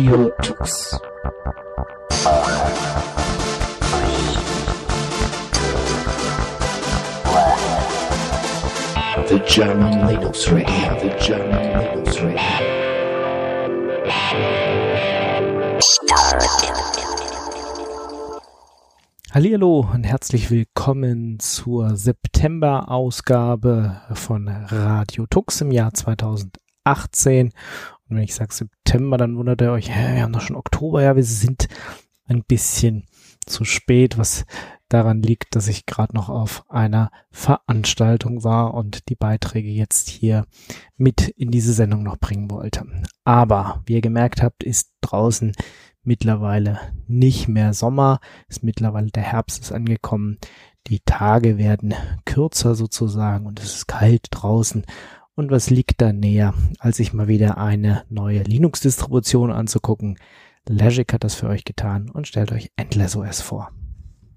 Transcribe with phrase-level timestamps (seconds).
[0.00, 0.96] Radio Tux.
[9.28, 12.40] The German Linux Radio, the German Linux Radio.
[19.32, 27.52] Hallo und herzlich willkommen zur September-Ausgabe von Radio Tux im Jahr 2018.
[28.10, 31.02] Und wenn ich sage September, dann wundert ihr euch, hä, wir haben doch schon Oktober,
[31.02, 31.68] ja, wir sind
[32.26, 33.04] ein bisschen
[33.46, 34.44] zu spät, was
[34.88, 40.46] daran liegt, dass ich gerade noch auf einer Veranstaltung war und die Beiträge jetzt hier
[40.96, 42.84] mit in diese Sendung noch bringen wollte.
[43.24, 45.52] Aber wie ihr gemerkt habt, ist draußen
[46.02, 50.38] mittlerweile nicht mehr Sommer, ist mittlerweile der Herbst ist angekommen.
[50.86, 54.84] Die Tage werden kürzer sozusagen und es ist kalt draußen
[55.40, 60.18] und was liegt da näher, als sich mal wieder eine neue Linux-Distribution anzugucken?
[60.68, 63.70] Logic hat das für euch getan und stellt euch Endless OS vor.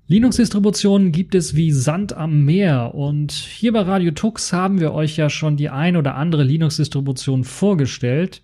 [0.08, 5.18] Linux-Distributionen gibt es wie Sand am Meer und hier bei Radio Tux haben wir euch
[5.18, 8.42] ja schon die ein oder andere Linux-Distribution vorgestellt.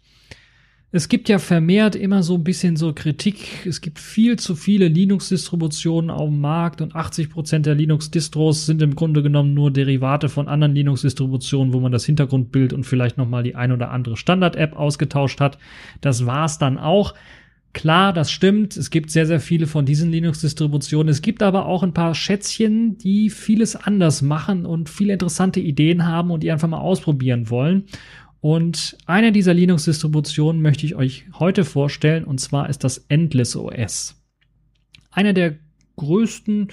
[0.92, 3.68] Es gibt ja vermehrt immer so ein bisschen so Kritik.
[3.68, 8.82] Es gibt viel zu viele Linux-Distributionen auf dem Markt und 80 Prozent der Linux-Distros sind
[8.82, 13.44] im Grunde genommen nur Derivate von anderen Linux-Distributionen, wo man das Hintergrundbild und vielleicht nochmal
[13.44, 15.60] die ein oder andere Standard-App ausgetauscht hat.
[16.02, 17.14] Das war's dann auch.
[17.72, 18.76] Klar, das stimmt.
[18.76, 21.10] Es gibt sehr, sehr viele von diesen Linux-Distributionen.
[21.10, 26.08] Es gibt aber auch ein paar Schätzchen, die vieles anders machen und viele interessante Ideen
[26.08, 27.84] haben und die einfach mal ausprobieren wollen.
[28.42, 34.16] Und eine dieser Linux-Distributionen möchte ich euch heute vorstellen, und zwar ist das Endless OS.
[35.12, 35.56] Eine der
[35.98, 36.70] größten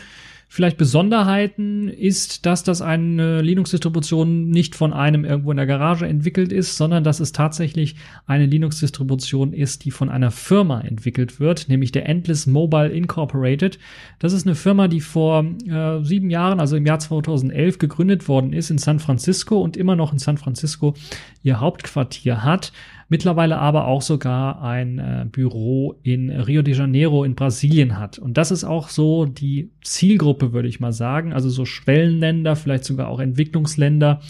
[0.49, 6.53] Vielleicht Besonderheiten ist, dass das eine Linux-Distribution nicht von einem irgendwo in der Garage entwickelt
[6.53, 11.91] ist, sondern dass es tatsächlich eine Linux-Distribution ist, die von einer Firma entwickelt wird, nämlich
[11.91, 13.81] der Endless Mobile Incorporated.
[14.21, 18.53] Das ist eine Firma, die vor äh, sieben Jahren, also im Jahr 2011, gegründet worden
[18.53, 20.95] ist in San Francisco und immer noch in San Francisco
[21.43, 22.73] ihr Hauptquartier hat
[23.09, 28.19] mittlerweile aber auch sogar ein äh, Büro in Rio de Janeiro in Brasilien hat.
[28.19, 31.33] Und das ist auch so die Zielgruppe, würde ich mal sagen.
[31.33, 34.21] Also so Schwellenländer, vielleicht sogar auch Entwicklungsländer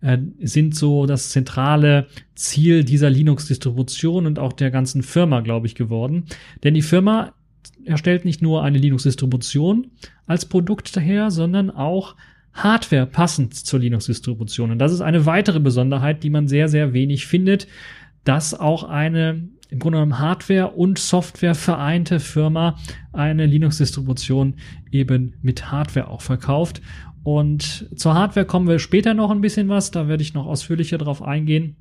[0.00, 5.74] äh, sind so das zentrale Ziel dieser Linux-Distribution und auch der ganzen Firma, glaube ich,
[5.74, 6.24] geworden.
[6.64, 7.32] Denn die Firma
[7.84, 9.90] erstellt nicht nur eine Linux-Distribution
[10.26, 12.14] als Produkt daher, sondern auch
[12.52, 14.70] Hardware passend zur Linux-Distribution.
[14.70, 17.66] Und das ist eine weitere Besonderheit, die man sehr, sehr wenig findet
[18.28, 22.76] dass auch eine im Grunde genommen Hardware und Software vereinte Firma
[23.12, 24.54] eine Linux-Distribution
[24.90, 26.80] eben mit Hardware auch verkauft.
[27.22, 30.98] Und zur Hardware kommen wir später noch ein bisschen was, da werde ich noch ausführlicher
[30.98, 31.76] drauf eingehen.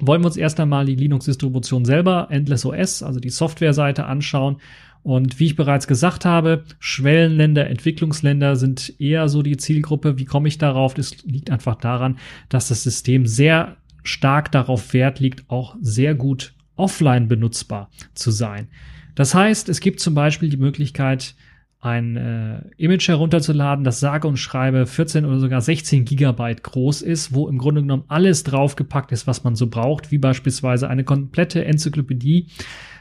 [0.00, 4.58] Wollen wir uns erst einmal die Linux-Distribution selber, Endless OS, also die Software-Seite anschauen.
[5.02, 10.18] Und wie ich bereits gesagt habe, Schwellenländer, Entwicklungsländer sind eher so die Zielgruppe.
[10.18, 10.94] Wie komme ich darauf?
[10.94, 12.18] Das liegt einfach daran,
[12.48, 18.68] dass das System sehr stark darauf Wert liegt, auch sehr gut offline benutzbar zu sein.
[19.14, 21.34] Das heißt, es gibt zum Beispiel die Möglichkeit,
[21.80, 27.32] ein äh, Image herunterzuladen, das sage und schreibe 14 oder sogar 16 Gigabyte groß ist,
[27.32, 31.64] wo im Grunde genommen alles draufgepackt ist, was man so braucht, wie beispielsweise eine komplette
[31.64, 32.48] Enzyklopädie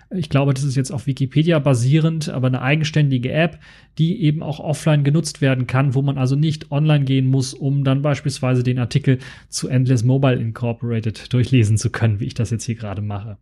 [0.10, 3.60] ich glaube, das ist jetzt auf Wikipedia basierend, aber eine eigenständige App,
[3.98, 7.84] die eben auch offline genutzt werden kann, wo man also nicht online gehen muss, um
[7.84, 9.20] dann beispielsweise den Artikel
[9.50, 13.38] zu Endless Mobile Incorporated durchlesen zu können, wie ich das jetzt hier gerade mache.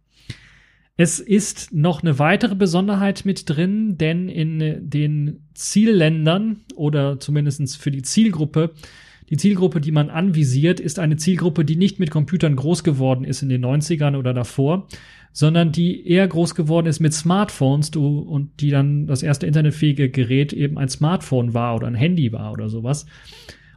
[0.97, 7.91] Es ist noch eine weitere Besonderheit mit drin, denn in den Zielländern oder zumindestens für
[7.91, 8.71] die Zielgruppe
[9.29, 13.41] die Zielgruppe, die man anvisiert, ist eine Zielgruppe, die nicht mit Computern groß geworden ist
[13.41, 14.87] in den 90ern oder davor,
[15.35, 20.09] sondern die eher groß geworden ist mit Smartphones du, und die dann das erste internetfähige
[20.09, 23.05] Gerät eben ein Smartphone war oder ein Handy war oder sowas.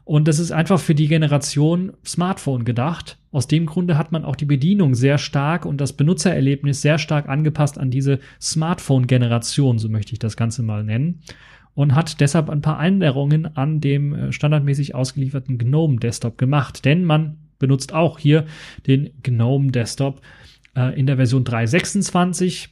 [0.04, 3.18] Und das ist einfach für die Generation Smartphone gedacht.
[3.32, 7.28] Aus dem Grunde hat man auch die Bedienung sehr stark und das Benutzererlebnis sehr stark
[7.28, 11.22] angepasst an diese Smartphone-Generation, so möchte ich das Ganze mal nennen.
[11.74, 16.84] Und hat deshalb ein paar Änderungen an dem äh, standardmäßig ausgelieferten GNOME Desktop gemacht.
[16.84, 18.46] Denn man benutzt auch hier
[18.86, 20.22] den GNOME Desktop
[20.74, 22.68] in der Version 3.26,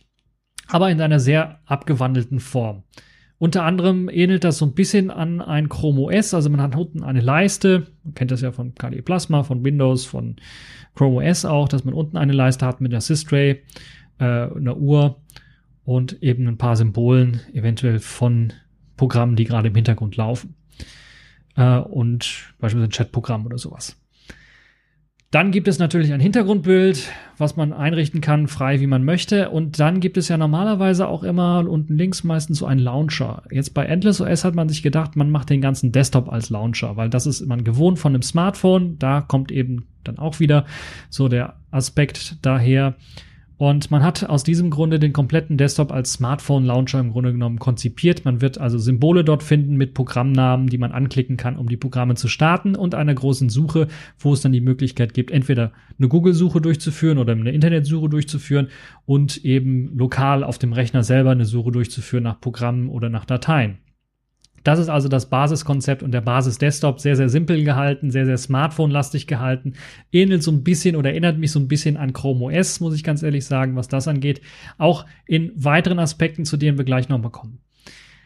[0.68, 2.84] aber in einer sehr abgewandelten Form.
[3.38, 7.02] Unter anderem ähnelt das so ein bisschen an ein Chrome OS, also man hat unten
[7.02, 10.36] eine Leiste, man kennt das ja von KDE Plasma, von Windows, von
[10.94, 13.62] Chrome OS auch, dass man unten eine Leiste hat mit einer Systray,
[14.18, 15.20] äh, einer Uhr
[15.84, 18.54] und eben ein paar Symbolen, eventuell von
[18.96, 20.54] Programmen, die gerade im Hintergrund laufen.
[21.56, 24.00] Äh, und beispielsweise ein Chatprogramm oder sowas.
[25.32, 29.50] Dann gibt es natürlich ein Hintergrundbild, was man einrichten kann, frei wie man möchte.
[29.50, 33.42] Und dann gibt es ja normalerweise auch immer unten links meistens so einen Launcher.
[33.50, 36.96] Jetzt bei Endless OS hat man sich gedacht, man macht den ganzen Desktop als Launcher,
[36.96, 38.98] weil das ist man gewohnt von einem Smartphone.
[38.98, 40.64] Da kommt eben dann auch wieder
[41.10, 42.94] so der Aspekt daher.
[43.58, 48.26] Und man hat aus diesem Grunde den kompletten Desktop als Smartphone-Launcher im Grunde genommen konzipiert.
[48.26, 52.16] Man wird also Symbole dort finden mit Programmnamen, die man anklicken kann, um die Programme
[52.16, 53.88] zu starten und einer großen Suche,
[54.18, 58.68] wo es dann die Möglichkeit gibt, entweder eine Google-Suche durchzuführen oder eine Internetsuche durchzuführen
[59.06, 63.78] und eben lokal auf dem Rechner selber eine Suche durchzuführen nach Programmen oder nach Dateien.
[64.66, 69.28] Das ist also das Basiskonzept und der Basis-Desktop sehr, sehr simpel gehalten, sehr, sehr Smartphone-lastig
[69.28, 69.74] gehalten.
[70.10, 73.04] Ähnelt so ein bisschen oder erinnert mich so ein bisschen an Chrome OS, muss ich
[73.04, 74.40] ganz ehrlich sagen, was das angeht.
[74.76, 77.60] Auch in weiteren Aspekten, zu denen wir gleich nochmal kommen.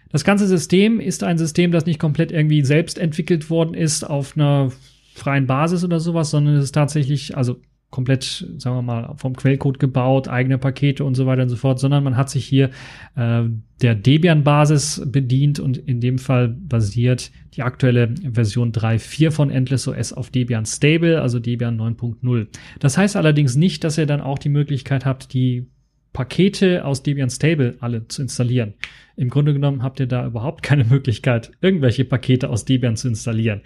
[0.08, 4.34] Das ganze System ist ein System, das nicht komplett irgendwie selbst entwickelt worden ist auf
[4.34, 4.72] einer
[5.12, 7.60] freien Basis oder sowas, sondern es ist tatsächlich, also
[7.90, 11.80] komplett, sagen wir mal, vom Quellcode gebaut, eigene Pakete und so weiter und so fort,
[11.80, 12.70] sondern man hat sich hier
[13.16, 13.42] äh,
[13.82, 20.12] der Debian-Basis bedient und in dem Fall basiert die aktuelle Version 3.4 von Endless OS
[20.12, 22.46] auf Debian Stable, also Debian 9.0.
[22.78, 25.66] Das heißt allerdings nicht, dass ihr dann auch die Möglichkeit habt, die
[26.12, 28.74] Pakete aus Debian Stable alle zu installieren.
[29.16, 33.62] Im Grunde genommen habt ihr da überhaupt keine Möglichkeit, irgendwelche Pakete aus Debian zu installieren.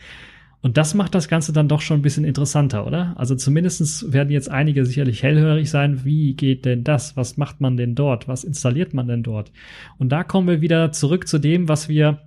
[0.64, 3.12] Und das macht das Ganze dann doch schon ein bisschen interessanter, oder?
[3.18, 6.06] Also zumindestens werden jetzt einige sicherlich hellhörig sein.
[6.06, 7.18] Wie geht denn das?
[7.18, 8.28] Was macht man denn dort?
[8.28, 9.52] Was installiert man denn dort?
[9.98, 12.22] Und da kommen wir wieder zurück zu dem, was wir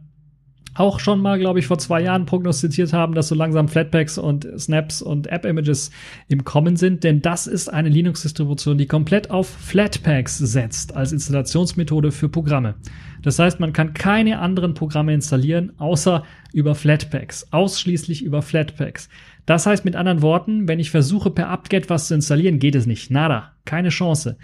[0.80, 4.48] auch schon mal, glaube ich, vor zwei Jahren prognostiziert haben, dass so langsam Flatpaks und
[4.58, 5.92] Snaps und App-Images
[6.28, 7.04] im Kommen sind.
[7.04, 12.76] Denn das ist eine Linux-Distribution, die komplett auf Flatpaks setzt als Installationsmethode für Programme.
[13.22, 17.52] Das heißt, man kann keine anderen Programme installieren, außer über Flatpaks.
[17.52, 19.10] Ausschließlich über Flatpaks.
[19.46, 22.86] Das heißt mit anderen Worten, wenn ich versuche per apt-get was zu installieren, geht es
[22.86, 23.12] nicht.
[23.12, 23.54] Nada.
[23.66, 24.38] Keine Chance.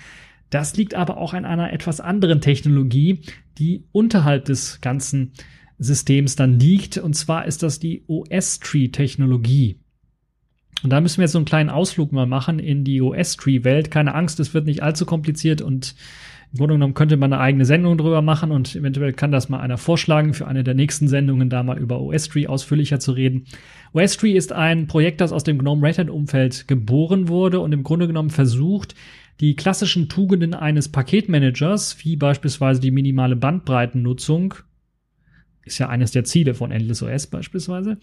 [0.50, 3.22] Das liegt aber auch an einer etwas anderen Technologie,
[3.58, 5.32] die unterhalb des ganzen
[5.84, 6.98] Systems dann liegt.
[6.98, 9.80] Und zwar ist das die OS-Tree-Technologie.
[10.84, 13.92] Und da müssen wir jetzt so einen kleinen Ausflug mal machen in die OS-Tree-Welt.
[13.92, 15.96] Keine Angst, es wird nicht allzu kompliziert und
[16.52, 19.60] im Grunde genommen könnte man eine eigene Sendung drüber machen und eventuell kann das mal
[19.60, 23.46] einer vorschlagen, für eine der nächsten Sendungen da mal über OS-Tree ausführlicher zu reden.
[23.94, 27.82] OS-Tree ist ein Projekt, das aus dem GNOME Red Hat Umfeld geboren wurde und im
[27.82, 28.94] Grunde genommen versucht,
[29.40, 34.54] die klassischen Tugenden eines Paketmanagers, wie beispielsweise die minimale Bandbreitennutzung,
[35.66, 37.98] ist ja eines der Ziele von Endless OS beispielsweise,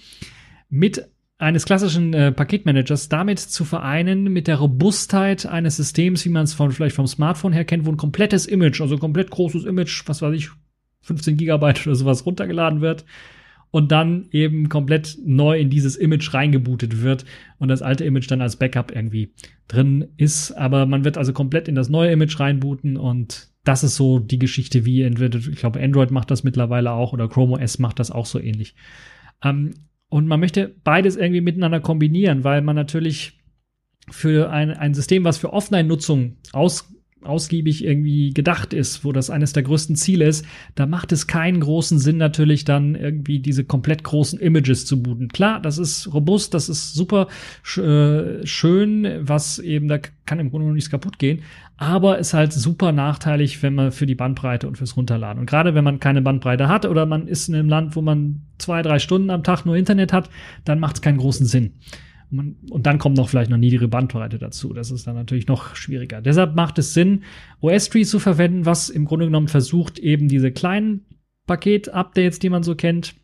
[0.69, 1.09] mit
[1.39, 6.53] eines klassischen äh, Paketmanagers damit zu vereinen mit der Robustheit eines Systems, wie man es
[6.53, 10.03] von vielleicht vom Smartphone her kennt, wo ein komplettes Image, also ein komplett großes Image,
[10.07, 10.51] was weiß ich,
[11.03, 13.07] 15 Gigabyte oder sowas runtergeladen wird
[13.71, 17.25] und dann eben komplett neu in dieses Image reingebootet wird
[17.59, 19.33] und das alte Image dann als Backup irgendwie
[19.69, 20.53] drin ist.
[20.53, 24.39] Aber man wird also komplett in das neue Image reinbooten und das ist so die
[24.39, 28.11] Geschichte, wie entweder, ich glaube, Android macht das mittlerweile auch oder Chrome OS macht das
[28.11, 28.75] auch so ähnlich.
[29.45, 29.75] Ähm,
[30.09, 33.41] und man möchte beides irgendwie miteinander kombinieren, weil man natürlich
[34.11, 39.53] für ein, ein System, was für Offline-Nutzung aus, ausgiebig irgendwie gedacht ist, wo das eines
[39.53, 40.45] der größten Ziele ist,
[40.75, 45.29] da macht es keinen großen Sinn natürlich dann irgendwie diese komplett großen Images zu booten.
[45.29, 47.29] Klar, das ist robust, das ist super
[47.77, 51.43] äh, schön, was eben, da kann im Grunde noch nichts kaputt gehen,
[51.77, 55.41] aber ist halt super nachteilig, wenn man für die Bandbreite und fürs Runterladen.
[55.41, 58.43] Und gerade wenn man keine Bandbreite hat oder man ist in einem Land, wo man
[58.59, 60.31] zwei, drei Stunden am Tag nur Internet hat,
[60.65, 61.73] dann macht es keinen großen Sinn.
[62.31, 64.73] Und, man, und dann kommt noch vielleicht noch niedrige Bandbreite dazu.
[64.73, 66.21] Das ist dann natürlich noch schwieriger.
[66.21, 67.25] Deshalb macht es Sinn,
[67.61, 71.07] OS-Tree zu verwenden, was im Grunde genommen versucht, eben diese kleinen
[71.47, 73.15] Paket-Updates, die man so kennt,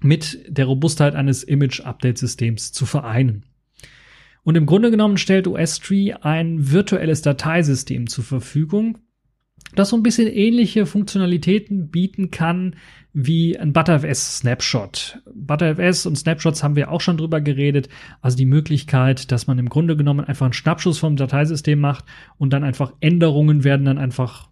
[0.00, 3.44] mit der Robustheit eines Image-Update-Systems zu vereinen.
[4.42, 8.98] Und im Grunde genommen stellt OS-Tree ein virtuelles Dateisystem zur Verfügung,
[9.76, 12.76] das so ein bisschen ähnliche Funktionalitäten bieten kann
[13.12, 15.22] wie ein ButterFS Snapshot.
[15.34, 17.88] ButterFS und Snapshots haben wir auch schon drüber geredet.
[18.20, 22.04] Also die Möglichkeit, dass man im Grunde genommen einfach einen Schnappschuss vom Dateisystem macht
[22.36, 24.50] und dann einfach Änderungen werden dann einfach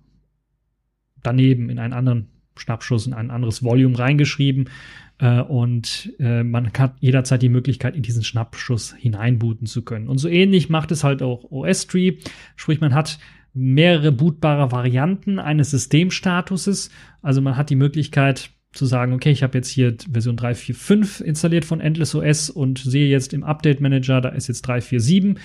[1.23, 4.71] daneben in einen anderen Schnappschuss, in ein anderes Volume reingeschrieben
[5.19, 10.09] äh, und äh, man hat jederzeit die Möglichkeit, in diesen Schnappschuss hineinbooten zu können.
[10.09, 12.19] Und so ähnlich macht es halt auch OS-Tree,
[12.57, 13.19] sprich man hat
[13.55, 16.91] mehrere bootbare Varianten eines Systemstatuses.
[17.23, 21.65] Also man hat die Möglichkeit zu sagen, okay, ich habe jetzt hier Version 3.4.5 installiert
[21.65, 25.37] von Endless OS und sehe jetzt im Update Manager, da ist jetzt 3.4.7,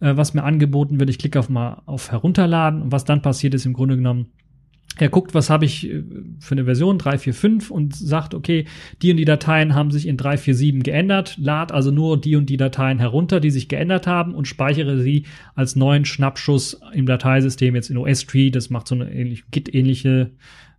[0.00, 1.10] äh, was mir angeboten wird.
[1.10, 4.28] Ich klicke auf mal auf Herunterladen und was dann passiert ist im Grunde genommen,
[4.98, 6.02] Er guckt, was habe ich äh,
[6.40, 8.66] für eine Version 345 und sagt, okay,
[9.00, 12.56] die und die Dateien haben sich in 347 geändert, lad also nur die und die
[12.56, 15.24] Dateien herunter, die sich geändert haben und speichere sie
[15.54, 18.50] als neuen Schnappschuss im Dateisystem jetzt in OS-Tree.
[18.50, 20.32] Das macht so eine ähnliche, Git-ähnliche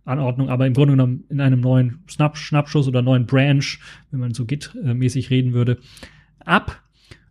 [0.04, 3.64] Anordnung, aber im Grunde genommen in einem neuen Schnapp Schnappschuss oder neuen Branch,
[4.10, 5.78] wenn man so Git-mäßig reden würde,
[6.44, 6.82] ab.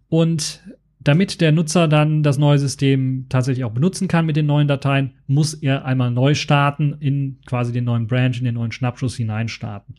[0.08, 0.64] Und
[1.10, 5.16] damit der Nutzer dann das neue System tatsächlich auch benutzen kann mit den neuen Dateien,
[5.26, 9.96] muss er einmal neu starten, in quasi den neuen Branch, in den neuen Schnappschuss hineinstarten.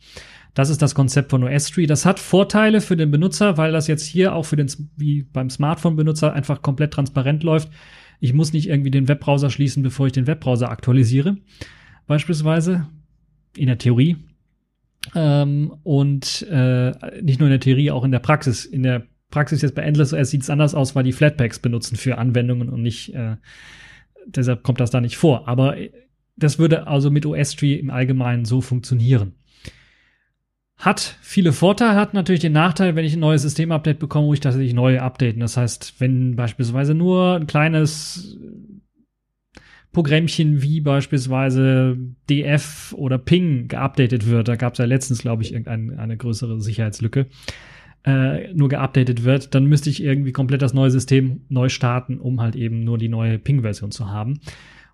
[0.53, 1.85] Das ist das Konzept von OS-Tree.
[1.85, 5.49] Das hat Vorteile für den Benutzer, weil das jetzt hier auch für den, wie beim
[5.49, 7.69] Smartphone-Benutzer einfach komplett transparent läuft.
[8.21, 11.35] Ich muss nicht irgendwie den Webbrowser schließen, bevor ich den Webbrowser aktualisiere.
[12.07, 12.87] Beispielsweise.
[13.57, 14.15] In der Theorie.
[15.13, 16.91] Ähm, und äh,
[17.21, 18.63] nicht nur in der Theorie, auch in der Praxis.
[18.63, 21.95] In der Praxis jetzt bei Endless OS sieht es anders aus, weil die Flatpaks benutzen
[21.95, 23.37] für Anwendungen und nicht, äh,
[24.25, 25.47] deshalb kommt das da nicht vor.
[25.47, 25.91] Aber äh,
[26.35, 29.33] das würde also mit OS-Tree im Allgemeinen so funktionieren.
[30.77, 34.39] Hat viele Vorteile, hat natürlich den Nachteil, wenn ich ein neues Systemupdate bekomme, muss ich
[34.39, 35.39] tatsächlich neu updaten.
[35.39, 38.39] Das heißt, wenn beispielsweise nur ein kleines
[39.91, 41.97] Programmchen wie beispielsweise
[42.29, 47.27] DF oder Ping geupdatet wird, da gab es ja letztens, glaube ich, irgendeine größere Sicherheitslücke,
[48.05, 52.41] äh, nur geupdatet wird, dann müsste ich irgendwie komplett das neue System neu starten, um
[52.41, 54.39] halt eben nur die neue Ping-Version zu haben.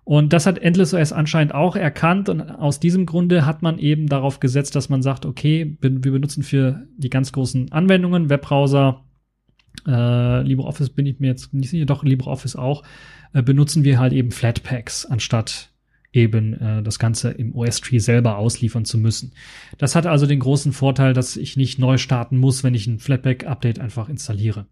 [0.04, 4.06] Und das hat Endless OS anscheinend auch erkannt und aus diesem Grunde hat man eben
[4.06, 9.04] darauf gesetzt, dass man sagt, okay, wir benutzen für die ganz großen Anwendungen, Webbrowser,
[9.86, 12.84] äh, LibreOffice bin ich mir jetzt nicht sicher, doch LibreOffice auch,
[13.34, 15.72] äh, benutzen wir halt eben Flatpaks anstatt
[16.22, 19.32] eben äh, das Ganze im OS-Tree selber ausliefern zu müssen.
[19.78, 22.98] Das hat also den großen Vorteil, dass ich nicht neu starten muss, wenn ich ein
[22.98, 24.66] Flatpak-Update einfach installiere.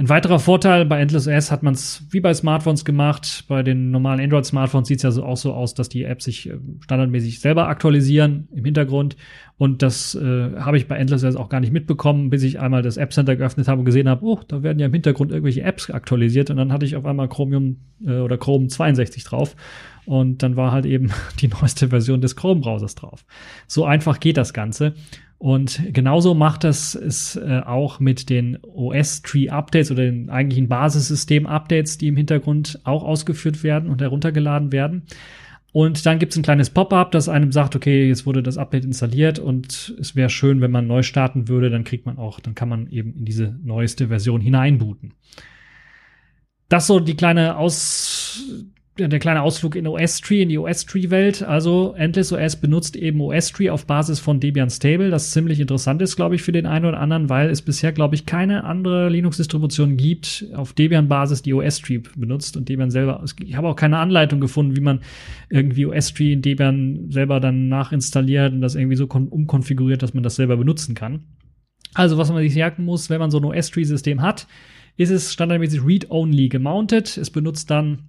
[0.00, 3.46] Ein weiterer Vorteil bei Endless OS hat man es wie bei Smartphones gemacht.
[3.48, 6.48] Bei den normalen Android-Smartphones sieht es ja so auch so aus, dass die Apps sich
[6.48, 9.16] äh, standardmäßig selber aktualisieren im Hintergrund.
[9.56, 12.82] Und das äh, habe ich bei Endless OS auch gar nicht mitbekommen, bis ich einmal
[12.82, 15.62] das App Center geöffnet habe und gesehen habe, oh, da werden ja im Hintergrund irgendwelche
[15.62, 16.48] Apps aktualisiert.
[16.50, 19.56] Und dann hatte ich auf einmal Chromium äh, oder Chrome 62 drauf.
[20.08, 21.10] Und dann war halt eben
[21.40, 23.26] die neueste Version des Chrome-Browsers drauf.
[23.66, 24.94] So einfach geht das Ganze.
[25.36, 32.08] Und genauso macht das es äh, auch mit den OS-Tree-Updates oder den eigentlichen Basissystem-Updates, die
[32.08, 35.02] im Hintergrund auch ausgeführt werden und heruntergeladen werden.
[35.72, 38.86] Und dann gibt es ein kleines Pop-up, das einem sagt, okay, jetzt wurde das Update
[38.86, 42.54] installiert und es wäre schön, wenn man neu starten würde, dann kriegt man auch, dann
[42.54, 45.12] kann man eben in diese neueste Version hineinbooten.
[46.70, 48.42] Das so die kleine Aus
[48.98, 51.42] der kleine Ausflug in OS-Tree, in die OS-Tree-Welt.
[51.42, 56.16] Also Endless OS benutzt eben OS-Tree auf Basis von Debian Stable, das ziemlich interessant ist,
[56.16, 59.96] glaube ich, für den einen oder anderen, weil es bisher, glaube ich, keine andere Linux-Distribution
[59.96, 63.24] gibt auf Debian-Basis, die OS-Tree benutzt und Debian selber.
[63.44, 65.00] Ich habe auch keine Anleitung gefunden, wie man
[65.48, 70.36] irgendwie OS-Tree in Debian selber dann nachinstalliert und das irgendwie so umkonfiguriert, dass man das
[70.36, 71.24] selber benutzen kann.
[71.94, 74.46] Also, was man sich merken muss, wenn man so ein OS-Tree-System hat,
[74.96, 77.16] ist es standardmäßig read-only gemountet.
[77.16, 78.08] Es benutzt dann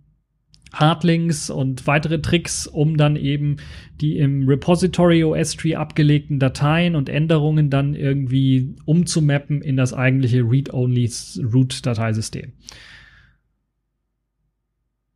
[0.73, 3.57] Hardlinks und weitere Tricks, um dann eben
[4.01, 11.09] die im Repository OS-Tree abgelegten Dateien und Änderungen dann irgendwie umzumappen in das eigentliche Read-Only
[11.53, 12.53] Root-Dateisystem.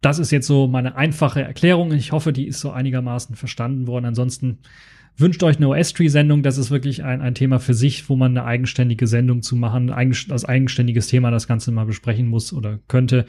[0.01, 1.93] Das ist jetzt so meine einfache Erklärung.
[1.93, 4.05] Ich hoffe, die ist so einigermaßen verstanden worden.
[4.05, 4.59] Ansonsten
[5.15, 6.43] wünscht euch eine OS-Tree-Sendung.
[6.43, 9.91] Das ist wirklich ein, ein Thema für sich, wo man eine eigenständige Sendung zu machen,
[9.91, 13.25] als eigenständiges Thema das Ganze mal besprechen muss oder könnte.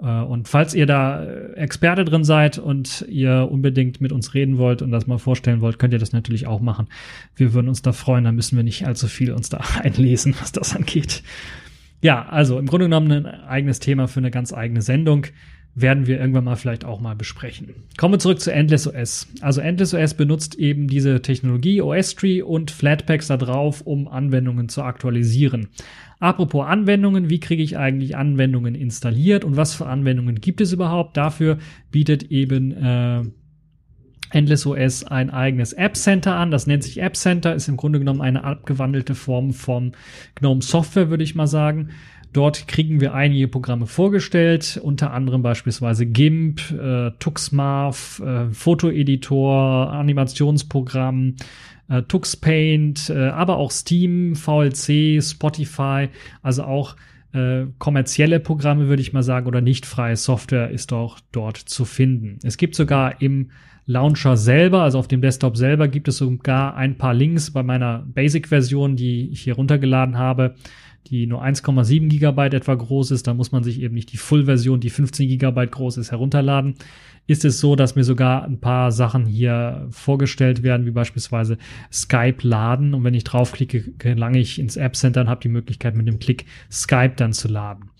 [0.00, 4.58] Äh, und falls ihr da äh, Experte drin seid und ihr unbedingt mit uns reden
[4.58, 6.88] wollt und das mal vorstellen wollt, könnt ihr das natürlich auch machen.
[7.36, 10.52] Wir würden uns da freuen, da müssen wir nicht allzu viel uns da einlesen, was
[10.52, 11.22] das angeht.
[12.00, 15.26] Ja, also im Grunde genommen ein eigenes Thema für eine ganz eigene Sendung
[15.80, 17.74] werden wir irgendwann mal vielleicht auch mal besprechen.
[17.96, 19.28] Kommen wir zurück zu Endless OS.
[19.40, 24.68] Also Endless OS benutzt eben diese Technologie OS Tree und Flatpaks da drauf, um Anwendungen
[24.68, 25.68] zu aktualisieren.
[26.20, 31.16] Apropos Anwendungen, wie kriege ich eigentlich Anwendungen installiert und was für Anwendungen gibt es überhaupt?
[31.16, 31.58] Dafür
[31.90, 33.22] bietet eben äh,
[34.30, 36.50] Endless OS ein eigenes App Center an.
[36.50, 39.92] Das nennt sich App Center, ist im Grunde genommen eine abgewandelte Form vom
[40.34, 41.90] GNOME Software, würde ich mal sagen.
[42.32, 51.36] Dort kriegen wir einige Programme vorgestellt, unter anderem beispielsweise GIMP, äh, TuxMarv, äh, Fotoeditor, Animationsprogramm,
[51.88, 56.08] äh, TuxPaint, äh, aber auch Steam, VLC, Spotify,
[56.42, 56.96] also auch
[57.32, 61.84] äh, kommerzielle Programme, würde ich mal sagen, oder nicht freie Software ist auch dort zu
[61.84, 62.38] finden.
[62.42, 63.50] Es gibt sogar im
[63.86, 68.04] Launcher selber, also auf dem Desktop selber, gibt es sogar ein paar Links bei meiner
[68.06, 70.54] Basic-Version, die ich hier runtergeladen habe
[71.06, 74.80] die nur 1,7 Gigabyte etwa groß ist, da muss man sich eben nicht die Full-Version,
[74.80, 76.74] die 15 Gigabyte groß ist, herunterladen.
[77.26, 81.58] Ist es so, dass mir sogar ein paar Sachen hier vorgestellt werden, wie beispielsweise
[81.92, 82.94] Skype laden.
[82.94, 86.18] Und wenn ich draufklicke, gelange ich ins App Center und habe die Möglichkeit, mit dem
[86.18, 87.90] Klick Skype dann zu laden.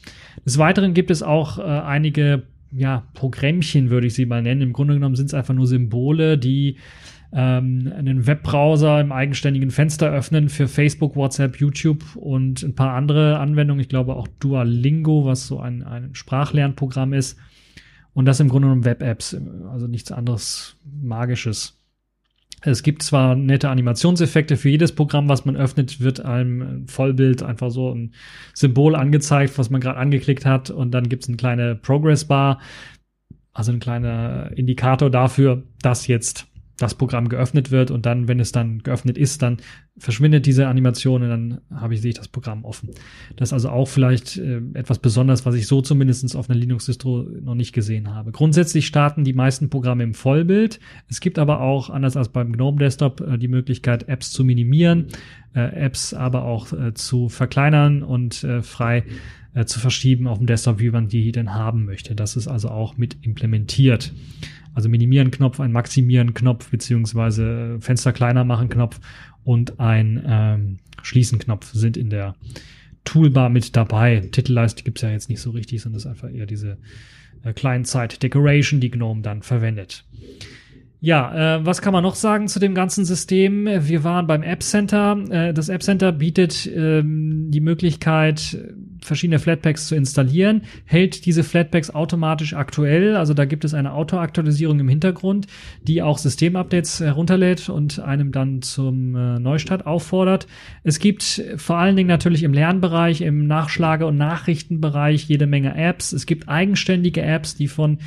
[0.45, 4.63] Des Weiteren gibt es auch äh, einige ja, Programmchen, würde ich sie mal nennen.
[4.63, 6.77] Im Grunde genommen sind es einfach nur Symbole, die
[7.33, 13.39] ähm, einen Webbrowser im eigenständigen Fenster öffnen für Facebook, WhatsApp, YouTube und ein paar andere
[13.39, 13.81] Anwendungen.
[13.81, 17.39] Ich glaube auch Duolingo, was so ein, ein Sprachlernprogramm ist.
[18.15, 19.37] Und das im Grunde genommen Web-Apps,
[19.71, 21.79] also nichts anderes Magisches.
[22.63, 27.71] Es gibt zwar nette Animationseffekte für jedes Programm, was man öffnet, wird einem Vollbild einfach
[27.71, 28.15] so ein
[28.55, 32.59] Symbol angezeigt, was man gerade angeklickt hat, und dann gibt es eine kleine Progress-Bar,
[33.53, 36.48] also ein kleiner Indikator dafür, dass jetzt
[36.79, 39.59] das Programm geöffnet wird und dann, wenn es dann geöffnet ist, dann
[39.99, 42.91] verschwindet diese Animation und dann habe ich, sehe ich das Programm offen.
[43.37, 47.27] Das ist also auch vielleicht äh, etwas Besonderes, was ich so zumindest auf einer Linux-Distro
[47.43, 48.31] noch nicht gesehen habe.
[48.31, 50.79] Grundsätzlich starten die meisten Programme im Vollbild.
[51.09, 55.07] Es gibt aber auch, anders als beim GNOME Desktop, äh, die Möglichkeit, Apps zu minimieren,
[55.55, 59.05] äh, Apps aber auch äh, zu verkleinern und äh, frei
[59.55, 62.15] äh, zu verschieben auf dem Desktop, wie man die denn haben möchte.
[62.15, 64.13] Das ist also auch mit implementiert.
[64.79, 69.01] Also Minimieren-Knopf, ein Maximieren-Knopf, beziehungsweise Fenster kleiner machen-Knopf
[69.43, 72.37] und ein ähm, Schließen-Knopf sind in der
[73.03, 74.21] Toolbar mit dabei.
[74.31, 76.79] Titelleiste gibt es ja jetzt nicht so richtig, sondern es ist einfach eher diese
[77.43, 80.05] äh, Client-Side-Decoration, die GNOME dann verwendet.
[81.01, 83.67] Ja, äh, was kann man noch sagen zu dem ganzen System?
[83.67, 85.19] Wir waren beim App Center.
[85.29, 88.57] Äh, das App Center bietet ähm, die Möglichkeit,
[89.01, 93.17] verschiedene Flatpaks zu installieren, hält diese Flatpaks automatisch aktuell.
[93.17, 95.47] Also da gibt es eine Autoaktualisierung im Hintergrund,
[95.83, 100.47] die auch Systemupdates herunterlädt und einem dann zum äh, Neustart auffordert.
[100.85, 106.13] Es gibt vor allen Dingen natürlich im Lernbereich, im Nachschlage- und Nachrichtenbereich jede Menge Apps.
[106.13, 107.99] Es gibt eigenständige Apps, die von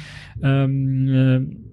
[0.44, 1.71] ähm, äh,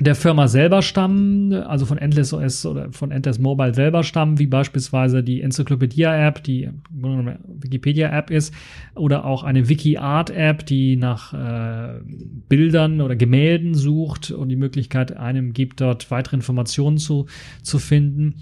[0.00, 4.46] der Firma selber stammen, also von Endless OS oder von Endless Mobile selber stammen, wie
[4.46, 8.54] beispielsweise die Enzyklopädie-App, die Wikipedia-App ist,
[8.94, 12.00] oder auch eine Wiki-Art-App, die nach äh,
[12.48, 17.26] Bildern oder Gemälden sucht und die Möglichkeit einem gibt, dort weitere Informationen zu,
[17.62, 18.34] zu finden.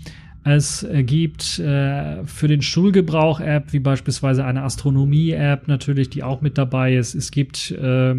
[0.44, 6.57] Es gibt äh, für den Schulgebrauch App, wie beispielsweise eine Astronomie-App natürlich, die auch mit
[6.57, 7.14] dabei ist.
[7.14, 8.14] Es gibt äh,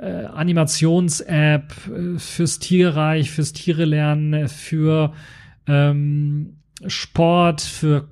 [0.00, 5.12] äh, Animations-App äh, fürs Tierreich, fürs Tiere lernen, für
[5.66, 8.08] ähm, Sport, für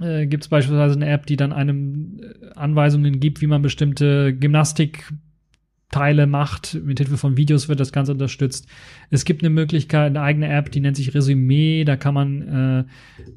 [0.00, 4.34] äh, gibt es beispielsweise eine App, die dann einem äh, Anweisungen gibt, wie man bestimmte
[4.34, 6.74] Gymnastikteile macht.
[6.84, 8.68] Mit Hilfe von Videos wird das Ganze unterstützt.
[9.10, 11.84] Es gibt eine Möglichkeit, eine eigene App, die nennt sich Resümee.
[11.84, 12.80] Da kann man äh,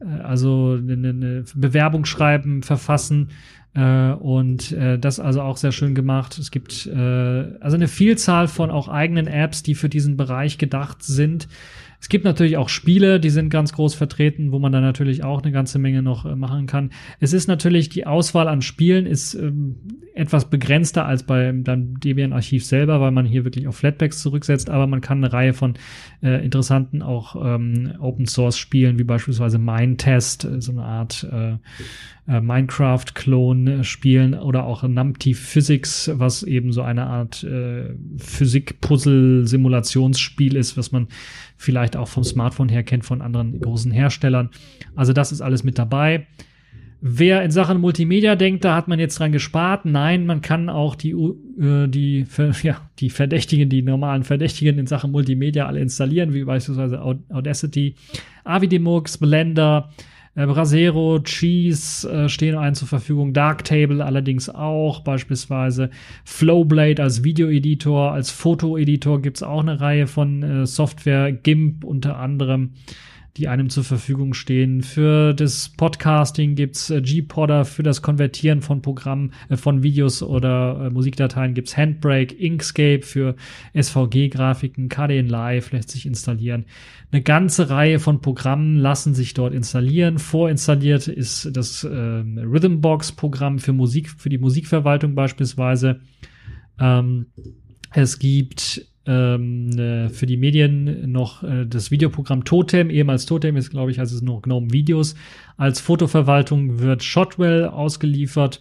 [0.03, 3.29] äh also eine, eine Bewerbung schreiben, verfassen.
[3.73, 6.37] Äh, und äh, das also auch sehr schön gemacht.
[6.37, 6.97] Es gibt äh,
[7.59, 11.47] also eine Vielzahl von auch eigenen Apps, die für diesen Bereich gedacht sind.
[12.01, 15.43] Es gibt natürlich auch Spiele, die sind ganz groß vertreten, wo man dann natürlich auch
[15.43, 16.89] eine ganze Menge noch äh, machen kann.
[17.19, 19.75] Es ist natürlich die Auswahl an Spielen ist ähm,
[20.15, 25.01] etwas begrenzter als beim Debian-Archiv selber, weil man hier wirklich auf Flatpaks zurücksetzt, aber man
[25.01, 25.75] kann eine Reihe von
[26.23, 31.57] äh, interessanten auch ähm, Open-Source-Spielen, wie beispielsweise Mindtest, äh, so eine Art äh,
[32.27, 40.55] äh, Minecraft-Klon äh, spielen oder auch NumPy Physics, was eben so eine Art äh, Physik-Puzzle-Simulationsspiel
[40.55, 41.07] ist, was man
[41.57, 44.51] vielleicht auch vom Smartphone her kennt von anderen großen Herstellern.
[44.95, 46.27] Also das ist alles mit dabei.
[47.03, 49.85] Wer in Sachen Multimedia denkt, da hat man jetzt dran gespart.
[49.85, 52.27] Nein, man kann auch die, äh, die,
[52.61, 57.95] ja, die Verdächtigen, die normalen Verdächtigen in Sachen Multimedia alle installieren, wie beispielsweise Audacity,
[58.43, 59.89] Avidemux, Blender,
[60.35, 65.89] äh, Brasero, Cheese äh, stehen einen zur Verfügung, Darktable allerdings auch, beispielsweise
[66.23, 72.71] Flowblade als Videoeditor, als Fotoeditor gibt's auch eine Reihe von äh, Software, GIMP unter anderem
[73.37, 74.81] die einem zur Verfügung stehen.
[74.81, 80.87] Für das Podcasting gibt's äh, G-Podder, für das Konvertieren von Programmen, äh, von Videos oder
[80.87, 83.35] äh, Musikdateien gibt's Handbrake, Inkscape für
[83.73, 86.65] SVG-Grafiken, KDN Live lässt sich installieren.
[87.11, 90.19] Eine ganze Reihe von Programmen lassen sich dort installieren.
[90.19, 96.01] Vorinstalliert ist das äh, Rhythmbox-Programm für Musik, für die Musikverwaltung beispielsweise.
[96.79, 97.27] Ähm,
[97.93, 103.71] es gibt ähm, äh, für die Medien noch äh, das Videoprogramm Totem, ehemals Totem ist,
[103.71, 105.15] glaube ich, also es noch GNOME Videos.
[105.57, 108.59] Als Fotoverwaltung wird Shotwell ausgeliefert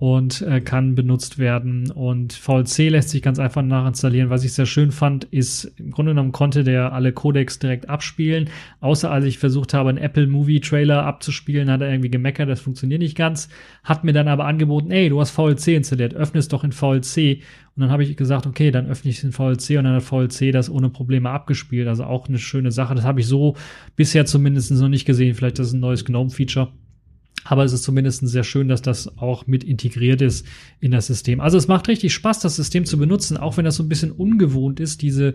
[0.00, 1.90] und äh, kann benutzt werden.
[1.90, 4.30] Und VLC lässt sich ganz einfach nachinstallieren.
[4.30, 8.48] Was ich sehr schön fand, ist, im Grunde genommen konnte der alle Codecs direkt abspielen.
[8.80, 12.62] Außer als ich versucht habe, einen Apple Movie Trailer abzuspielen, hat er irgendwie gemeckert, das
[12.62, 13.50] funktioniert nicht ganz.
[13.84, 17.42] Hat mir dann aber angeboten, ey, du hast VLC installiert, öffne es doch in VLC.
[17.76, 20.02] Und dann habe ich gesagt, okay, dann öffne ich es in VLC und dann hat
[20.02, 21.86] VLC das ohne Probleme abgespielt.
[21.86, 22.94] Also auch eine schöne Sache.
[22.94, 23.54] Das habe ich so
[23.96, 25.34] bisher zumindest noch nicht gesehen.
[25.34, 26.72] Vielleicht ist das ein neues GNOME-Feature.
[27.44, 30.46] Aber es ist zumindest sehr schön, dass das auch mit integriert ist
[30.80, 31.40] in das System.
[31.40, 34.12] Also es macht richtig Spaß, das System zu benutzen, auch wenn das so ein bisschen
[34.12, 35.34] ungewohnt ist, diese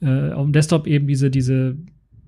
[0.00, 1.76] äh, auf dem Desktop eben diese, diese,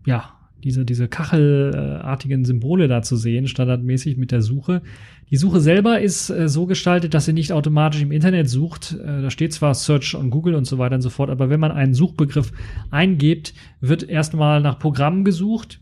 [0.06, 4.82] ja, diese, diese kachelartigen Symbole da zu sehen, standardmäßig mit der Suche.
[5.30, 8.96] Die Suche selber ist äh, so gestaltet, dass sie nicht automatisch im Internet sucht.
[9.00, 11.60] Äh, da steht zwar Search on Google und so weiter und so fort, aber wenn
[11.60, 12.52] man einen Suchbegriff
[12.90, 15.80] eingibt, wird erstmal nach Programmen gesucht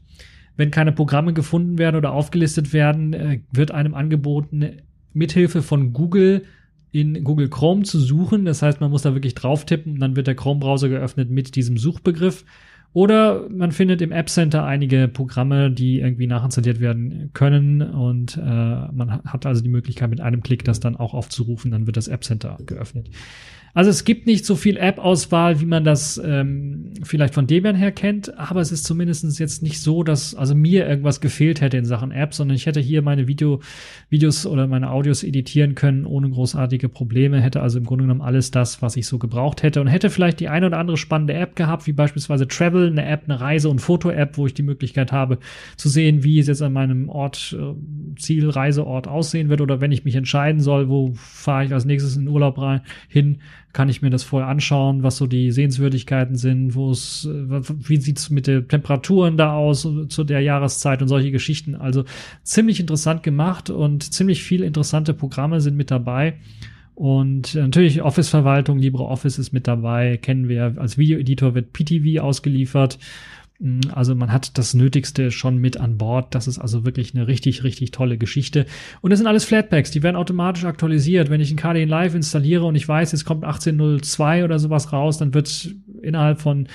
[0.57, 6.45] wenn keine Programme gefunden werden oder aufgelistet werden, äh, wird einem angeboten, mithilfe von Google
[6.93, 8.45] in Google Chrome zu suchen.
[8.45, 11.57] Das heißt, man muss da wirklich drauf tippen und dann wird der Chrome-Browser geöffnet mit
[11.57, 12.45] diesem Suchbegriff.
[12.93, 18.41] Oder man findet im App Center einige Programme, die irgendwie nachinstalliert werden können und äh,
[18.41, 22.09] man hat also die Möglichkeit, mit einem Klick das dann auch aufzurufen, dann wird das
[22.09, 23.11] App Center geöffnet.
[23.77, 27.93] Also es gibt nicht so viel App-Auswahl, wie man das ähm, vielleicht von Debian her
[27.93, 31.85] kennt, aber es ist zumindest jetzt nicht so, dass also mir irgendwas gefehlt hätte in
[31.85, 33.61] Sachen App, sondern ich hätte hier meine Video,
[34.09, 38.51] Videos oder meine Audios editieren können ohne großartige Probleme, hätte also im Grunde genommen alles
[38.51, 41.55] das, was ich so gebraucht hätte und hätte vielleicht die eine oder andere spannende App
[41.55, 45.39] gehabt, wie beispielsweise Travel, eine App, eine Reise- und Foto-App, wo ich die Möglichkeit habe
[45.77, 49.93] zu sehen, wie es jetzt an meinem Ort, äh, Ziel, Reiseort aussehen wird oder wenn
[49.93, 53.41] ich mich entscheiden soll, wo fahre ich als nächstes in Urlaub rein, hin,
[53.77, 57.99] kann ich mir das vorher anschauen, was so die Sehenswürdigkeiten sind, wo es, äh, wie
[57.99, 61.75] sieht's mit den Temperaturen da aus zu der Jahreszeit und solche Geschichten.
[61.75, 62.05] Also
[62.43, 66.39] ziemlich interessant gemacht und ziemlich viele interessante Programme sind mit dabei.
[66.95, 70.77] Und natürlich Office-Verwaltung, LibreOffice ist mit dabei, kennen wir.
[70.79, 72.99] Als Videoeditor wird PTV ausgeliefert.
[73.59, 76.35] Mm, also man hat das Nötigste schon mit an Bord.
[76.35, 78.67] Das ist also wirklich eine richtig, richtig tolle Geschichte.
[79.01, 81.31] Und das sind alles Flatpaks, die werden automatisch aktualisiert.
[81.31, 85.19] Wenn ich ein KDE Live installiere und ich weiß, jetzt kommt 18.02 oder sowas raus,
[85.19, 86.69] dann wird innerhalb von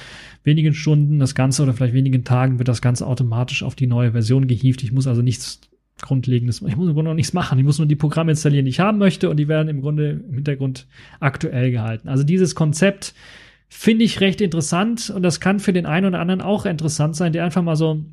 [0.44, 4.12] wenigen Stunden das Ganze oder vielleicht wenigen Tagen wird das Ganze automatisch auf die neue
[4.12, 4.84] Version gehievt.
[4.84, 5.62] Ich muss also nichts
[6.02, 7.60] Grundlegendes, ich muss im Grunde noch nichts machen.
[7.60, 10.24] Ich muss nur die Programme installieren, die ich haben möchte und die werden im Grunde
[10.28, 10.88] im Hintergrund
[11.20, 12.10] aktuell gehalten.
[12.10, 13.14] Also dieses Konzept,
[13.74, 17.32] finde ich recht interessant und das kann für den einen oder anderen auch interessant sein,
[17.32, 18.04] der einfach mal so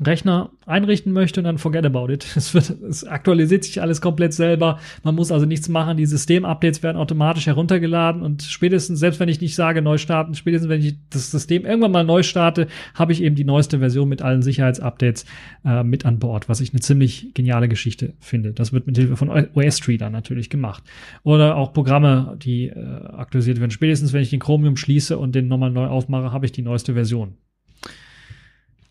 [0.00, 2.26] Rechner einrichten möchte und dann forget about it.
[2.36, 4.78] Es, wird, es aktualisiert sich alles komplett selber.
[5.02, 5.96] Man muss also nichts machen.
[5.96, 10.68] Die System-Updates werden automatisch heruntergeladen und spätestens, selbst wenn ich nicht sage neu starten, spätestens
[10.68, 14.22] wenn ich das System irgendwann mal neu starte, habe ich eben die neueste Version mit
[14.22, 15.26] allen Sicherheitsupdates
[15.64, 18.52] äh, mit an Bord, was ich eine ziemlich geniale Geschichte finde.
[18.52, 20.82] Das wird mit Hilfe von OS Tree dann natürlich gemacht.
[21.22, 23.70] Oder auch Programme, die äh, aktualisiert werden.
[23.70, 26.94] Spätestens, wenn ich den Chromium schließe und den nochmal neu aufmache, habe ich die neueste
[26.94, 27.34] Version.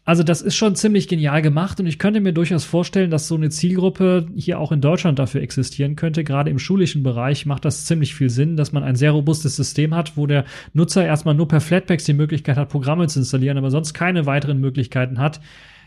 [0.06, 3.36] Also das ist schon ziemlich genial gemacht und ich könnte mir durchaus vorstellen, dass so
[3.36, 6.26] eine Zielgruppe hier auch in Deutschland dafür existieren könnte.
[6.26, 9.96] Gerade im schulischen Bereich macht das ziemlich viel Sinn, dass man ein sehr robustes System
[9.96, 13.72] hat, wo der Nutzer erstmal nur per Flatpaks die Möglichkeit hat, Programme zu installieren, aber
[13.72, 15.40] sonst keine weiteren Möglichkeiten hat,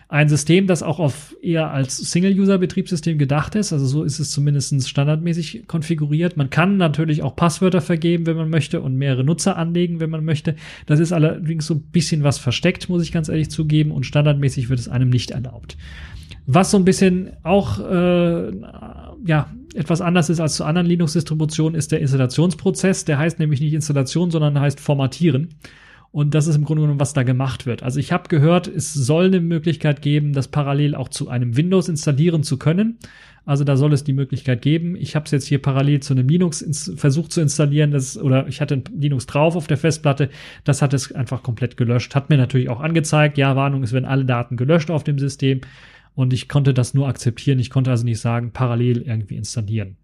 [0.09, 3.73] ein System, das auch auf eher als Single-User-Betriebssystem gedacht ist.
[3.73, 6.37] Also so ist es zumindest standardmäßig konfiguriert.
[6.37, 10.25] Man kann natürlich auch Passwörter vergeben, wenn man möchte, und mehrere Nutzer anlegen, wenn man
[10.25, 10.55] möchte.
[10.87, 14.69] Das ist allerdings so ein bisschen was versteckt, muss ich ganz ehrlich zugeben, und standardmäßig
[14.69, 15.77] wird es einem nicht erlaubt.
[16.47, 18.53] Was so ein bisschen auch äh,
[19.27, 23.05] ja etwas anders ist als zu anderen Linux-Distributionen, ist der Installationsprozess.
[23.05, 25.49] Der heißt nämlich nicht Installation, sondern heißt Formatieren.
[26.17, 27.83] Und das ist im Grunde genommen, was da gemacht wird.
[27.83, 31.91] Also ich habe gehört, es soll eine Möglichkeit geben, das parallel auch zu einem Windows
[31.91, 32.97] installieren zu können.
[33.45, 34.97] Also da soll es die Möglichkeit geben.
[34.97, 36.65] Ich habe es jetzt hier parallel zu einem Linux
[36.97, 40.31] versucht zu installieren, das, oder ich hatte ein Linux drauf auf der Festplatte.
[40.65, 42.15] Das hat es einfach komplett gelöscht.
[42.15, 45.61] Hat mir natürlich auch angezeigt, ja, Warnung, es werden alle Daten gelöscht auf dem System.
[46.15, 47.59] Und ich konnte das nur akzeptieren.
[47.59, 49.99] Ich konnte also nicht sagen, parallel irgendwie installieren.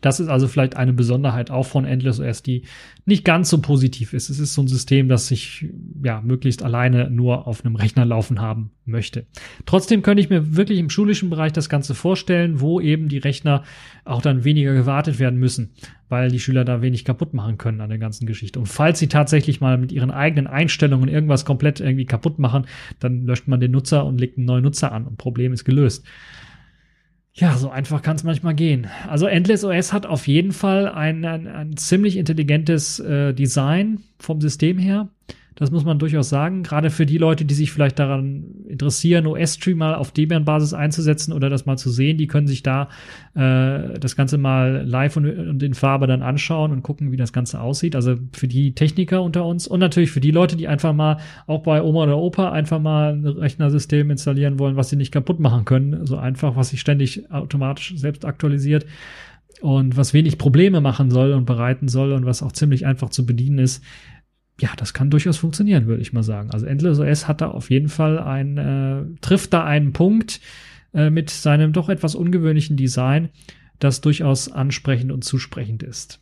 [0.00, 2.62] Das ist also vielleicht eine Besonderheit auch von Endless OS, die
[3.04, 4.30] nicht ganz so positiv ist.
[4.30, 5.66] Es ist so ein System, das sich
[6.02, 9.26] ja möglichst alleine nur auf einem Rechner laufen haben möchte.
[9.66, 13.62] Trotzdem könnte ich mir wirklich im schulischen Bereich das Ganze vorstellen, wo eben die Rechner
[14.04, 15.70] auch dann weniger gewartet werden müssen,
[16.08, 18.58] weil die Schüler da wenig kaputt machen können an der ganzen Geschichte.
[18.58, 22.66] Und falls sie tatsächlich mal mit ihren eigenen Einstellungen irgendwas komplett irgendwie kaputt machen,
[22.98, 26.04] dann löscht man den Nutzer und legt einen neuen Nutzer an und Problem ist gelöst.
[27.38, 28.88] Ja, so einfach kann es manchmal gehen.
[29.06, 34.40] Also Endless OS hat auf jeden Fall ein, ein, ein ziemlich intelligentes äh, Design vom
[34.40, 35.08] System her.
[35.58, 36.62] Das muss man durchaus sagen.
[36.62, 41.50] Gerade für die Leute, die sich vielleicht daran interessieren, OS-Stream mal auf Debian-Basis einzusetzen oder
[41.50, 42.88] das mal zu sehen, die können sich da
[43.34, 47.32] äh, das Ganze mal live und, und in Farbe dann anschauen und gucken, wie das
[47.32, 47.96] Ganze aussieht.
[47.96, 51.16] Also für die Techniker unter uns und natürlich für die Leute, die einfach mal
[51.48, 55.40] auch bei Oma oder Opa einfach mal ein Rechnersystem installieren wollen, was sie nicht kaputt
[55.40, 56.06] machen können.
[56.06, 58.86] So einfach, was sich ständig automatisch selbst aktualisiert
[59.60, 63.26] und was wenig Probleme machen soll und bereiten soll und was auch ziemlich einfach zu
[63.26, 63.82] bedienen ist
[64.60, 66.50] ja, das kann durchaus funktionieren, würde ich mal sagen.
[66.50, 70.40] Also Endless OS hat da auf jeden Fall ein, äh, trifft da einen Punkt
[70.92, 73.28] äh, mit seinem doch etwas ungewöhnlichen Design,
[73.78, 76.20] das durchaus ansprechend und zusprechend ist.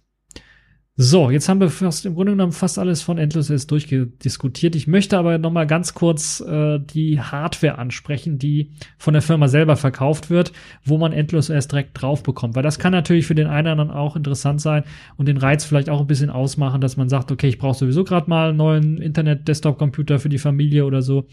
[0.98, 4.74] So, jetzt haben wir fast im Grunde genommen fast alles von Endless OS durchgediskutiert.
[4.74, 9.46] Ich möchte aber noch mal ganz kurz äh, die Hardware ansprechen, die von der Firma
[9.48, 10.52] selber verkauft wird,
[10.87, 13.72] wo man Endless OS direkt drauf bekommt, weil das kann natürlich für den einen oder
[13.72, 14.85] anderen auch interessant sein
[15.18, 18.02] und den Reiz vielleicht auch ein bisschen ausmachen, dass man sagt, okay, ich brauche sowieso
[18.02, 21.26] gerade mal einen neuen Internet-Desktop-Computer für die Familie oder so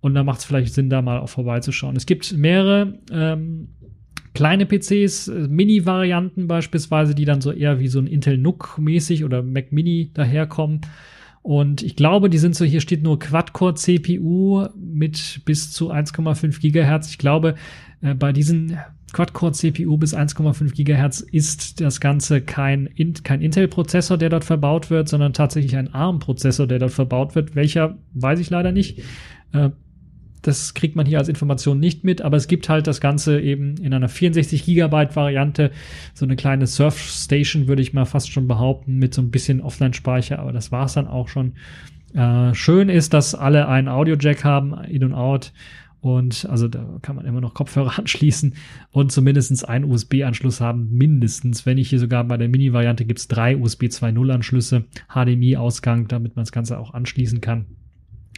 [0.00, 1.96] und da macht es vielleicht Sinn, da mal auch vorbeizuschauen.
[1.96, 3.70] Es gibt mehrere ähm,
[4.34, 9.24] kleine PCs, äh, Mini-Varianten beispielsweise, die dann so eher wie so ein Intel NUC mäßig
[9.24, 10.80] oder Mac Mini daherkommen.
[11.42, 16.60] Und ich glaube, die sind so, hier steht nur Quad-Core CPU mit bis zu 1,5
[16.60, 17.10] Gigahertz.
[17.10, 17.54] Ich glaube,
[18.02, 18.78] äh, bei diesen
[19.12, 22.90] Quad-Core CPU bis 1,5 Gigahertz ist das Ganze kein,
[23.24, 27.56] kein Intel-Prozessor, der dort verbaut wird, sondern tatsächlich ein ARM-Prozessor, der dort verbaut wird.
[27.56, 29.02] Welcher, weiß ich leider nicht.
[29.52, 29.70] Äh,
[30.42, 33.76] das kriegt man hier als Information nicht mit, aber es gibt halt das Ganze eben
[33.76, 35.70] in einer 64 Gigabyte Variante,
[36.14, 40.38] so eine kleine Surfstation würde ich mal fast schon behaupten, mit so ein bisschen Offline-Speicher,
[40.38, 41.52] aber das war's dann auch schon.
[42.14, 45.52] Äh, schön ist, dass alle einen Audio-Jack haben, in und out.
[46.00, 48.54] Und also da kann man immer noch Kopfhörer anschließen
[48.90, 51.66] und zumindestens einen USB-Anschluss haben, mindestens.
[51.66, 56.44] Wenn nicht hier sogar bei der Mini-Variante gibt's drei USB 2.0 Anschlüsse, HDMI-Ausgang, damit man
[56.44, 57.66] das Ganze auch anschließen kann.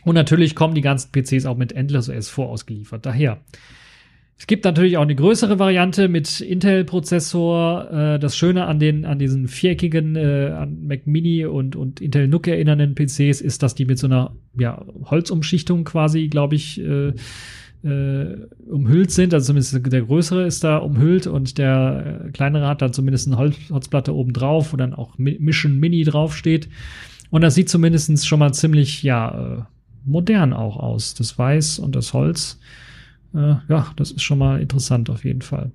[0.05, 3.07] Und natürlich kommen die ganzen PCs auch mit Endless OS vorausgeliefert.
[3.07, 3.41] Daher.
[4.39, 7.91] Es gibt natürlich auch eine größere Variante mit Intel-Prozessor.
[7.93, 12.27] Äh, das Schöne an den an diesen viereckigen äh, an Mac Mini und und Intel
[12.27, 17.13] NUC erinnernden PCs ist, dass die mit so einer ja, Holzumschichtung quasi, glaube ich, äh,
[17.85, 18.37] äh,
[18.69, 19.33] umhüllt sind.
[19.33, 23.37] Also zumindest der größere ist da umhüllt und der äh, kleinere hat dann zumindest eine
[23.39, 26.69] Holz Holzplatte oben drauf, wo dann auch Mission Mini draufsteht.
[27.31, 29.69] Und das sieht zumindest schon mal ziemlich, ja,
[30.05, 31.15] modern auch aus.
[31.15, 32.59] Das Weiß und das Holz.
[33.35, 35.73] Äh, ja, das ist schon mal interessant auf jeden Fall.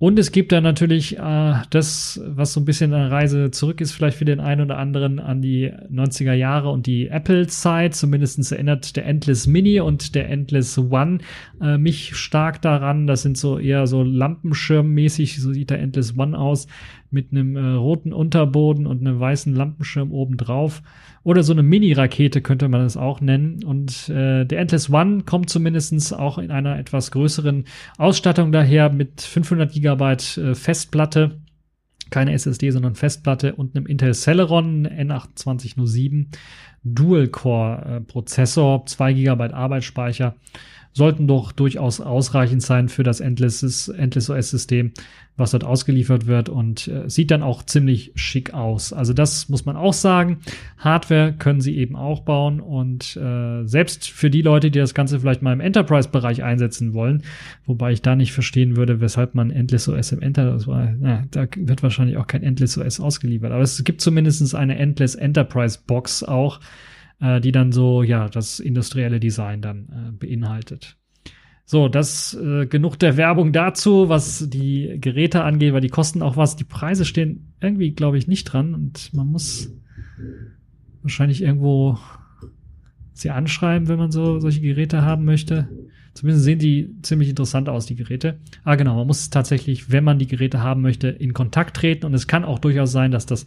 [0.00, 3.90] Und es gibt da natürlich äh, das, was so ein bisschen eine Reise zurück ist,
[3.90, 7.96] vielleicht für den einen oder anderen an die 90er Jahre und die Apple-Zeit.
[7.96, 11.18] Zumindest erinnert der Endless Mini und der Endless One
[11.60, 13.08] äh, mich stark daran.
[13.08, 16.68] Das sind so eher so Lampenschirmmäßig, so sieht der Endless One aus,
[17.10, 20.80] mit einem äh, roten Unterboden und einem weißen Lampenschirm oben drauf.
[21.28, 23.62] Oder so eine Mini-Rakete könnte man das auch nennen.
[23.62, 27.66] Und äh, der Endless One kommt zumindestens auch in einer etwas größeren
[27.98, 31.42] Ausstattung daher mit 500 Gigabyte äh, Festplatte.
[32.08, 36.28] Keine SSD, sondern Festplatte und einem Intel Celeron N2807
[36.82, 40.34] Dual-Core-Prozessor, 2 GB Arbeitsspeicher
[40.92, 44.92] sollten doch durchaus ausreichend sein für das Endless, Endless OS-System,
[45.36, 48.92] was dort ausgeliefert wird und äh, sieht dann auch ziemlich schick aus.
[48.92, 50.38] Also das muss man auch sagen.
[50.78, 55.20] Hardware können sie eben auch bauen und äh, selbst für die Leute, die das Ganze
[55.20, 57.22] vielleicht mal im Enterprise-Bereich einsetzen wollen,
[57.66, 60.68] wobei ich da nicht verstehen würde, weshalb man Endless OS im Enterprise,
[61.00, 65.14] na, da wird wahrscheinlich auch kein Endless OS ausgeliefert, aber es gibt zumindest eine Endless
[65.14, 66.60] Enterprise Box auch,
[67.20, 70.96] äh, die dann so, ja, das industrielle Design dann äh, beinhaltet.
[71.64, 76.36] So, das äh, genug der Werbung dazu, was die Geräte angeht, weil die kosten auch
[76.36, 76.56] was.
[76.56, 79.70] Die Preise stehen irgendwie, glaube ich, nicht dran und man muss
[81.02, 81.98] wahrscheinlich irgendwo
[83.12, 85.68] sie anschreiben, wenn man so solche Geräte haben möchte.
[86.18, 88.38] Zumindest sehen die ziemlich interessant aus, die Geräte.
[88.64, 92.14] Ah, genau, man muss tatsächlich, wenn man die Geräte haben möchte, in Kontakt treten und
[92.14, 93.46] es kann auch durchaus sein, dass das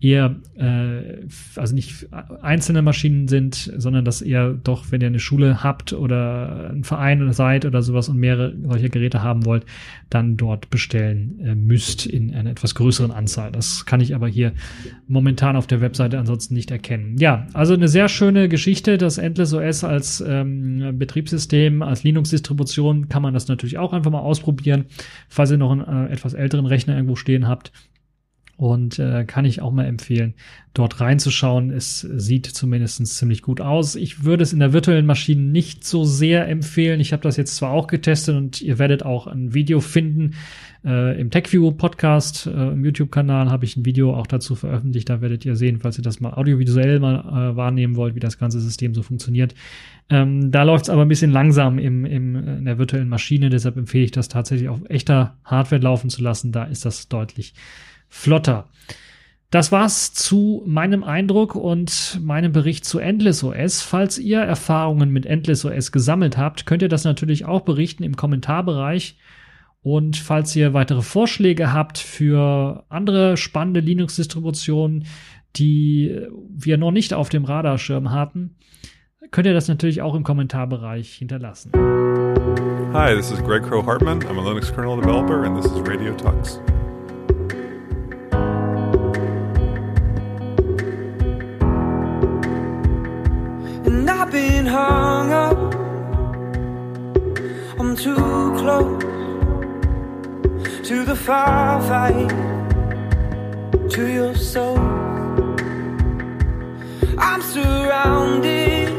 [0.00, 2.08] eher, äh, also nicht
[2.40, 7.32] einzelne Maschinen sind, sondern dass ihr doch, wenn ihr eine Schule habt oder ein Verein
[7.32, 9.66] seid oder sowas und mehrere solche Geräte haben wollt,
[10.08, 13.52] dann dort bestellen äh, müsst in einer etwas größeren Anzahl.
[13.52, 14.52] Das kann ich aber hier
[15.06, 17.16] momentan auf der Webseite ansonsten nicht erkennen.
[17.18, 18.96] Ja, also eine sehr schöne Geschichte.
[18.96, 24.20] Das Endless OS als ähm, Betriebssystem, als Linux-Distribution kann man das natürlich auch einfach mal
[24.20, 24.86] ausprobieren,
[25.28, 27.72] falls ihr noch einen äh, etwas älteren Rechner irgendwo stehen habt
[28.60, 30.34] und äh, kann ich auch mal empfehlen,
[30.74, 31.70] dort reinzuschauen.
[31.70, 33.94] Es sieht zumindest ziemlich gut aus.
[33.94, 37.00] Ich würde es in der virtuellen Maschine nicht so sehr empfehlen.
[37.00, 40.34] Ich habe das jetzt zwar auch getestet und ihr werdet auch ein Video finden.
[40.84, 45.08] Äh, Im TechView Podcast, äh, im YouTube-Kanal habe ich ein Video auch dazu veröffentlicht.
[45.08, 47.20] Da werdet ihr sehen, falls ihr das mal audiovisuell mal
[47.52, 49.54] äh, wahrnehmen wollt, wie das ganze System so funktioniert.
[50.10, 53.48] Ähm, da läuft es aber ein bisschen langsam im, im, in der virtuellen Maschine.
[53.48, 56.52] Deshalb empfehle ich das tatsächlich auf echter Hardware laufen zu lassen.
[56.52, 57.54] Da ist das deutlich
[58.10, 58.68] flotter.
[59.50, 63.82] Das war's zu meinem Eindruck und meinem Bericht zu Endless OS.
[63.82, 68.16] Falls ihr Erfahrungen mit Endless OS gesammelt habt, könnt ihr das natürlich auch berichten im
[68.16, 69.16] Kommentarbereich.
[69.82, 75.06] Und falls ihr weitere Vorschläge habt für andere spannende Linux-Distributionen,
[75.56, 78.56] die wir noch nicht auf dem Radarschirm hatten,
[79.32, 81.72] könnt ihr das natürlich auch im Kommentarbereich hinterlassen.
[82.92, 84.20] Hi, this is Greg Crow Hartman.
[84.22, 86.60] I'm a Linux kernel developer and this is Radio Talks.
[94.30, 95.74] I've been hung up.
[97.80, 98.14] I'm too
[98.60, 99.02] close
[100.88, 102.30] to the firefight,
[103.90, 104.78] to your soul.
[107.18, 108.90] I'm surrounded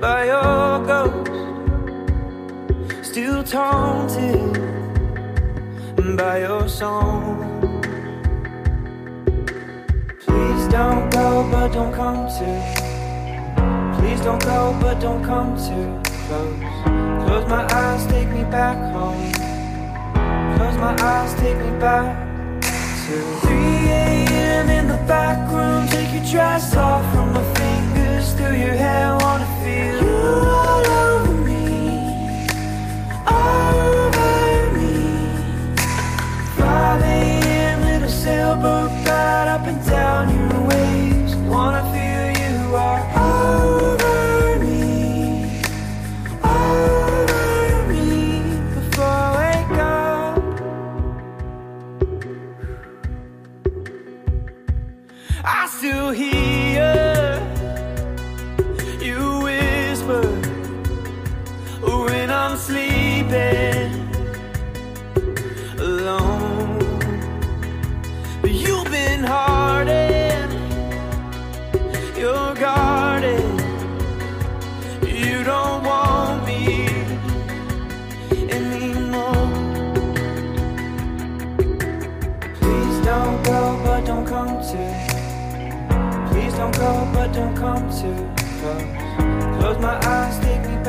[0.00, 1.30] by your ghost,
[3.02, 4.58] still taunted
[6.16, 7.49] by your song.
[10.70, 12.60] Don't go, but don't come too.
[13.98, 16.58] Please don't go, but don't come too close.
[17.26, 19.32] Close my eyes, take me back home.
[20.56, 24.70] Close my eyes, take me back to 3 a.m.
[24.70, 25.88] in the back room.
[25.88, 29.16] Take your dress off from my fingers through your hair.
[29.20, 30.18] Wanna feel you
[30.56, 32.46] all over me,
[33.26, 35.36] over me.
[36.56, 37.82] 5 a.m.
[37.82, 38.69] little sailboat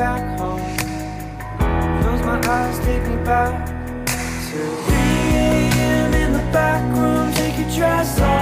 [0.02, 0.76] back home.
[2.02, 3.52] Close my eyes, take me back
[4.48, 6.12] to 3 a.m.
[6.22, 7.32] in the back room.
[7.34, 8.41] Take your dress off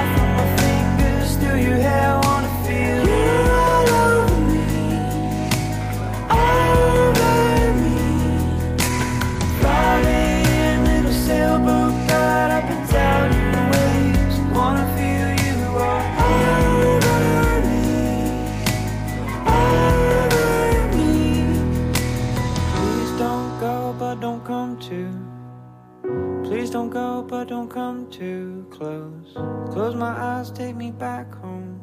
[26.70, 29.32] Please don't go, but don't come too close.
[29.72, 31.82] Close my eyes, take me back home.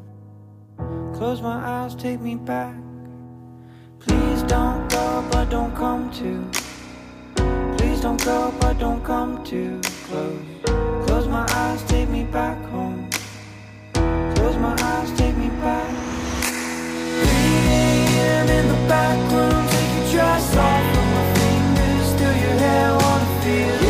[1.13, 2.73] Close my eyes, take me back.
[3.99, 6.41] Please don't go, but don't come too.
[7.75, 10.39] Please don't go, but don't come too close.
[11.05, 13.09] Close my eyes, take me back home.
[14.35, 15.89] Close my eyes, take me back.
[17.23, 18.47] 3 a.m.
[18.47, 22.93] in the back room, take your dress off from my fingers through your hair.
[22.93, 23.86] Wanna feel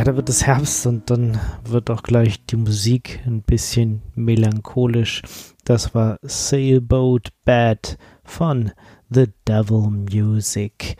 [0.00, 5.20] Ja, da wird es Herbst und dann wird auch gleich die Musik ein bisschen melancholisch.
[5.66, 8.72] Das war Sailboat Bad von
[9.10, 10.96] The Devil Music.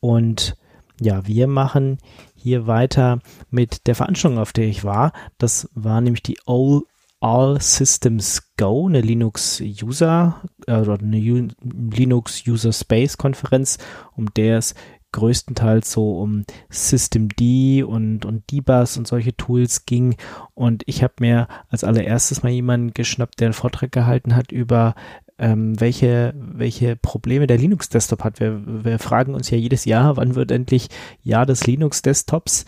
[0.00, 0.56] Und
[1.00, 1.98] Ja, wir machen
[2.34, 5.12] hier weiter mit der Veranstaltung, auf der ich war.
[5.38, 6.80] Das war nämlich die All,
[7.20, 13.78] All Systems Go, eine Linux User äh, eine U Linux User Space Konferenz,
[14.16, 14.74] um der es
[15.12, 17.40] größtenteils so um Systemd
[17.84, 20.16] und, und Dbus und solche Tools ging.
[20.54, 24.94] Und ich habe mir als allererstes mal jemanden geschnappt, der einen Vortrag gehalten hat über
[25.38, 28.40] ähm, welche, welche Probleme der Linux-Desktop hat.
[28.40, 30.88] Wir, wir fragen uns ja jedes Jahr, wann wird endlich
[31.22, 32.64] Jahr des Linux-Desktops?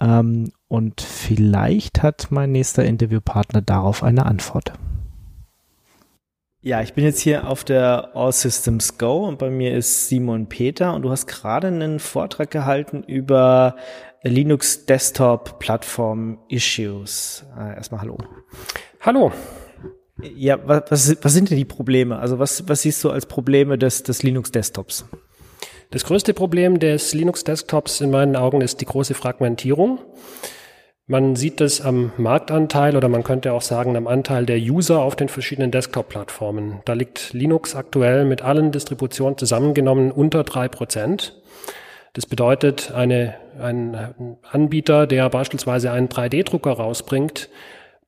[0.00, 4.72] Ähm, und vielleicht hat mein nächster Interviewpartner darauf eine Antwort.
[6.66, 10.46] Ja, ich bin jetzt hier auf der All Systems Go und bei mir ist Simon
[10.48, 13.76] Peter und du hast gerade einen Vortrag gehalten über
[14.22, 17.44] Linux Desktop Plattform Issues.
[17.54, 18.16] Äh, erstmal hallo.
[19.02, 19.30] Hallo.
[20.22, 22.18] Ja, was, was sind denn die Probleme?
[22.18, 25.04] Also was, was siehst du als Probleme des, des Linux Desktops?
[25.90, 29.98] Das größte Problem des Linux Desktops in meinen Augen ist die große Fragmentierung.
[31.06, 35.16] Man sieht das am Marktanteil oder man könnte auch sagen am Anteil der User auf
[35.16, 36.80] den verschiedenen Desktop-Plattformen.
[36.86, 41.34] Da liegt Linux aktuell mit allen Distributionen zusammengenommen unter drei Prozent.
[42.14, 47.50] Das bedeutet, eine, ein Anbieter, der beispielsweise einen 3D-Drucker rausbringt,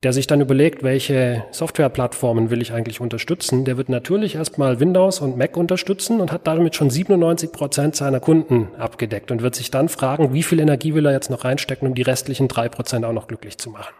[0.03, 5.21] der sich dann überlegt, welche Softwareplattformen will ich eigentlich unterstützen, der wird natürlich erstmal Windows
[5.21, 9.71] und Mac unterstützen und hat damit schon 97 Prozent seiner Kunden abgedeckt und wird sich
[9.71, 13.05] dann fragen, wie viel Energie will er jetzt noch reinstecken, um die restlichen drei Prozent
[13.05, 13.93] auch noch glücklich zu machen.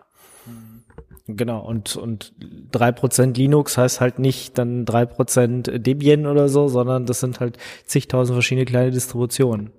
[1.29, 2.33] Genau, und, und
[2.71, 7.41] drei Prozent Linux heißt halt nicht dann drei Prozent Debian oder so, sondern das sind
[7.41, 9.71] halt zigtausend verschiedene kleine Distributionen.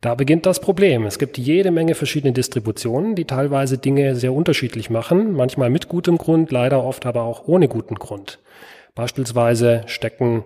[0.00, 1.04] Da beginnt das Problem.
[1.06, 6.18] Es gibt jede Menge verschiedene Distributionen, die teilweise Dinge sehr unterschiedlich machen, manchmal mit gutem
[6.18, 8.38] Grund, leider oft aber auch ohne guten Grund.
[8.94, 10.44] Beispielsweise stecken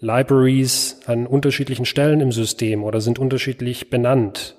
[0.00, 4.57] Libraries an unterschiedlichen Stellen im System oder sind unterschiedlich benannt.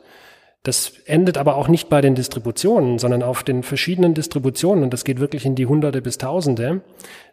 [0.64, 5.06] Das endet aber auch nicht bei den Distributionen, sondern auf den verschiedenen Distributionen, und das
[5.06, 6.82] geht wirklich in die Hunderte bis Tausende,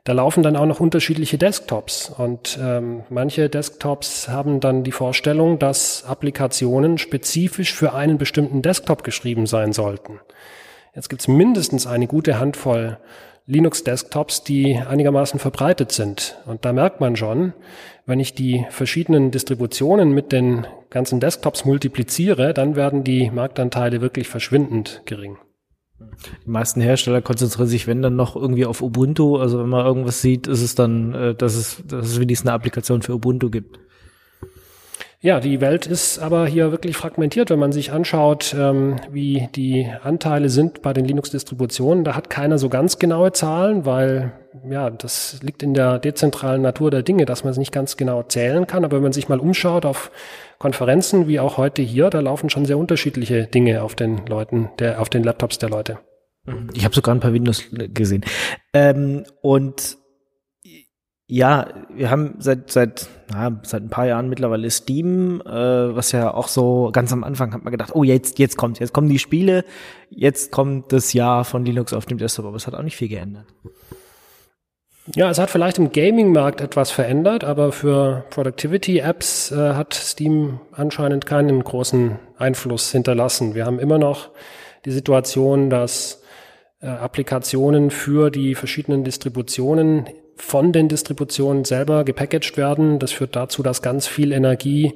[0.05, 2.11] da laufen dann auch noch unterschiedliche Desktops.
[2.16, 9.03] Und ähm, manche Desktops haben dann die Vorstellung, dass Applikationen spezifisch für einen bestimmten Desktop
[9.03, 10.20] geschrieben sein sollten.
[10.95, 12.99] Jetzt gibt es mindestens eine gute Handvoll
[13.47, 16.37] Linux-Desktops, die einigermaßen verbreitet sind.
[16.47, 17.53] Und da merkt man schon,
[18.07, 24.29] wenn ich die verschiedenen Distributionen mit den ganzen Desktops multipliziere, dann werden die Marktanteile wirklich
[24.29, 25.39] verschwindend gering.
[26.45, 29.37] Die meisten Hersteller konzentrieren sich, wenn dann noch irgendwie auf Ubuntu.
[29.37, 32.55] Also wenn man irgendwas sieht, ist es dann, äh, dass es, dass es wenigstens eine
[32.55, 33.79] Applikation für Ubuntu gibt.
[35.21, 39.89] Ja, die Welt ist aber hier wirklich fragmentiert, wenn man sich anschaut, ähm, wie die
[40.03, 42.05] Anteile sind bei den Linux-Distributionen.
[42.05, 44.33] Da hat keiner so ganz genaue Zahlen, weil
[44.69, 48.23] ja, das liegt in der dezentralen Natur der Dinge, dass man es nicht ganz genau
[48.25, 48.85] zählen kann.
[48.85, 50.11] Aber wenn man sich mal umschaut auf
[50.59, 55.01] Konferenzen wie auch heute hier, da laufen schon sehr unterschiedliche Dinge auf den Leuten, der,
[55.01, 55.99] auf den Laptops der Leute.
[56.75, 58.25] Ich habe sogar ein paar Windows gesehen.
[58.73, 59.99] Ähm, und
[61.29, 66.33] ja, wir haben seit seit na, seit ein paar Jahren mittlerweile Steam, äh, was ja
[66.33, 69.18] auch so ganz am Anfang hat man gedacht, oh jetzt jetzt kommt, jetzt kommen die
[69.18, 69.64] Spiele,
[70.09, 73.09] jetzt kommt das Jahr von Linux auf dem Desktop, aber es hat auch nicht viel
[73.09, 73.47] geändert.
[75.14, 81.27] Ja, es hat vielleicht im Gaming-Markt etwas verändert, aber für Productivity-Apps äh, hat Steam anscheinend
[81.27, 83.55] keinen großen Einfluss hinterlassen.
[83.55, 84.31] Wir haben immer noch
[84.85, 86.22] die Situation, dass
[86.81, 92.99] äh, Applikationen für die verschiedenen Distributionen von den Distributionen selber gepackaged werden.
[92.99, 94.95] Das führt dazu, dass ganz viel Energie,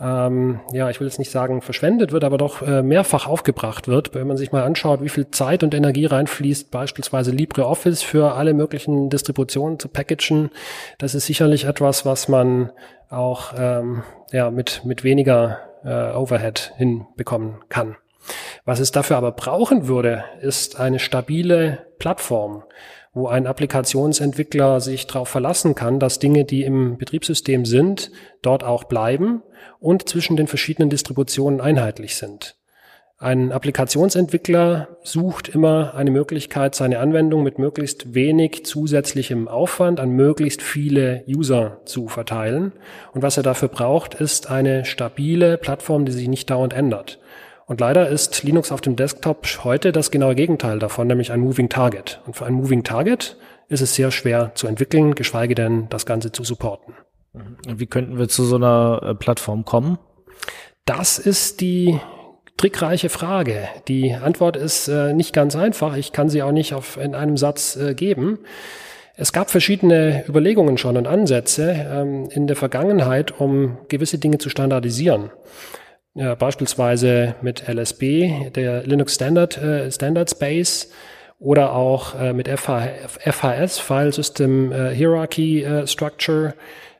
[0.00, 4.14] ähm, ja, ich will jetzt nicht sagen verschwendet wird, aber doch äh, mehrfach aufgebracht wird.
[4.14, 8.54] Wenn man sich mal anschaut, wie viel Zeit und Energie reinfließt, beispielsweise LibreOffice für alle
[8.54, 10.50] möglichen Distributionen zu packagen,
[10.98, 12.70] das ist sicherlich etwas, was man
[13.10, 17.96] auch ähm, ja, mit, mit weniger äh, Overhead hinbekommen kann.
[18.64, 22.64] Was es dafür aber brauchen würde, ist eine stabile Plattform
[23.14, 28.10] wo ein Applikationsentwickler sich darauf verlassen kann, dass Dinge, die im Betriebssystem sind,
[28.42, 29.42] dort auch bleiben
[29.80, 32.58] und zwischen den verschiedenen Distributionen einheitlich sind.
[33.20, 40.62] Ein Applikationsentwickler sucht immer eine Möglichkeit, seine Anwendung mit möglichst wenig zusätzlichem Aufwand an möglichst
[40.62, 42.70] viele User zu verteilen.
[43.12, 47.18] Und was er dafür braucht, ist eine stabile Plattform, die sich nicht dauernd ändert.
[47.68, 51.68] Und leider ist Linux auf dem Desktop heute das genaue Gegenteil davon, nämlich ein Moving
[51.68, 52.20] Target.
[52.26, 53.36] Und für ein Moving Target
[53.68, 56.94] ist es sehr schwer zu entwickeln, geschweige denn das Ganze zu supporten.
[57.34, 59.98] Und wie könnten wir zu so einer äh, Plattform kommen?
[60.86, 62.00] Das ist die
[62.56, 63.68] trickreiche Frage.
[63.86, 65.94] Die Antwort ist äh, nicht ganz einfach.
[65.94, 68.38] Ich kann sie auch nicht auf, in einem Satz äh, geben.
[69.14, 74.48] Es gab verschiedene Überlegungen schon und Ansätze ähm, in der Vergangenheit, um gewisse Dinge zu
[74.48, 75.30] standardisieren.
[76.18, 80.90] Ja, beispielsweise mit LSB, der Linux Standard, äh, Standard Space
[81.38, 82.88] oder auch äh, mit FH,
[83.20, 86.54] FHS, File System äh, Hierarchy äh, Structure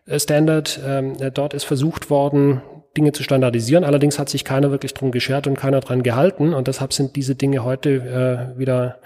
[0.07, 0.79] äh, Standard.
[0.87, 2.62] Ähm, äh, dort ist versucht worden,
[2.97, 3.83] Dinge zu standardisieren.
[3.83, 6.55] Allerdings hat sich keiner wirklich drum geschert und keiner dran gehalten.
[6.55, 8.99] Und deshalb sind diese Dinge heute wieder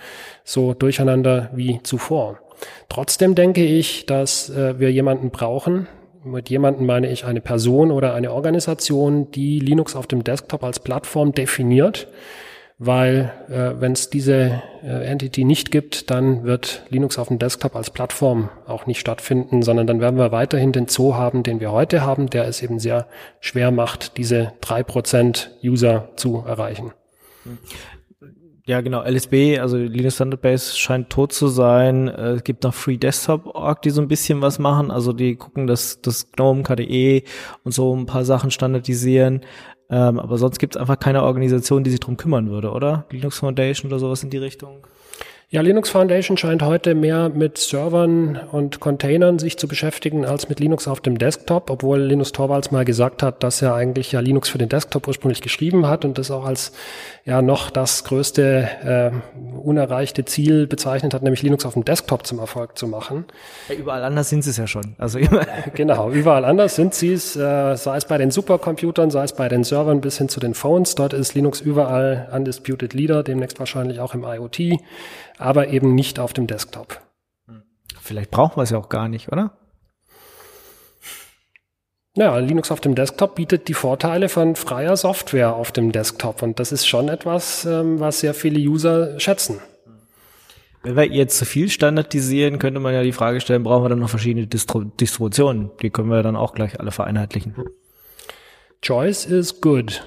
[0.45, 2.39] so durcheinander wie zuvor.
[2.89, 5.89] Trotzdem denke ich, dass wir jemanden brauchen.
[6.25, 10.81] Mit jemanden meine ich eine Person oder eine Organisation, die Linux auf dem Desktop als
[10.81, 12.09] Plattform definiert
[12.85, 17.77] weil äh, wenn es diese äh, Entity nicht gibt, dann wird Linux auf dem Desktop
[17.77, 21.71] als Plattform auch nicht stattfinden, sondern dann werden wir weiterhin den Zoo haben, den wir
[21.71, 23.07] heute haben, der es eben sehr
[23.39, 26.93] schwer macht, diese drei Prozent User zu erreichen.
[28.65, 29.03] Ja, genau.
[29.03, 32.07] LSB, also Linux Standard Base, scheint tot zu sein.
[32.07, 34.93] Äh, es gibt noch Free Desktop Org, die so ein bisschen was machen.
[34.93, 37.25] Also die gucken, dass das GNOME, KDE
[37.65, 39.41] und so ein paar Sachen standardisieren.
[39.91, 43.07] Ähm, aber sonst gibt es einfach keine Organisation, die sich drum kümmern würde, oder?
[43.11, 44.87] Linux Foundation oder sowas in die Richtung?
[45.53, 50.61] Ja, Linux Foundation scheint heute mehr mit Servern und Containern sich zu beschäftigen als mit
[50.61, 54.49] Linux auf dem Desktop, obwohl Linus Torvalds mal gesagt hat, dass er eigentlich ja Linux
[54.49, 56.73] für den Desktop ursprünglich geschrieben hat und das auch als
[57.27, 62.39] ja noch das größte äh, unerreichte Ziel bezeichnet hat, nämlich Linux auf dem Desktop zum
[62.39, 63.27] Erfolg zu machen.
[63.69, 64.95] Ja, überall anders sind sie es ja schon.
[64.97, 65.43] Also immer.
[65.75, 69.51] genau, überall anders sind sie es, äh, sei es bei den Supercomputern, sei es bei
[69.51, 70.95] den Servern bis hin zu den Phones.
[70.95, 74.81] Dort ist Linux überall undisputed leader, demnächst wahrscheinlich auch im IoT,
[75.43, 77.01] aber eben nicht auf dem Desktop.
[78.01, 79.57] Vielleicht brauchen wir es ja auch gar nicht, oder?
[82.15, 86.61] Ja, Linux auf dem Desktop bietet die Vorteile von freier Software auf dem Desktop und
[86.61, 89.61] das ist schon etwas, ähm, was sehr viele User schätzen.
[90.83, 94.01] Wenn wir jetzt zu viel standardisieren, könnte man ja die Frage stellen, brauchen wir dann
[94.01, 95.71] noch verschiedene Distro Distributionen?
[95.81, 97.55] Die können wir dann auch gleich alle vereinheitlichen.
[98.83, 100.03] Choice is good.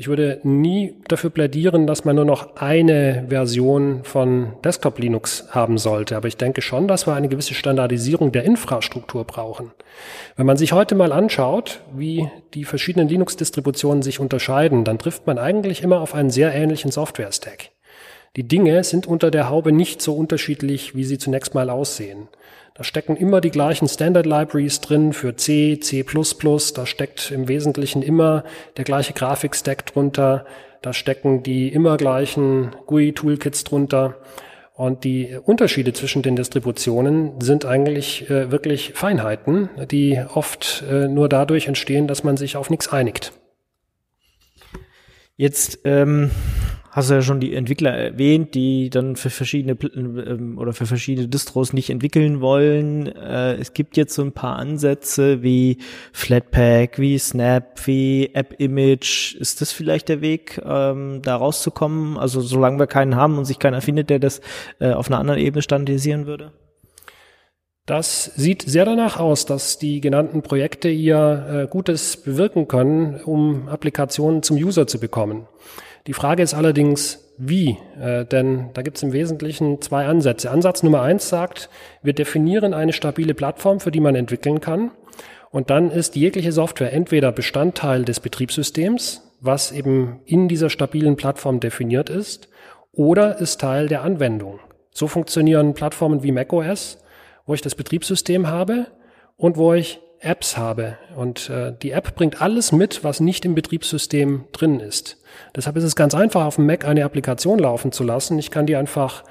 [0.00, 5.76] Ich würde nie dafür plädieren, dass man nur noch eine Version von Desktop Linux haben
[5.76, 6.16] sollte.
[6.16, 9.72] Aber ich denke schon, dass wir eine gewisse Standardisierung der Infrastruktur brauchen.
[10.36, 15.36] Wenn man sich heute mal anschaut, wie die verschiedenen Linux-Distributionen sich unterscheiden, dann trifft man
[15.36, 17.68] eigentlich immer auf einen sehr ähnlichen Software-Stack.
[18.36, 22.28] Die Dinge sind unter der Haube nicht so unterschiedlich, wie sie zunächst mal aussehen.
[22.80, 26.02] Da stecken immer die gleichen Standard Libraries drin für C, C++.
[26.02, 28.42] Da steckt im Wesentlichen immer
[28.78, 30.46] der gleiche Grafikstack drunter.
[30.80, 34.16] Da stecken die immer gleichen GUI Toolkits drunter.
[34.72, 41.28] Und die Unterschiede zwischen den Distributionen sind eigentlich äh, wirklich Feinheiten, die oft äh, nur
[41.28, 43.34] dadurch entstehen, dass man sich auf nichts einigt.
[45.36, 46.30] Jetzt ähm,
[46.90, 51.28] hast du ja schon die Entwickler erwähnt, die dann für verschiedene ähm, oder für verschiedene
[51.28, 53.06] Distros nicht entwickeln wollen.
[53.06, 55.78] Äh, es gibt jetzt so ein paar Ansätze wie
[56.12, 59.36] Flatpak, wie Snap, wie AppImage.
[59.38, 62.18] Ist das vielleicht der Weg, ähm, da rauszukommen?
[62.18, 64.40] Also solange wir keinen haben und sich keiner findet, der das
[64.80, 66.52] äh, auf einer anderen Ebene standardisieren würde?
[67.86, 73.68] Das sieht sehr danach aus, dass die genannten Projekte hier äh, Gutes bewirken können, um
[73.68, 75.48] Applikationen zum User zu bekommen.
[76.06, 77.78] Die Frage ist allerdings, wie?
[78.00, 80.50] Äh, denn da gibt es im Wesentlichen zwei Ansätze.
[80.50, 81.70] Ansatz Nummer eins sagt,
[82.02, 84.90] wir definieren eine stabile Plattform, für die man entwickeln kann.
[85.50, 91.60] Und dann ist jegliche Software entweder Bestandteil des Betriebssystems, was eben in dieser stabilen Plattform
[91.60, 92.48] definiert ist,
[92.92, 94.60] oder ist Teil der Anwendung.
[94.92, 97.02] So funktionieren Plattformen wie macOS,
[97.46, 98.86] wo ich das Betriebssystem habe
[99.36, 100.98] und wo ich Apps habe.
[101.16, 105.18] Und äh, die App bringt alles mit, was nicht im Betriebssystem drin ist.
[105.56, 108.38] Deshalb ist es ganz einfach, auf dem Mac eine Applikation laufen zu lassen.
[108.38, 109.24] Ich kann die einfach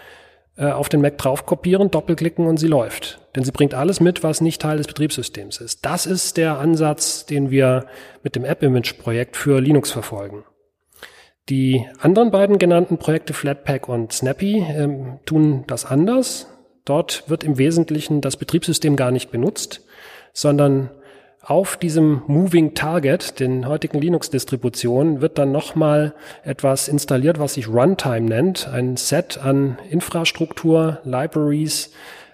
[0.57, 3.19] äh, auf den Mac drauf kopieren, doppelklicken und sie läuft.
[3.35, 5.85] Denn sie bringt alles mit, was nicht Teil des Betriebssystems ist.
[5.85, 7.85] Das ist der Ansatz, den wir
[8.23, 10.43] mit dem App-Image-Projekt für Linux verfolgen.
[11.49, 16.47] Die anderen beiden genannten Projekte Flatpak und Snappy ähm, tun das anders.
[16.85, 19.83] Dort wird im Wesentlichen das Betriebssystem gar nicht benutzt
[20.33, 20.89] sondern
[21.41, 26.13] auf diesem Moving Target, den heutigen Linux-Distributionen, wird dann nochmal
[26.43, 31.91] etwas installiert, was sich Runtime nennt, ein Set an Infrastruktur, Libraries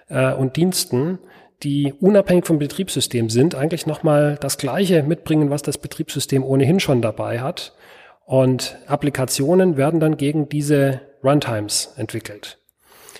[0.08, 1.18] äh, und Diensten,
[1.62, 7.00] die unabhängig vom Betriebssystem sind, eigentlich nochmal das Gleiche mitbringen, was das Betriebssystem ohnehin schon
[7.00, 7.72] dabei hat.
[8.26, 12.58] Und Applikationen werden dann gegen diese Runtimes entwickelt.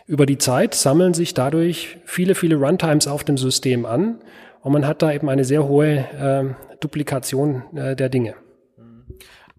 [0.07, 4.19] Über die Zeit sammeln sich dadurch viele, viele Runtimes auf dem System an
[4.67, 8.35] und man hat da eben eine sehr hohe äh, Duplikation äh, der Dinge.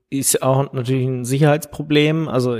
[0.09, 2.29] Ist auch natürlich ein Sicherheitsproblem.
[2.29, 2.57] Also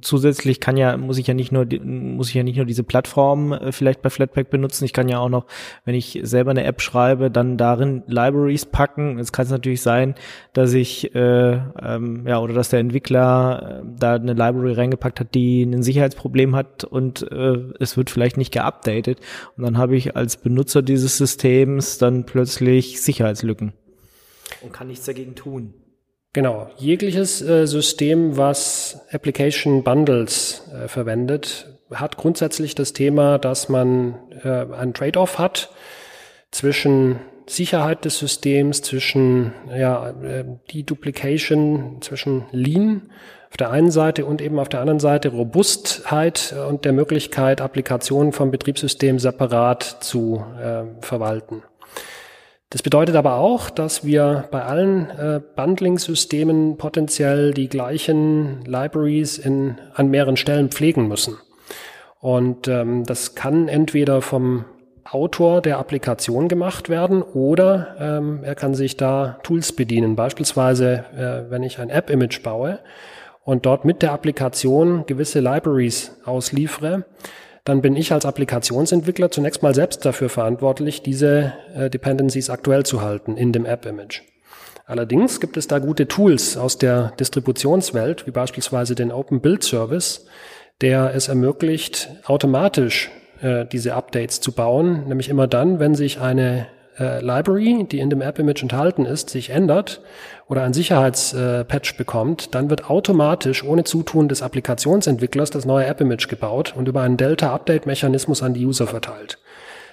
[0.00, 3.52] zusätzlich kann ja muss ich ja nicht nur muss ich ja nicht nur diese Plattform
[3.52, 4.84] äh, vielleicht bei Flatpak benutzen.
[4.84, 5.46] Ich kann ja auch noch,
[5.84, 9.18] wenn ich selber eine App schreibe, dann darin Libraries packen.
[9.18, 10.16] Jetzt kann es natürlich sein,
[10.54, 15.34] dass ich äh, ähm, ja oder dass der Entwickler äh, da eine Library reingepackt hat,
[15.36, 19.20] die ein Sicherheitsproblem hat und äh, es wird vielleicht nicht geupdatet.
[19.56, 23.72] Und dann habe ich als Benutzer dieses Systems dann plötzlich Sicherheitslücken
[24.62, 25.74] und kann nichts dagegen tun.
[26.38, 34.14] Genau, jegliches äh, System, was Application Bundles äh, verwendet, hat grundsätzlich das Thema, dass man
[34.44, 35.70] äh, einen Trade-off hat
[36.52, 37.18] zwischen
[37.48, 43.10] Sicherheit des Systems, zwischen ja, äh, Deduplication, zwischen Lean
[43.50, 47.60] auf der einen Seite und eben auf der anderen Seite Robustheit äh, und der Möglichkeit,
[47.60, 51.64] Applikationen vom Betriebssystem separat zu äh, verwalten.
[52.70, 59.78] Das bedeutet aber auch, dass wir bei allen äh, Bundling-Systemen potenziell die gleichen Libraries in,
[59.94, 61.38] an mehreren Stellen pflegen müssen.
[62.20, 64.66] Und ähm, das kann entweder vom
[65.04, 70.16] Autor der Applikation gemacht werden oder ähm, er kann sich da Tools bedienen.
[70.16, 72.80] Beispielsweise, äh, wenn ich ein App-Image baue
[73.44, 77.06] und dort mit der Applikation gewisse Libraries ausliefere,
[77.68, 83.02] dann bin ich als Applikationsentwickler zunächst mal selbst dafür verantwortlich, diese äh, Dependencies aktuell zu
[83.02, 84.22] halten in dem App-Image.
[84.86, 90.24] Allerdings gibt es da gute Tools aus der Distributionswelt, wie beispielsweise den Open Build Service,
[90.80, 93.10] der es ermöglicht, automatisch
[93.42, 98.10] äh, diese Updates zu bauen, nämlich immer dann, wenn sich eine äh, Library, die in
[98.10, 100.00] dem App-Image enthalten ist, sich ändert
[100.48, 106.74] oder ein Sicherheitspatch bekommt, dann wird automatisch ohne Zutun des Applikationsentwicklers das neue App-Image gebaut
[106.76, 109.38] und über einen Delta-Update-Mechanismus an die User verteilt.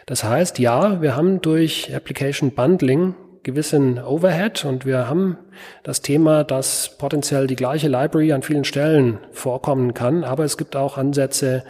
[0.05, 5.37] Das heißt, ja, wir haben durch Application Bundling gewissen Overhead und wir haben
[5.83, 10.75] das Thema, dass potenziell die gleiche Library an vielen Stellen vorkommen kann, aber es gibt
[10.75, 11.63] auch Ansätze,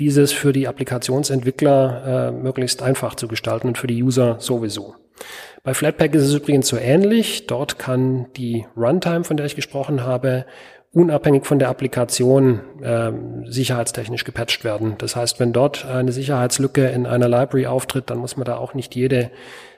[0.00, 4.94] dieses für die Applikationsentwickler äh, möglichst einfach zu gestalten und für die User sowieso.
[5.64, 7.46] Bei Flatpak ist es übrigens so ähnlich.
[7.46, 10.46] Dort kann die Runtime, von der ich gesprochen habe,
[10.92, 14.94] unabhängig von der Applikation ähm, sicherheitstechnisch gepatcht werden.
[14.98, 18.74] Das heißt, wenn dort eine Sicherheitslücke in einer Library auftritt, dann muss man da auch
[18.74, 19.30] nicht jede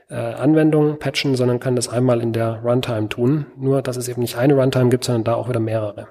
[0.09, 3.47] äh, Anwendung patchen, sondern kann das einmal in der Runtime tun.
[3.57, 6.09] Nur, dass es eben nicht eine Runtime gibt, sondern da auch wieder mehrere.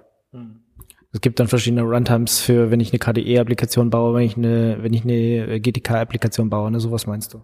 [1.12, 4.94] Es gibt dann verschiedene Runtimes für, wenn ich eine KDE-Applikation baue, wenn ich eine, wenn
[4.94, 7.42] ich eine GTK-Applikation baue, ne, sowas meinst du?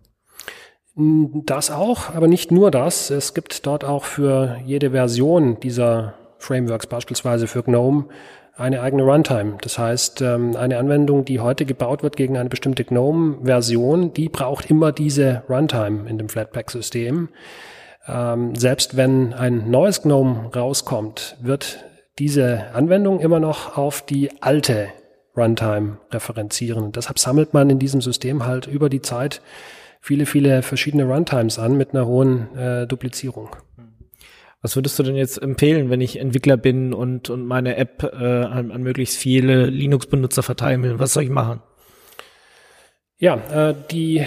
[1.46, 3.10] Das auch, aber nicht nur das.
[3.10, 8.06] Es gibt dort auch für jede Version dieser Frameworks, beispielsweise für GNOME,
[8.56, 9.58] eine eigene Runtime.
[9.62, 14.70] Das heißt, ähm, eine Anwendung, die heute gebaut wird gegen eine bestimmte GNOME-Version, die braucht
[14.70, 17.30] immer diese Runtime in dem Flatpak-System.
[18.08, 21.84] Ähm, selbst wenn ein neues GNOME rauskommt, wird
[22.20, 24.90] diese Anwendung immer noch auf die alte
[25.36, 26.92] Runtime referenzieren.
[26.92, 29.42] Deshalb sammelt man in diesem System halt über die Zeit
[30.00, 33.50] viele, viele verschiedene Runtimes an mit einer hohen äh, Duplizierung.
[34.62, 38.16] Was würdest du denn jetzt empfehlen, wenn ich Entwickler bin und, und meine App äh,
[38.16, 41.00] an, an möglichst viele Linux-Benutzer verteilen will?
[41.00, 41.62] Was soll ich machen?
[43.18, 44.26] Ja, äh, die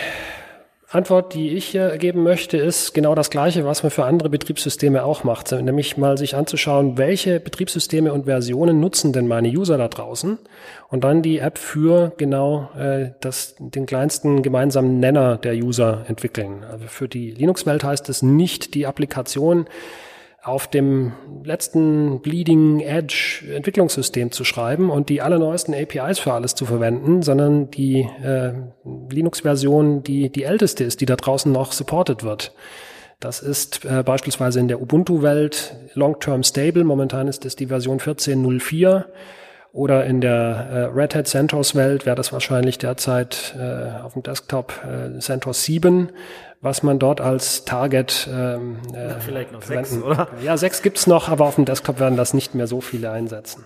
[0.91, 5.05] Antwort, die ich äh, geben möchte, ist genau das Gleiche, was man für andere Betriebssysteme
[5.05, 9.89] auch macht, nämlich mal sich anzuschauen, welche Betriebssysteme und Versionen nutzen denn meine User da
[9.89, 10.39] draußen
[10.89, 16.65] und dann die App für genau äh, das, den kleinsten gemeinsamen Nenner der User entwickeln.
[16.65, 19.67] Also für die Linux-Welt heißt es nicht die Applikation
[20.43, 21.13] auf dem
[21.45, 27.71] letzten Bleeding Edge Entwicklungssystem zu schreiben und die allerneuesten APIs für alles zu verwenden, sondern
[27.71, 28.53] die äh,
[29.11, 32.53] Linux-Version, die die älteste ist, die da draußen noch supported wird.
[33.21, 36.85] Das ist äh, beispielsweise in der Ubuntu-Welt Long-Term Stable.
[36.85, 39.05] Momentan ist es die Version 14.04.
[39.73, 44.73] Oder in der äh, Red Hat CentOS-Welt wäre das wahrscheinlich derzeit äh, auf dem Desktop
[44.85, 46.11] äh, CentOS 7
[46.61, 49.91] was man dort als Target ähm, äh, Vielleicht noch verwenden.
[49.91, 50.29] sechs, oder?
[50.43, 53.65] Ja, sechs gibt's noch, aber auf dem Desktop werden das nicht mehr so viele einsetzen.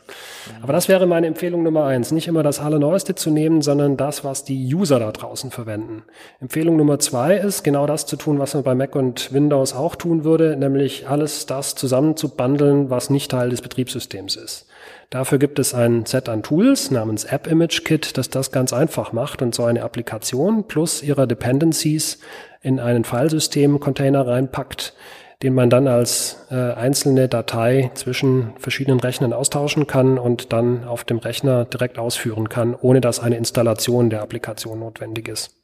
[0.63, 2.11] Aber das wäre meine Empfehlung Nummer eins.
[2.13, 6.03] Nicht immer das Allerneueste zu nehmen, sondern das, was die User da draußen verwenden.
[6.41, 9.97] Empfehlung Nummer zwei ist, genau das zu tun, was man bei Mac und Windows auch
[9.97, 14.67] tun würde, nämlich alles das zusammen zu bundeln, was nicht Teil des Betriebssystems ist.
[15.13, 19.13] Dafür gibt es ein Set an Tools namens App Image Kit, das das ganz einfach
[19.13, 22.19] macht und so eine Applikation plus ihrer Dependencies
[22.63, 24.95] in einen Filesystem-Container reinpackt,
[25.43, 31.05] den man dann als äh, einzelne Datei zwischen verschiedenen Rechnern austauschen kann und dann auf
[31.05, 35.62] dem Rechner direkt ausführen kann, ohne dass eine Installation der Applikation notwendig ist.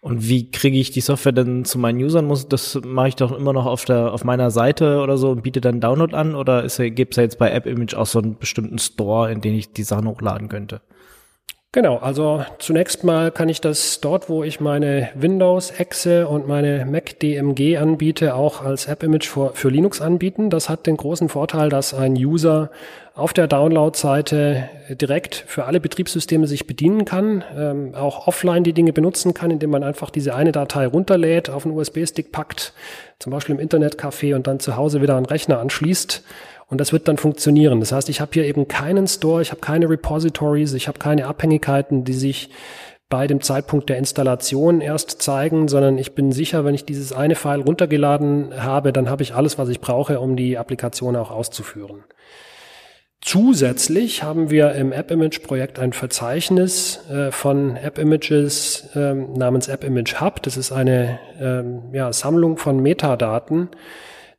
[0.00, 2.26] Und wie kriege ich die Software denn zu meinen Usern?
[2.26, 5.42] Muss das mache ich doch immer noch auf der auf meiner Seite oder so und
[5.42, 8.38] biete dann Download an oder gibt es ja jetzt bei App Image auch so einen
[8.38, 10.80] bestimmten Store, in den ich die Sachen hochladen könnte?
[11.74, 17.18] Genau, also zunächst mal kann ich das dort, wo ich meine Windows-Exe und meine Mac
[17.18, 20.50] DMG anbiete, auch als App-Image für, für, Linux anbieten.
[20.50, 22.70] Das hat den großen Vorteil, dass ein User
[23.14, 28.92] auf der Download-Seite direkt für alle Betriebssysteme sich bedienen kann, ähm, auch offline die Dinge
[28.92, 32.72] benutzen kann, indem man einfach diese eine Datei runterlädt, auf einen USB-Stick packt,
[33.20, 36.24] zum Beispiel im Internetcafé und dann zu Hause wieder einen Rechner anschließt
[36.68, 37.78] und das wird dann funktionieren.
[37.78, 41.28] Das heißt, ich habe hier eben keinen Store, ich habe keine Repositories, ich habe keine
[41.28, 42.50] Abhängigkeiten, die sich
[43.08, 47.36] bei dem Zeitpunkt der Installation erst zeigen, sondern ich bin sicher, wenn ich dieses eine
[47.36, 52.02] File runtergeladen habe, dann habe ich alles, was ich brauche, um die Applikation auch auszuführen.
[53.24, 60.42] Zusätzlich haben wir im App-Image-Projekt ein Verzeichnis äh, von App-Images äh, namens App-Image Hub.
[60.42, 63.70] Das ist eine äh, ja, Sammlung von Metadaten,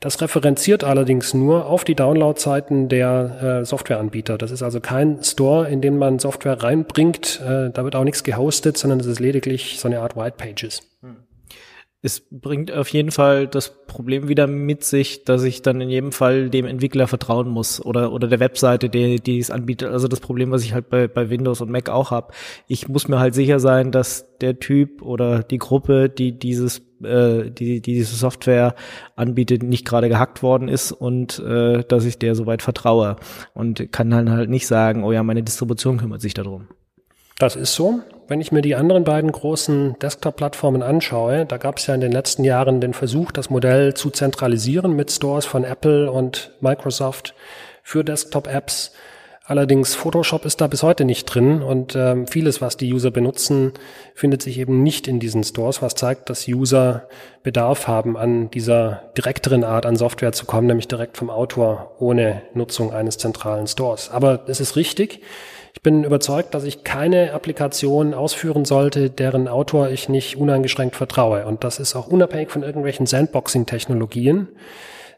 [0.01, 4.37] das referenziert allerdings nur auf die Downloadzeiten der äh, Softwareanbieter.
[4.37, 7.41] Das ist also kein Store, in den man Software reinbringt.
[7.43, 10.81] Äh, da wird auch nichts gehostet, sondern es ist lediglich so eine Art White Pages.
[11.01, 11.24] Hm
[12.05, 16.11] es bringt auf jeden Fall das Problem wieder mit sich, dass ich dann in jedem
[16.11, 19.89] Fall dem Entwickler vertrauen muss oder oder der Webseite, die, die es anbietet.
[19.89, 22.31] Also das Problem, was ich halt bei, bei Windows und Mac auch habe.
[22.67, 27.49] Ich muss mir halt sicher sein, dass der Typ oder die Gruppe, die dieses äh,
[27.49, 28.75] die, die diese Software
[29.15, 33.15] anbietet, nicht gerade gehackt worden ist und äh, dass ich der soweit vertraue
[33.55, 36.67] und kann dann halt nicht sagen, oh ja, meine Distribution kümmert sich darum.
[37.37, 37.99] Das ist so.
[38.27, 42.13] Wenn ich mir die anderen beiden großen Desktop-Plattformen anschaue, da gab es ja in den
[42.13, 47.35] letzten Jahren den Versuch, das Modell zu zentralisieren mit Stores von Apple und Microsoft
[47.83, 48.93] für Desktop-Apps.
[49.47, 53.73] Allerdings Photoshop ist da bis heute nicht drin und ähm, vieles, was die User benutzen,
[54.15, 57.07] findet sich eben nicht in diesen Stores, was zeigt, dass User
[57.43, 62.41] Bedarf haben, an dieser direkteren Art an Software zu kommen, nämlich direkt vom Autor ohne
[62.55, 64.09] Nutzung eines zentralen Stores.
[64.09, 65.21] Aber es ist richtig,
[65.75, 71.45] ich bin überzeugt, dass ich keine Applikation ausführen sollte, deren Autor ich nicht uneingeschränkt vertraue.
[71.45, 74.47] Und das ist auch unabhängig von irgendwelchen Sandboxing-Technologien.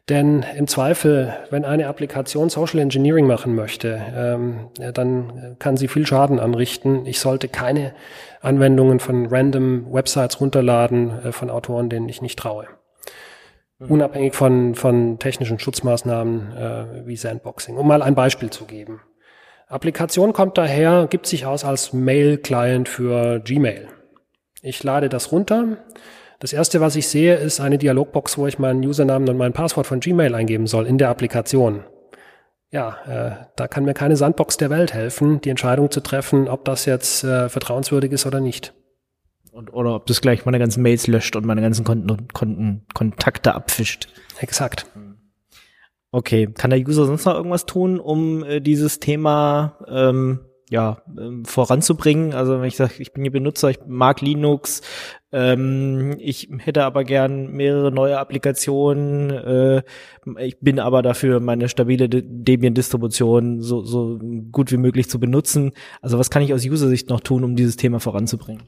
[0.09, 6.07] Denn im Zweifel, wenn eine Applikation Social Engineering machen möchte, ähm, dann kann sie viel
[6.07, 7.05] Schaden anrichten.
[7.05, 7.93] Ich sollte keine
[8.41, 12.65] Anwendungen von random Websites runterladen äh, von Autoren, denen ich nicht traue.
[13.77, 13.91] Mhm.
[13.91, 17.77] Unabhängig von, von technischen Schutzmaßnahmen äh, wie Sandboxing.
[17.77, 19.01] Um mal ein Beispiel zu geben.
[19.69, 23.89] Applikation kommt daher, gibt sich aus als Mail-Client für Gmail.
[24.61, 25.77] Ich lade das runter.
[26.39, 29.85] Das erste, was ich sehe, ist eine Dialogbox, wo ich meinen Usernamen und mein Passwort
[29.85, 31.83] von Gmail eingeben soll in der Applikation.
[32.71, 36.63] Ja, äh, da kann mir keine Sandbox der Welt helfen, die Entscheidung zu treffen, ob
[36.63, 38.73] das jetzt äh, vertrauenswürdig ist oder nicht.
[39.51, 43.53] Und, oder ob das gleich meine ganzen Mails löscht und meine ganzen Konten, Konten, Kontakte
[43.53, 44.07] abfischt.
[44.39, 44.85] Exakt.
[46.11, 50.39] Okay, kann der User sonst noch irgendwas tun, um äh, dieses Thema ähm,
[50.69, 52.33] ja ähm, voranzubringen?
[52.33, 54.81] Also wenn ich sage, ich bin hier Benutzer, ich mag Linux,
[55.33, 59.83] ähm, ich hätte aber gern mehrere neue Applikationen, äh,
[60.39, 64.17] ich bin aber dafür meine stabile Debian-Distribution so, so
[64.51, 65.73] gut wie möglich zu benutzen.
[66.01, 68.63] Also was kann ich aus User-Sicht noch tun, um dieses Thema voranzubringen?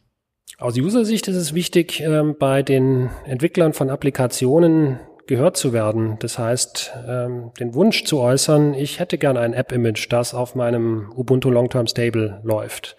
[0.58, 5.00] Aus User-Sicht ist es wichtig, ähm, bei den Entwicklern von Applikationen
[5.30, 6.18] gehört zu werden.
[6.20, 11.14] Das heißt, ähm, den Wunsch zu äußern, ich hätte gerne ein App-Image, das auf meinem
[11.16, 12.98] Ubuntu Long-Term Stable läuft.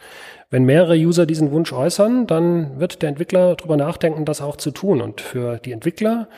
[0.49, 4.71] Wenn mehrere User diesen Wunsch äußern, dann wird der Entwickler darüber nachdenken, das auch zu
[4.71, 5.01] tun.
[5.01, 6.29] Und für die Entwickler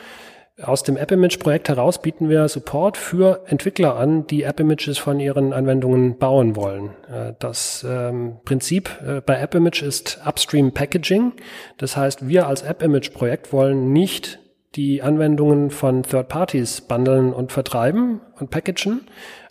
[0.61, 6.17] aus dem App-Image-Projekt heraus bieten wir Support für Entwickler an, die App-Images von ihren Anwendungen
[6.17, 6.89] bauen wollen.
[7.07, 11.33] Äh, das ähm, Prinzip äh, bei App-Image ist Upstream Packaging.
[11.77, 14.39] Das heißt, wir als App-Image-Projekt wollen nicht
[14.75, 19.01] die Anwendungen von Third Parties bundeln und vertreiben und packagen,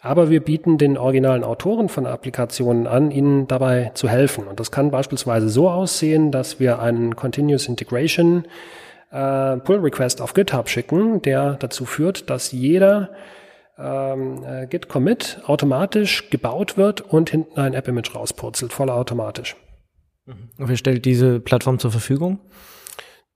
[0.00, 4.48] aber wir bieten den originalen Autoren von Applikationen an, ihnen dabei zu helfen.
[4.48, 8.46] Und das kann beispielsweise so aussehen, dass wir einen Continuous Integration
[9.12, 13.10] äh, Pull Request auf GitHub schicken, der dazu führt, dass jeder
[13.78, 19.56] ähm, äh, Git Commit automatisch gebaut wird und hinten ein App Image rauspurzelt, vollautomatisch.
[20.26, 22.40] Und wer stellt diese Plattform zur Verfügung?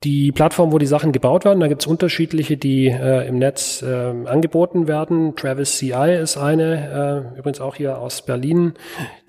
[0.05, 1.61] Die Plattform, wo die Sachen gebaut werden.
[1.61, 3.87] Da gibt es unterschiedliche, die äh, im Netz äh,
[4.27, 5.35] angeboten werden.
[5.37, 8.75] Travis CI ist eine, äh, übrigens auch hier aus Berlin,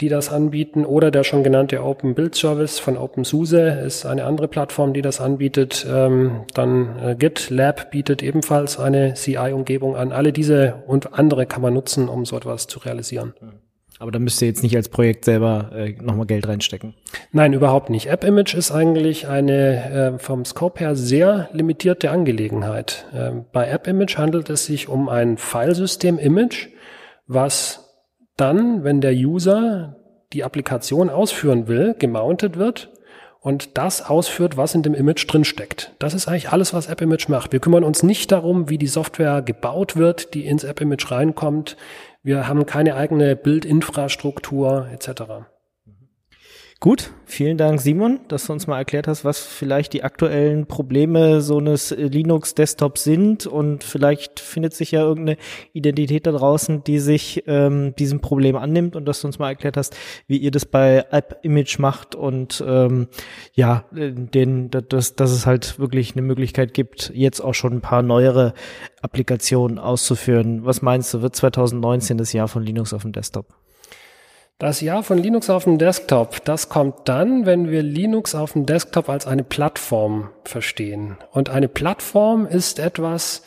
[0.02, 0.86] die das anbieten.
[0.86, 5.22] Oder der schon genannte Open Build Service von OpenSUSE ist eine andere Plattform, die das
[5.22, 5.88] anbietet.
[5.90, 10.12] Ähm, dann äh, GitLab bietet ebenfalls eine CI-Umgebung an.
[10.12, 13.34] Alle diese und andere kann man nutzen, um so etwas zu realisieren.
[14.00, 16.94] Aber da müsst ihr jetzt nicht als Projekt selber äh, nochmal Geld reinstecken.
[17.32, 18.08] Nein, überhaupt nicht.
[18.08, 23.06] App Image ist eigentlich eine äh, vom Scope her sehr limitierte Angelegenheit.
[23.14, 26.68] Ähm, bei App Image handelt es sich um ein Filesystem Image,
[27.26, 27.88] was
[28.36, 29.96] dann, wenn der User
[30.34, 32.92] die Applikation ausführen will, gemountet wird
[33.40, 35.94] und das ausführt, was in dem Image drin steckt.
[36.00, 37.54] Das ist eigentlich alles, was App Image macht.
[37.54, 41.78] Wir kümmern uns nicht darum, wie die Software gebaut wird, die ins App Image reinkommt.
[42.28, 45.48] Wir haben keine eigene Bildinfrastruktur etc.
[46.80, 51.42] Gut, vielen Dank, Simon, dass du uns mal erklärt hast, was vielleicht die aktuellen Probleme
[51.42, 55.40] so eines Linux-Desktops sind und vielleicht findet sich ja irgendeine
[55.74, 59.76] Identität da draußen, die sich ähm, diesem Problem annimmt und dass du uns mal erklärt
[59.76, 59.98] hast,
[60.28, 63.08] wie ihr das bei App-Image macht und ähm,
[63.54, 68.04] ja, den, dass, dass es halt wirklich eine Möglichkeit gibt, jetzt auch schon ein paar
[68.04, 68.54] neuere
[69.02, 70.64] Applikationen auszuführen.
[70.64, 73.48] Was meinst du, wird 2019 das Jahr von Linux auf dem Desktop?
[74.60, 78.66] Das Jahr von Linux auf dem Desktop, das kommt dann, wenn wir Linux auf dem
[78.66, 81.20] Desktop als eine Plattform verstehen.
[81.32, 83.44] Und eine Plattform ist etwas,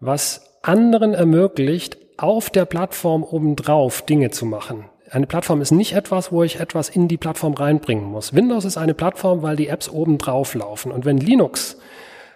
[0.00, 4.86] was anderen ermöglicht, auf der Plattform obendrauf Dinge zu machen.
[5.10, 8.32] Eine Plattform ist nicht etwas, wo ich etwas in die Plattform reinbringen muss.
[8.34, 10.90] Windows ist eine Plattform, weil die Apps obendrauf laufen.
[10.90, 11.76] Und wenn Linux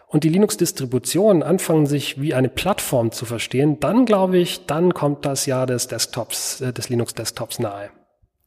[0.09, 5.25] und die Linux-Distributionen anfangen, sich wie eine Plattform zu verstehen, dann glaube ich, dann kommt
[5.25, 7.89] das Jahr des Desktops, äh, des Linux-Desktops nahe.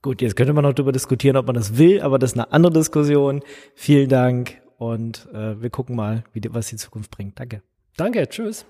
[0.04, 2.52] Gut, jetzt könnte man noch darüber diskutieren, ob man das will, aber das ist eine
[2.52, 3.40] andere Diskussion.
[3.74, 7.40] Vielen Dank und äh, wir gucken mal, wie, was die Zukunft bringt.
[7.40, 7.62] Danke.
[7.96, 8.66] Danke, tschüss.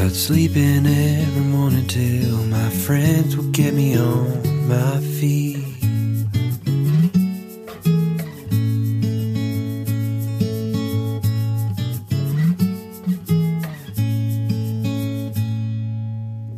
[0.05, 5.59] I'd sleep in every morning till my friends would get me on my feet.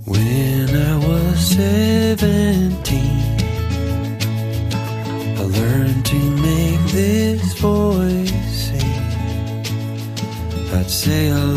[0.06, 2.72] When I was 17,
[5.36, 8.32] I learned to make this voice
[8.70, 9.04] sing.
[10.72, 11.53] I'd say a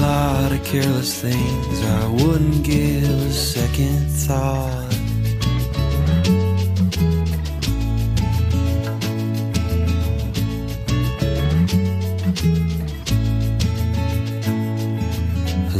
[0.71, 4.93] careless things I wouldn't give a second thought.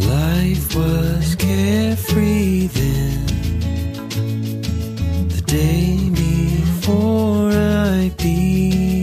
[0.08, 3.26] Life was carefree then.
[5.28, 8.97] The day before I became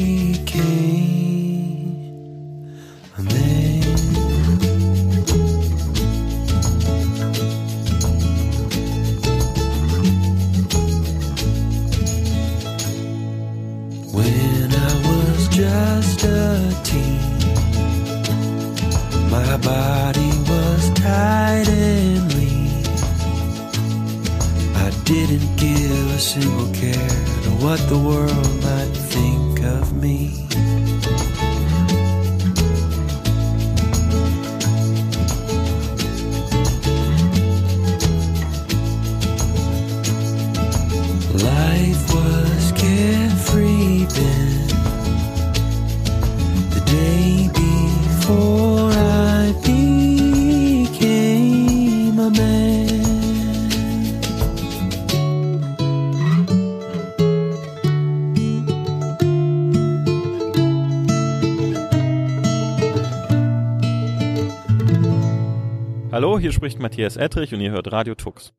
[66.64, 68.54] spricht Matthias Ettrich und ihr hört Radio Tux.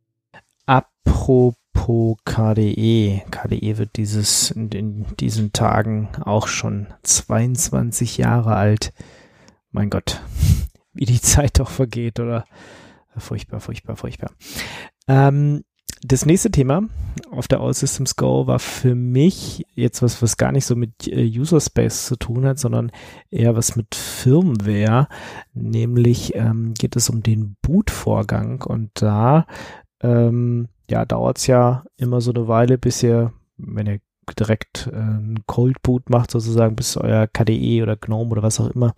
[0.67, 1.55] Apropos
[2.23, 3.23] KDE.
[3.31, 8.93] KDE wird dieses in, diesen Tagen auch schon 22 Jahre alt.
[9.71, 10.21] Mein Gott,
[10.93, 12.45] wie die Zeit doch vergeht, oder?
[13.17, 14.29] Furchtbar, furchtbar, furchtbar.
[15.07, 15.63] Ähm,
[16.01, 16.83] das nächste Thema
[17.31, 21.07] auf der All Systems Go war für mich jetzt was, was gar nicht so mit
[21.07, 22.91] äh, User Space zu tun hat, sondern
[23.29, 25.07] eher was mit Firmware.
[25.53, 29.45] Nämlich ähm, geht es um den Bootvorgang und da
[30.01, 33.99] ähm, ja, dauert es ja immer so eine Weile, bis ihr, wenn ihr
[34.33, 38.93] direkt äh, Cold Boot macht, sozusagen, bis euer KDE oder GNOME oder was auch immer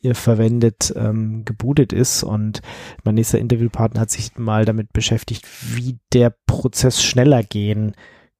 [0.00, 2.22] ihr verwendet, ähm, gebootet ist.
[2.22, 2.60] Und
[3.04, 7.94] mein nächster Interviewpartner hat sich mal damit beschäftigt, wie der Prozess schneller gehen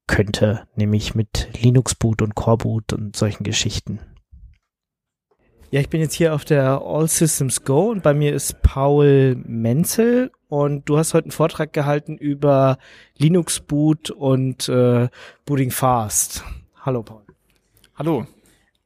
[0.07, 4.01] könnte, nämlich mit Linux Boot und Core Boot und solchen Geschichten.
[5.71, 9.37] Ja, ich bin jetzt hier auf der All Systems Go und bei mir ist Paul
[9.45, 12.79] Menzel und du hast heute einen Vortrag gehalten über
[13.19, 15.11] Linux Boot und äh,
[15.45, 16.43] Booting Fast.
[16.81, 17.21] Hallo Paul.
[17.97, 18.27] Hallo.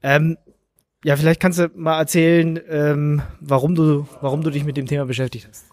[0.03, 0.37] Ähm,
[1.05, 5.05] ja, vielleicht kannst du mal erzählen, ähm, warum du, warum du dich mit dem Thema
[5.05, 5.67] beschäftigt hast.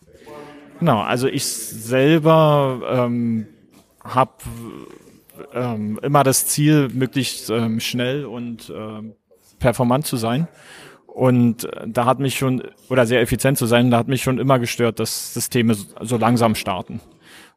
[0.77, 3.47] Genau, also ich selber ähm,
[4.03, 4.33] habe
[5.55, 9.15] ähm, immer das Ziel, möglichst ähm, schnell und ähm,
[9.57, 10.47] performant zu sein.
[11.19, 14.39] Und äh, da hat mich schon, oder sehr effizient zu sein, da hat mich schon
[14.39, 17.01] immer gestört, dass Systeme so, langsam starten.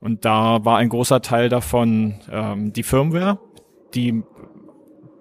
[0.01, 3.39] Und da war ein großer Teil davon ähm, die Firmware,
[3.95, 4.25] die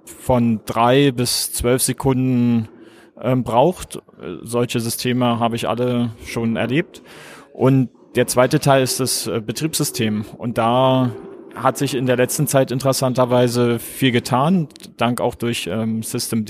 [0.06, 2.68] von drei bis zwölf Sekunden
[3.22, 4.02] ähm, braucht.
[4.42, 7.04] Solche Systeme habe ich alle schon erlebt.
[7.54, 10.26] Und der zweite Teil ist das äh, Betriebssystem.
[10.40, 11.12] Und da
[11.54, 14.68] hat sich in der letzten Zeit interessanterweise viel getan,
[14.98, 16.50] dank auch durch ähm, Systemd.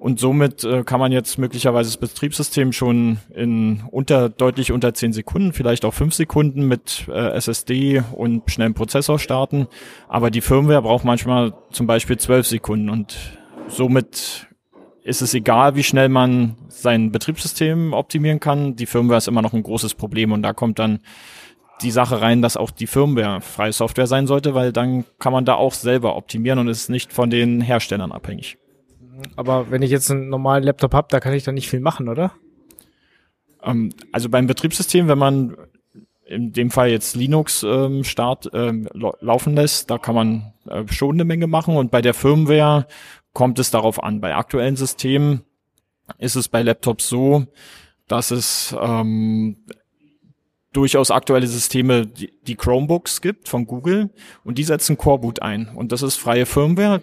[0.00, 5.12] Und somit äh, kann man jetzt möglicherweise das Betriebssystem schon in unter deutlich unter zehn
[5.12, 9.66] Sekunden, vielleicht auch fünf Sekunden mit äh, SSD und schnellem Prozessor starten.
[10.08, 13.18] Aber die Firmware braucht manchmal zum Beispiel zwölf Sekunden und
[13.68, 14.48] somit
[15.04, 18.76] ist es egal, wie schnell man sein Betriebssystem optimieren kann.
[18.76, 21.00] Die Firmware ist immer noch ein großes Problem und da kommt dann
[21.82, 25.44] die Sache rein, dass auch die Firmware freie Software sein sollte, weil dann kann man
[25.44, 28.56] da auch selber optimieren und ist nicht von den Herstellern abhängig.
[29.36, 32.08] Aber wenn ich jetzt einen normalen Laptop habe, da kann ich da nicht viel machen,
[32.08, 32.32] oder?
[33.62, 35.56] Ähm, also beim Betriebssystem, wenn man
[36.26, 41.16] in dem Fall jetzt Linux ähm, Start ähm, laufen lässt, da kann man äh, schon
[41.16, 42.86] eine Menge machen und bei der Firmware
[43.32, 44.20] kommt es darauf an.
[44.20, 45.42] Bei aktuellen Systemen
[46.18, 47.46] ist es bei Laptops so,
[48.06, 49.56] dass es ähm,
[50.72, 54.10] durchaus aktuelle Systeme, die, die Chromebooks gibt von Google
[54.44, 57.02] und die setzen Coreboot ein und das ist freie Firmware,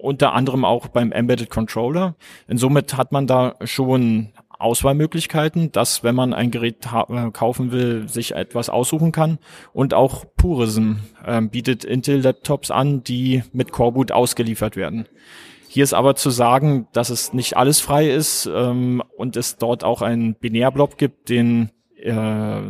[0.00, 2.14] unter anderem auch beim Embedded Controller.
[2.46, 8.34] Insomit hat man da schon Auswahlmöglichkeiten, dass wenn man ein Gerät äh, kaufen will, sich
[8.34, 9.38] etwas aussuchen kann.
[9.72, 15.06] Und auch Purism äh, bietet Intel-Laptops an, die mit Coreboot ausgeliefert werden.
[15.68, 19.84] Hier ist aber zu sagen, dass es nicht alles frei ist ähm, und es dort
[19.84, 21.70] auch einen Binärblock gibt, den
[22.00, 22.60] äh,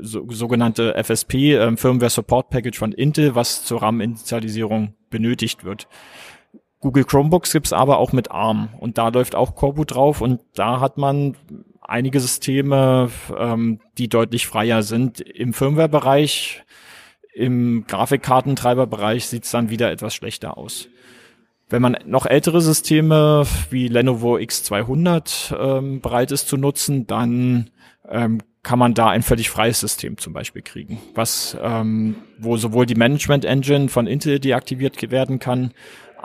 [0.00, 5.88] so, sogenannte FSP, äh, Firmware Support Package von Intel, was zur RAM-Initialisierung benötigt wird.
[6.80, 10.80] Google Chromebooks gibt's aber auch mit ARM und da läuft auch Coreboot drauf und da
[10.80, 11.36] hat man
[11.80, 15.20] einige Systeme, ähm, die deutlich freier sind.
[15.20, 16.62] Im Firmware-Bereich,
[17.34, 20.88] im Grafikkartentreiberbereich sieht's dann wieder etwas schlechter aus.
[21.70, 27.70] Wenn man noch ältere Systeme wie Lenovo X200 ähm, bereit ist zu nutzen, dann
[28.08, 32.86] ähm, kann man da ein völlig freies System zum Beispiel kriegen, was ähm, wo sowohl
[32.86, 35.72] die Management Engine von Intel deaktiviert werden kann,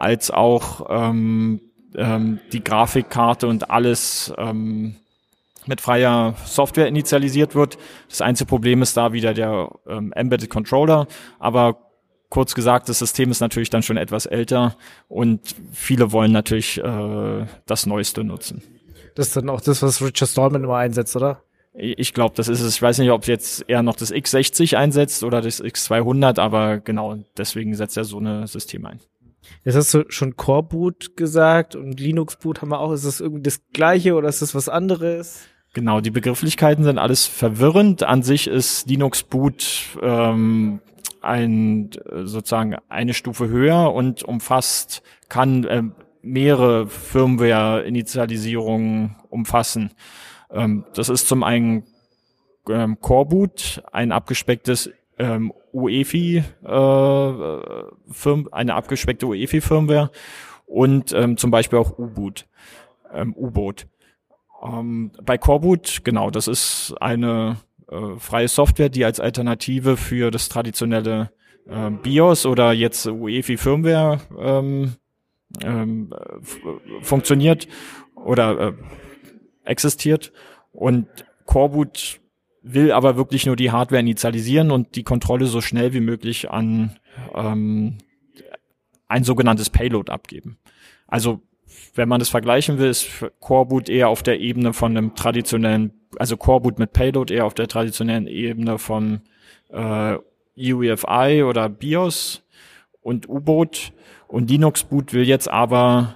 [0.03, 1.61] als auch ähm,
[1.95, 4.95] ähm, die Grafikkarte und alles ähm,
[5.65, 7.77] mit freier Software initialisiert wird.
[8.09, 11.07] Das einzige Problem ist da wieder der ähm, Embedded Controller,
[11.39, 11.77] aber
[12.29, 14.75] kurz gesagt, das System ist natürlich dann schon etwas älter
[15.07, 18.61] und viele wollen natürlich äh, das Neueste nutzen.
[19.15, 21.43] Das ist dann auch das, was Richard Stallman immer einsetzt, oder?
[21.75, 22.75] Ich glaube, das ist es.
[22.75, 27.17] Ich weiß nicht, ob jetzt eher noch das X60 einsetzt oder das X200, aber genau
[27.37, 28.99] deswegen setzt er so eine System ein.
[29.63, 32.91] Jetzt hast du schon Core Boot gesagt und Linux Boot haben wir auch.
[32.91, 35.41] Ist das irgendwie das gleiche oder ist das was anderes?
[35.73, 38.03] Genau, die Begrifflichkeiten sind alles verwirrend.
[38.03, 40.81] An sich ist Linux Boot ähm,
[41.21, 41.89] ein
[42.23, 45.83] sozusagen eine Stufe höher und umfasst kann äh,
[46.21, 49.91] mehrere Firmware-Initialisierungen umfassen.
[50.51, 51.85] Ähm, das ist zum einen
[52.69, 57.33] ähm, Core Boot, ein abgespecktes ähm, UEFI, äh,
[58.11, 60.11] Firm, eine abgespeckte UEFI-Firmware
[60.65, 62.45] und ähm, zum Beispiel auch U-Boot,
[63.13, 63.87] ähm, U-Boot.
[64.63, 67.57] Ähm, bei Coreboot, genau, das ist eine
[67.89, 71.31] äh, freie Software, die als Alternative für das traditionelle
[71.67, 74.93] äh, BIOS oder jetzt UEFI Firmware ähm,
[75.61, 76.13] ähm,
[77.01, 77.67] funktioniert
[78.15, 78.73] oder äh,
[79.65, 80.31] existiert.
[80.71, 81.07] Und
[81.45, 82.19] Coreboot
[82.63, 86.95] will aber wirklich nur die Hardware initialisieren und die Kontrolle so schnell wie möglich an
[87.35, 87.97] ähm,
[89.07, 90.57] ein sogenanntes Payload abgeben.
[91.07, 91.41] Also
[91.93, 93.07] wenn man das vergleichen will, ist
[93.39, 97.67] Coreboot eher auf der Ebene von einem traditionellen, also Coreboot mit Payload eher auf der
[97.67, 99.21] traditionellen Ebene von
[99.69, 100.17] äh,
[100.57, 102.43] UEFI oder BIOS
[103.01, 103.91] und U-Boot
[104.27, 106.15] und Linux Boot will jetzt aber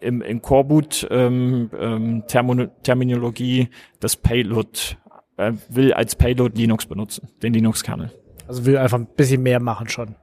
[0.00, 4.96] im, im Coreboot ähm, ähm, Terminologie das Payload
[5.40, 8.10] äh, will als Payload Linux benutzen, den Linux-Kernel.
[8.46, 10.16] Also will einfach ein bisschen mehr machen schon.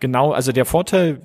[0.00, 1.20] Genau, also der Vorteil,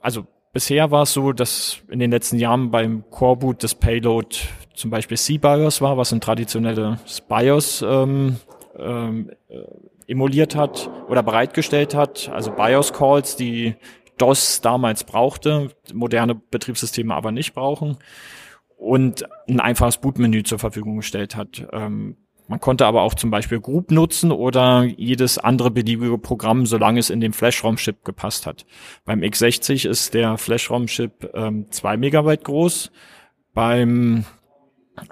[0.00, 4.36] also bisher war es so, dass in den letzten Jahren beim Core-Boot das Payload
[4.74, 8.36] zum Beispiel C-BIOS war, was ein traditionelles BIOS ähm,
[8.76, 13.74] ähm, äh, emuliert hat oder bereitgestellt hat, also BIOS-Calls, die
[14.18, 17.96] DOS damals brauchte, moderne Betriebssysteme aber nicht brauchen
[18.78, 21.66] und ein einfaches Bootmenü zur Verfügung gestellt hat.
[21.72, 22.16] Ähm,
[22.46, 27.10] man konnte aber auch zum Beispiel Group nutzen oder jedes andere beliebige Programm, solange es
[27.10, 28.64] in den Flash-ROM-Chip gepasst hat.
[29.04, 31.66] Beim x60 ist der Flash-ROM-Chip ähm,
[31.98, 32.90] Megabyte groß.
[33.52, 34.24] Beim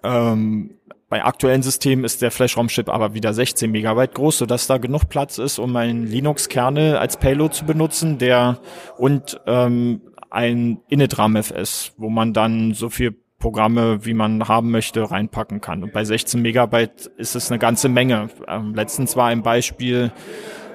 [0.03, 5.09] ähm, bei aktuellen Systemen ist der Flash-ROM-Chip aber wieder 16 Megabyte groß, sodass da genug
[5.09, 8.59] Platz ist, um einen Linux-Kernel als Payload zu benutzen, der
[8.97, 10.01] und ähm,
[10.31, 13.15] ein Init-RAM-FS, wo man dann so viel
[13.47, 15.85] Programme, wie man haben möchte, reinpacken kann.
[15.85, 18.29] Und bei 16 Megabyte ist es eine ganze Menge.
[18.49, 20.11] Ähm, letztens war ein Beispiel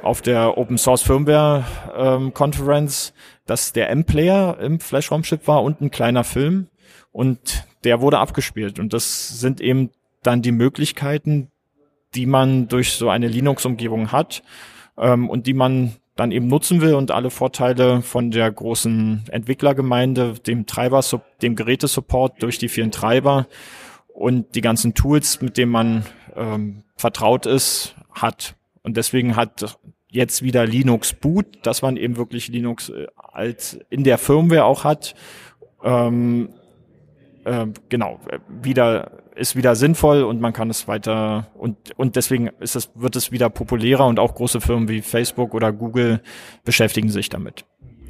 [0.04, 3.14] auf der Open Source Firmware ähm, Conference,
[3.46, 6.70] dass der M-Player im Flash-ROM-Chip war und ein kleiner Film
[7.12, 8.80] und der wurde abgespielt.
[8.80, 9.90] Und das sind eben
[10.24, 11.52] dann die Möglichkeiten,
[12.16, 14.44] die man durch so eine Linux-Umgebung hat
[14.98, 20.34] ähm, und die man dann eben nutzen will und alle Vorteile von der großen Entwicklergemeinde,
[20.46, 21.04] dem Treiber,
[21.42, 23.48] dem Gerätesupport durch die vielen Treiber
[24.14, 26.06] und die ganzen Tools, mit denen man
[26.36, 28.56] ähm, vertraut ist, hat.
[28.84, 29.78] Und deswegen hat
[30.10, 34.84] jetzt wieder Linux Boot, dass man eben wirklich Linux äh, als in der Firmware auch
[34.84, 35.16] hat,
[35.84, 36.50] ähm,
[37.46, 42.76] äh, genau, wieder ist wieder sinnvoll und man kann es weiter und und deswegen ist
[42.76, 46.22] es wird es wieder populärer und auch große Firmen wie Facebook oder Google
[46.64, 47.66] beschäftigen sich damit.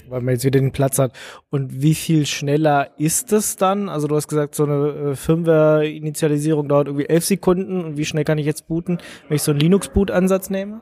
[0.10, 1.14] Weil man jetzt wieder den Platz hat.
[1.50, 3.88] Und wie viel schneller ist es dann?
[3.88, 7.82] Also du hast gesagt, so eine äh, Firmware-Initialisierung dauert irgendwie elf Sekunden.
[7.82, 8.98] Und wie schnell kann ich jetzt booten,
[9.30, 10.82] wenn ich so einen Linux-Boot-Ansatz nehme?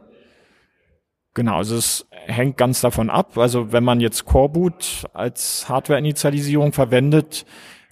[1.36, 3.38] Genau, also es hängt ganz davon ab.
[3.38, 7.46] Also wenn man jetzt Core Boot als Hardware-Initialisierung verwendet,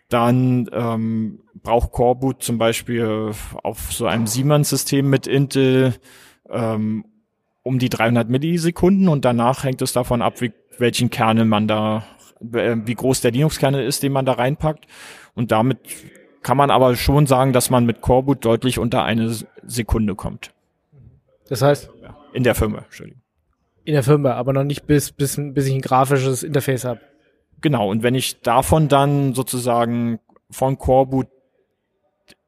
[0.10, 3.32] dann ähm, braucht Coreboot zum Beispiel
[3.64, 5.96] auf so einem Siemens-System mit Intel
[6.50, 7.06] ähm,
[7.64, 12.06] um die 300 Millisekunden und danach hängt es davon ab, wie, welchen Kernel man da,
[12.54, 14.88] äh, wie groß der Linux-Kernel ist, den man da reinpackt.
[15.36, 15.80] Und damit
[16.42, 20.54] kann man aber schon sagen, dass man mit Coreboot deutlich unter eine Sekunde kommt.
[21.50, 21.90] Das heißt?
[22.32, 23.22] In der Firma, Entschuldigung.
[23.84, 27.02] In der Firma, aber noch nicht bis, bis, bis ich ein grafisches Interface habe.
[27.62, 31.28] Genau, und wenn ich davon dann sozusagen von Coreboot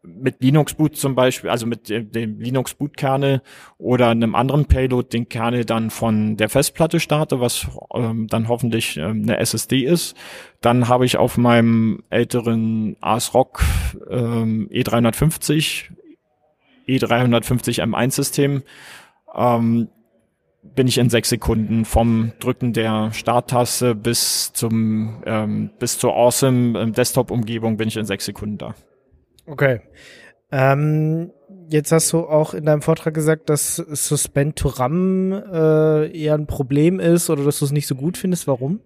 [0.01, 3.41] mit Linux Boot zum Beispiel, also mit dem, Linux Boot Kernel
[3.77, 8.97] oder einem anderen Payload den Kernel dann von der Festplatte starte, was ähm, dann hoffentlich
[8.97, 10.15] ähm, eine SSD ist,
[10.61, 13.61] dann habe ich auf meinem älteren ASRock
[14.09, 15.85] ähm, E350
[16.87, 18.63] E350 M1 System
[19.35, 19.89] ähm,
[20.75, 26.79] bin ich in sechs Sekunden vom Drücken der Starttaste bis zum ähm, bis zur Awesome
[26.79, 28.75] ähm, Desktop-Umgebung bin ich in sechs Sekunden da.
[29.45, 29.81] Okay.
[30.51, 31.31] Ähm,
[31.69, 36.47] jetzt hast du auch in deinem Vortrag gesagt, dass Suspend to RAM äh, eher ein
[36.47, 38.47] Problem ist oder dass du es nicht so gut findest.
[38.47, 38.79] Warum?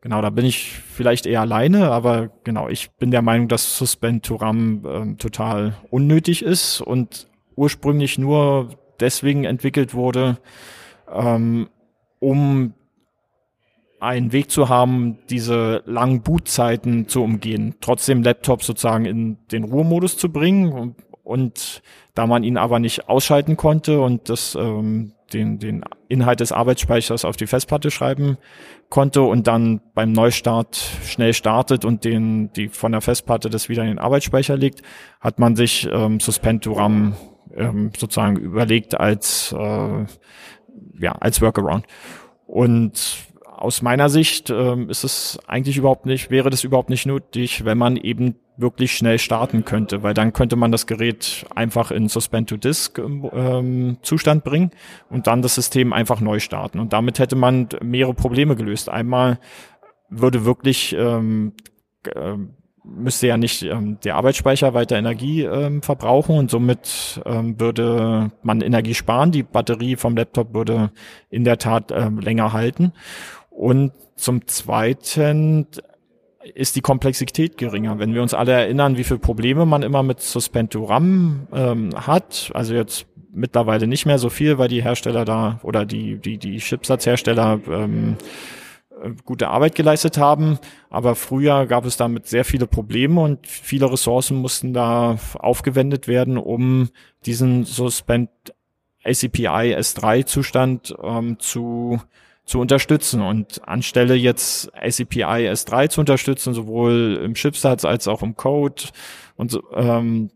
[0.00, 4.24] Genau, da bin ich vielleicht eher alleine, aber genau, ich bin der Meinung, dass Suspend
[4.24, 10.38] to RAM ähm, total unnötig ist und ursprünglich nur deswegen entwickelt wurde,
[11.12, 11.68] ähm,
[12.20, 12.74] um
[14.00, 20.16] einen Weg zu haben, diese langen Bootzeiten zu umgehen, trotzdem Laptop sozusagen in den Ruhemodus
[20.16, 20.94] zu bringen und,
[21.24, 21.82] und
[22.14, 27.24] da man ihn aber nicht ausschalten konnte und das ähm, den, den Inhalt des Arbeitsspeichers
[27.24, 28.38] auf die Festplatte schreiben
[28.88, 33.82] konnte und dann beim Neustart schnell startet und den die von der Festplatte das wieder
[33.82, 34.82] in den Arbeitsspeicher legt,
[35.20, 37.14] hat man sich ähm, Suspend RAM
[37.54, 40.06] ähm, sozusagen überlegt als äh,
[40.98, 41.84] ja, als Workaround.
[42.46, 47.64] Und aus meiner Sicht ähm, ist es eigentlich überhaupt nicht, wäre das überhaupt nicht nötig,
[47.64, 52.08] wenn man eben wirklich schnell starten könnte, weil dann könnte man das Gerät einfach in
[52.08, 54.70] Suspend to Disk ähm, Zustand bringen
[55.10, 56.78] und dann das System einfach neu starten.
[56.78, 58.88] Und damit hätte man mehrere Probleme gelöst.
[58.88, 59.38] Einmal
[60.08, 61.52] würde wirklich ähm,
[62.14, 62.54] ähm
[62.88, 68.60] müsste ja nicht ähm, der Arbeitsspeicher weiter Energie ähm, verbrauchen und somit ähm, würde man
[68.60, 69.32] Energie sparen.
[69.32, 70.90] Die Batterie vom Laptop würde
[71.30, 72.92] in der Tat ähm, länger halten.
[73.50, 75.66] Und zum Zweiten
[76.54, 77.98] ist die Komplexität geringer.
[77.98, 82.50] Wenn wir uns alle erinnern, wie viele Probleme man immer mit Suspend RAM ähm, hat,
[82.54, 86.58] also jetzt mittlerweile nicht mehr so viel, weil die Hersteller da oder die die die
[86.58, 88.24] Chipsatzhersteller ähm, äh,
[89.24, 90.58] gute Arbeit geleistet haben.
[90.90, 96.38] Aber früher gab es damit sehr viele Probleme und viele Ressourcen mussten da aufgewendet werden,
[96.38, 96.90] um
[97.26, 98.30] diesen Suspend
[99.04, 102.00] ACPI S3 Zustand ähm, zu
[102.48, 103.20] zu unterstützen.
[103.20, 108.84] Und anstelle jetzt ACPI S3 zu unterstützen, sowohl im Chipsatz als auch im Code
[109.36, 110.30] und so, ähm,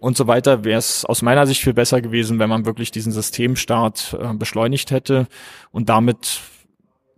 [0.00, 3.12] und so weiter, wäre es aus meiner Sicht viel besser gewesen, wenn man wirklich diesen
[3.12, 5.28] Systemstart äh, beschleunigt hätte
[5.70, 6.40] und damit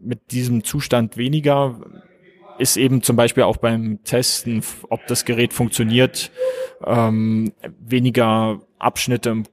[0.05, 1.81] mit diesem Zustand weniger
[2.59, 6.31] ist eben zum Beispiel auch beim Testen, ob das Gerät funktioniert,
[6.87, 9.45] ähm, weniger Abschnitte im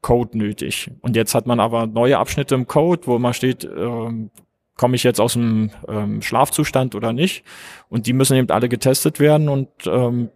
[0.00, 0.90] Code nötig.
[1.02, 4.30] Und jetzt hat man aber neue Abschnitte im Code, wo man steht, ähm,
[4.76, 7.44] komme ich jetzt aus dem ähm, Schlafzustand oder nicht.
[7.88, 10.30] Und die müssen eben alle getestet werden und ähm,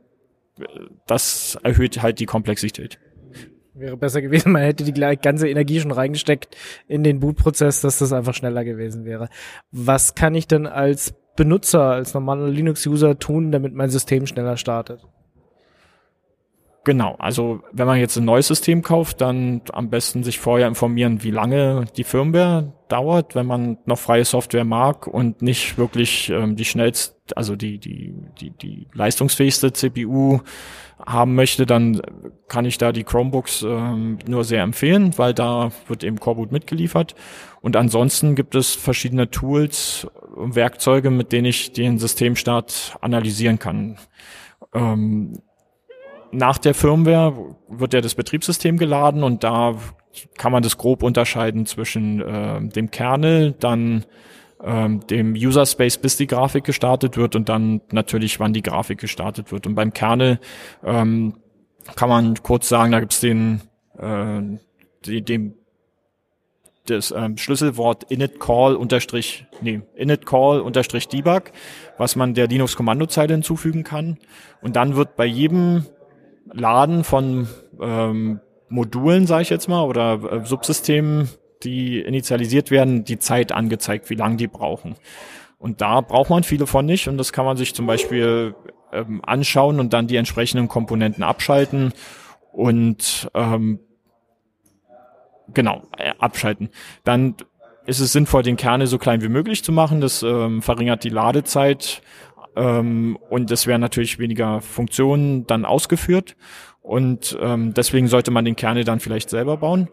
[1.07, 2.99] das erhöht halt die Komplexität.
[3.75, 6.57] Wäre besser gewesen, man hätte die ganze Energie schon reingesteckt
[6.89, 9.29] in den Bootprozess, dass das einfach schneller gewesen wäre.
[9.71, 15.07] Was kann ich denn als Benutzer, als normaler Linux-User tun, damit mein System schneller startet?
[16.83, 21.23] Genau, also wenn man jetzt ein neues System kauft, dann am besten sich vorher informieren,
[21.23, 26.57] wie lange die Firmware dauert, wenn man noch freie Software mag und nicht wirklich ähm,
[26.57, 30.41] die schnellste, also die, die, die, die leistungsfähigste CPU
[31.05, 32.01] haben möchte, dann
[32.49, 37.15] kann ich da die Chromebooks ähm, nur sehr empfehlen, weil da wird eben Coreboot mitgeliefert.
[37.61, 43.99] Und ansonsten gibt es verschiedene Tools und Werkzeuge, mit denen ich den Systemstart analysieren kann.
[44.75, 45.43] Ähm,
[46.33, 49.75] nach der Firmware wird ja das Betriebssystem geladen und da
[50.39, 54.05] kann man das grob unterscheiden zwischen äh, dem Kernel, dann
[54.63, 58.99] ähm, dem User Space, bis die Grafik gestartet wird und dann natürlich, wann die Grafik
[58.99, 59.67] gestartet wird.
[59.67, 60.39] Und beim Kernel
[60.85, 61.35] ähm,
[61.97, 63.63] kann man kurz sagen, da gibt's den,
[63.99, 64.41] äh,
[65.05, 65.55] die, dem
[66.87, 71.53] das ähm, Schlüsselwort initcall unterstrich, nee, initcall unterstrich debug,
[71.99, 74.19] was man der Linux-Kommandozeile hinzufügen kann.
[74.61, 75.87] Und dann wird bei jedem
[76.53, 77.49] Laden von
[77.81, 81.29] ähm, Modulen, sage ich jetzt mal, oder äh, Subsystemen,
[81.63, 84.97] die initialisiert werden, die Zeit angezeigt, wie lange die brauchen.
[85.59, 88.55] Und da braucht man viele von nicht und das kann man sich zum Beispiel
[88.93, 91.93] ähm, anschauen und dann die entsprechenden Komponenten abschalten
[92.53, 93.81] und ähm,
[95.53, 96.71] genau äh, abschalten.
[97.05, 97.35] Dann
[97.87, 100.01] ist es sinnvoll, den Kernel so klein wie möglich zu machen.
[100.01, 102.03] Das ähm, verringert die Ladezeit
[102.57, 106.37] ähm, und es werden natürlich weniger Funktionen dann ausgeführt.
[106.83, 109.89] Und ähm, deswegen sollte man den Kernel dann vielleicht selber bauen.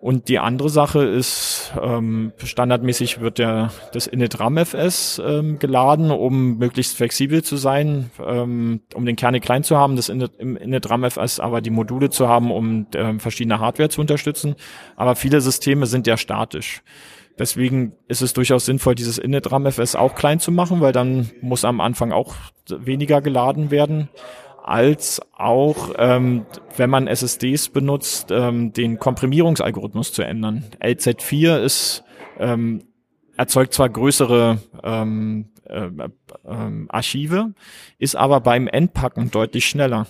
[0.00, 6.96] Und die andere Sache ist, ähm, standardmäßig wird der, das init-RAM-FS ähm, geladen, um möglichst
[6.96, 11.60] flexibel zu sein, ähm, um den Kernel klein zu haben, das init, im init-RAM-FS aber
[11.60, 14.54] die Module zu haben, um ähm, verschiedene Hardware zu unterstützen.
[14.94, 16.82] Aber viele Systeme sind ja statisch.
[17.38, 21.80] Deswegen ist es durchaus sinnvoll, dieses Init-RAM-FS auch klein zu machen, weil dann muss am
[21.80, 22.34] Anfang auch
[22.68, 24.08] weniger geladen werden,
[24.64, 26.44] als auch, ähm,
[26.76, 30.64] wenn man SSDs benutzt, ähm, den Komprimierungsalgorithmus zu ändern.
[30.80, 32.04] LZ4 ist
[32.38, 32.82] ähm,
[33.36, 37.54] erzeugt zwar größere ähm, äh, äh, Archive,
[37.98, 40.06] ist aber beim Entpacken deutlich schneller.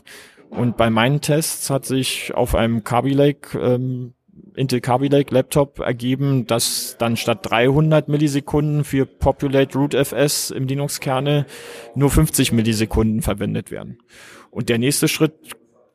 [0.51, 4.15] Und bei meinen Tests hat sich auf einem Kaby Lake ähm,
[4.59, 11.47] Intel Kaby Laptop ergeben, dass dann statt 300 Millisekunden für Populate Root FS im Linux-Kernel
[11.95, 13.99] nur 50 Millisekunden verwendet werden.
[14.51, 15.35] Und der nächste Schritt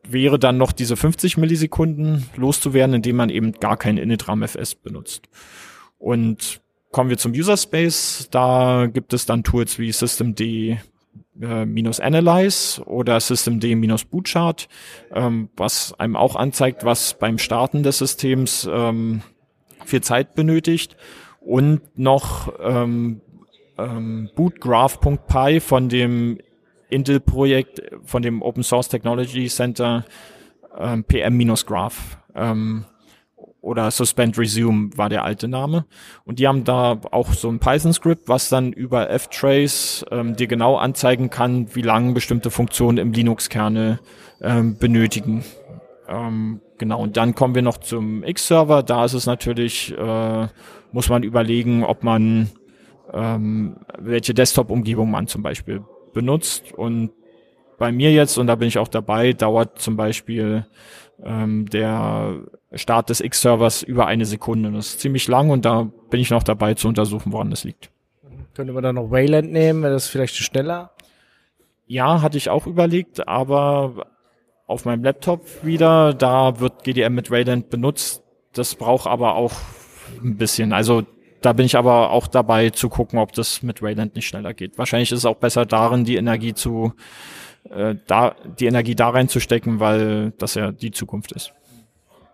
[0.07, 5.29] wäre dann noch diese 50 Millisekunden loszuwerden, indem man eben gar kein initram FS benutzt.
[5.97, 6.61] Und
[6.91, 8.27] kommen wir zum User Space.
[8.31, 10.39] Da gibt es dann Tools wie systemd
[11.35, 14.67] minus Analyze oder Systemd minus Bootchart,
[15.13, 19.21] ähm, was einem auch anzeigt, was beim Starten des Systems ähm,
[19.85, 20.95] viel Zeit benötigt
[21.39, 23.21] und noch ähm,
[23.77, 26.37] ähm, bootgraph.py von dem
[26.89, 30.05] Intel-Projekt, von dem Open Source Technology Center
[30.77, 32.17] ähm, PM-Graph.
[32.35, 32.85] Ähm,
[33.63, 35.85] oder Suspend Resume war der alte Name.
[36.25, 40.75] Und die haben da auch so ein Python-Skript, was dann über ftrace ähm, dir genau
[40.75, 44.01] anzeigen kann, wie lange bestimmte Funktionen im Linux-Kernel
[44.41, 45.45] ähm, benötigen.
[46.09, 48.83] Ähm, genau, und dann kommen wir noch zum X-Server.
[48.83, 50.47] Da ist es natürlich, äh,
[50.91, 52.49] muss man überlegen, ob man
[53.13, 56.73] ähm, welche Desktop-Umgebung man zum Beispiel benutzt.
[56.73, 57.11] Und
[57.77, 60.65] bei mir jetzt, und da bin ich auch dabei, dauert zum Beispiel
[61.23, 62.41] ähm, der
[62.73, 64.71] Start des X-Servers über eine Sekunde.
[64.71, 67.89] Das ist ziemlich lang und da bin ich noch dabei zu untersuchen, woran das liegt.
[68.53, 70.91] Könnte man dann noch Wayland nehmen, wäre das vielleicht schneller?
[71.87, 74.07] Ja, hatte ich auch überlegt, aber
[74.67, 78.23] auf meinem Laptop wieder, da wird GDM mit Wayland benutzt.
[78.53, 79.53] Das braucht aber auch
[80.23, 80.73] ein bisschen.
[80.73, 81.03] Also
[81.41, 84.77] da bin ich aber auch dabei zu gucken, ob das mit Wayland nicht schneller geht.
[84.77, 86.93] Wahrscheinlich ist es auch besser darin, die Energie zu
[87.69, 91.53] äh, da die Energie da reinzustecken, weil das ja die Zukunft ist.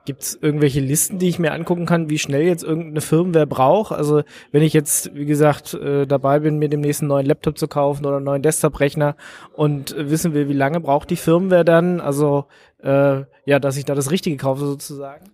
[0.05, 3.91] Gibt es irgendwelche Listen, die ich mir angucken kann, wie schnell jetzt irgendeine Firmware braucht?
[3.91, 7.67] Also wenn ich jetzt, wie gesagt, äh, dabei bin, mir demnächst einen neuen Laptop zu
[7.67, 9.15] kaufen oder einen neuen Desktop-Rechner
[9.53, 12.01] und wissen will, wie lange braucht die Firmware dann?
[12.01, 12.45] Also
[12.81, 15.25] äh, ja, dass ich da das Richtige kaufe sozusagen.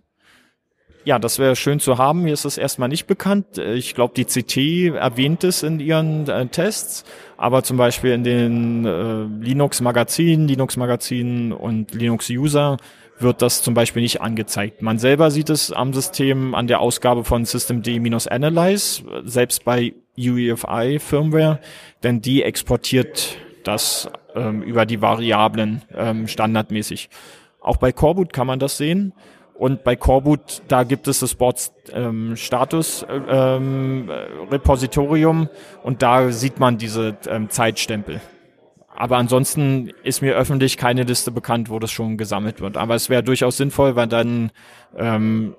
[1.06, 2.22] Ja, das wäre schön zu haben.
[2.22, 3.58] Mir ist das erstmal nicht bekannt.
[3.58, 7.04] Ich glaube, die CT erwähnt es in ihren äh, Tests,
[7.36, 12.78] aber zum Beispiel in den äh, Linux-Magazinen, Linux-Magazinen und Linux-User
[13.20, 14.82] wird das zum Beispiel nicht angezeigt.
[14.82, 21.60] Man selber sieht es am System an der Ausgabe von systemd-analyze, selbst bei UEFI Firmware,
[22.02, 27.10] denn die exportiert das ähm, über die Variablen ähm, standardmäßig.
[27.60, 29.12] Auch bei Coreboot kann man das sehen.
[29.58, 34.10] Und bei Coreboot, da gibt es das Board ähm, Status ähm,
[34.50, 35.48] Repositorium
[35.82, 38.20] und da sieht man diese ähm, Zeitstempel.
[38.88, 42.76] Aber ansonsten ist mir öffentlich keine Liste bekannt, wo das schon gesammelt wird.
[42.76, 44.50] Aber es wäre durchaus sinnvoll, weil dann
[44.96, 45.54] ähm,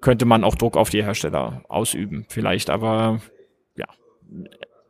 [0.00, 2.26] könnte man auch Druck auf die Hersteller ausüben.
[2.28, 3.20] Vielleicht, aber
[3.76, 3.86] ja,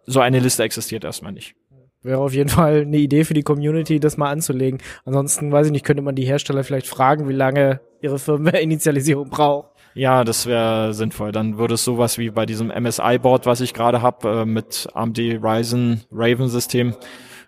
[0.07, 1.55] so eine Liste existiert erstmal nicht.
[2.03, 4.81] Wäre auf jeden Fall eine Idee für die Community, das mal anzulegen.
[5.05, 9.71] Ansonsten, weiß ich nicht, könnte man die Hersteller vielleicht fragen, wie lange ihre Firmware-Initialisierung braucht.
[9.95, 11.33] Ja, das wäre sinnvoll.
[11.33, 15.19] Dann würde es sowas wie bei diesem MSI-Board, was ich gerade habe, äh, mit AMD
[15.19, 16.95] Ryzen Raven-System,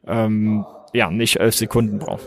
[0.06, 2.26] ähm, ja, nicht elf Sekunden brauchen.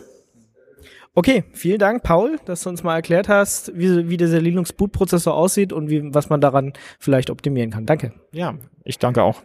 [1.18, 5.72] Okay, vielen Dank, Paul, dass du uns mal erklärt hast, wie, wie dieser Linux-Boot-Prozessor aussieht
[5.72, 7.86] und wie, was man daran vielleicht optimieren kann.
[7.86, 8.14] Danke.
[8.34, 9.42] Ja, ich danke auch.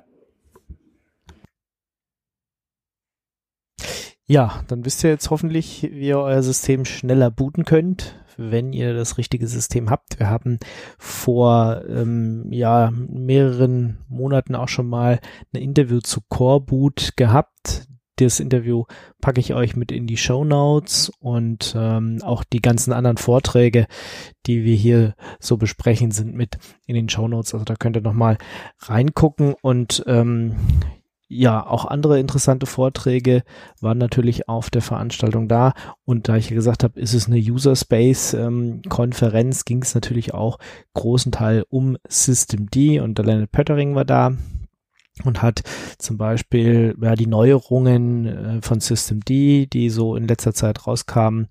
[4.26, 8.94] Ja, dann wisst ihr jetzt hoffentlich, wie ihr euer System schneller booten könnt, wenn ihr
[8.94, 10.18] das richtige System habt.
[10.18, 10.58] Wir haben
[10.98, 15.20] vor ähm, ja, mehreren Monaten auch schon mal
[15.52, 17.86] ein Interview zu Core Boot gehabt.
[18.16, 18.84] Das Interview
[19.20, 23.86] packe ich euch mit in die Show Notes und ähm, auch die ganzen anderen Vorträge,
[24.46, 27.54] die wir hier so besprechen, sind mit in den Show Notes.
[27.54, 28.36] Also da könnt ihr noch mal
[28.80, 30.56] reingucken und ähm,
[31.32, 33.44] ja, auch andere interessante Vorträge
[33.80, 35.74] waren natürlich auf der Veranstaltung da.
[36.04, 40.34] Und da ich gesagt habe, ist es eine User Space ähm, Konferenz, ging es natürlich
[40.34, 40.58] auch
[40.94, 44.32] großen Teil um Systemd und der Leonard Pöttering war da
[45.22, 45.62] und hat
[45.98, 51.48] zum Beispiel ja, die Neuerungen äh, von Systemd, die so in letzter Zeit rauskamen,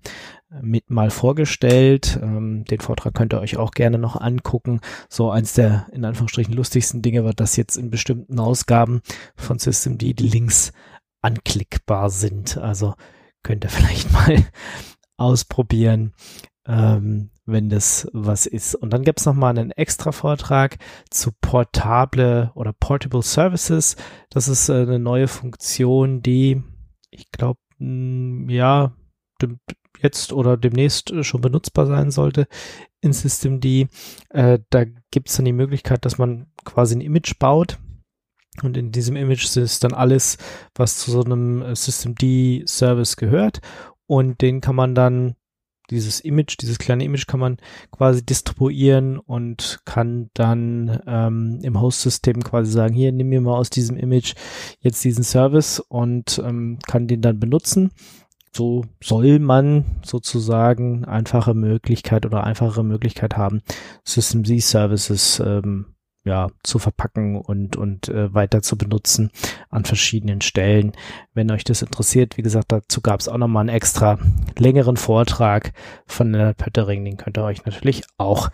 [0.60, 2.18] mit mal vorgestellt.
[2.22, 4.80] Ähm, den Vortrag könnt ihr euch auch gerne noch angucken.
[5.08, 9.00] So eins der in Anführungsstrichen lustigsten Dinge war, dass jetzt in bestimmten Ausgaben
[9.36, 10.72] von Systemd die Links
[11.22, 12.56] anklickbar sind.
[12.58, 12.94] Also
[13.42, 14.44] könnt ihr vielleicht mal
[15.16, 16.14] ausprobieren,
[16.70, 18.74] ähm, wenn das was ist.
[18.74, 20.78] Und dann gibt's noch mal einen extra Vortrag
[21.10, 23.96] zu portable oder portable Services.
[24.30, 26.62] Das ist äh, eine neue Funktion, die
[27.10, 28.92] ich glaube, ja,
[30.02, 32.46] jetzt oder demnächst äh, schon benutzbar sein sollte
[33.00, 33.64] in Systemd.
[33.64, 37.78] Äh, da gibt es dann die Möglichkeit, dass man quasi ein Image baut.
[38.62, 40.36] Und in diesem Image ist dann alles,
[40.74, 43.60] was zu so einem äh, Systemd-Service gehört.
[44.06, 45.36] Und den kann man dann,
[45.90, 47.56] dieses Image, dieses kleine Image kann man
[47.90, 53.70] quasi distribuieren und kann dann ähm, im Host-System quasi sagen, hier, nimm mir mal aus
[53.70, 54.34] diesem Image
[54.80, 57.90] jetzt diesen Service und ähm, kann den dann benutzen.
[58.52, 63.60] So soll man sozusagen einfache Möglichkeit oder einfache Möglichkeit haben,
[64.04, 65.94] System Z Services ähm,
[66.24, 69.30] ja zu verpacken und und äh, weiter zu benutzen
[69.70, 70.92] an verschiedenen Stellen.
[71.34, 74.18] Wenn euch das interessiert, wie gesagt, dazu gab es auch noch mal einen extra
[74.58, 75.72] längeren Vortrag
[76.06, 78.50] von Leonard Pöttering, den könnt ihr euch natürlich auch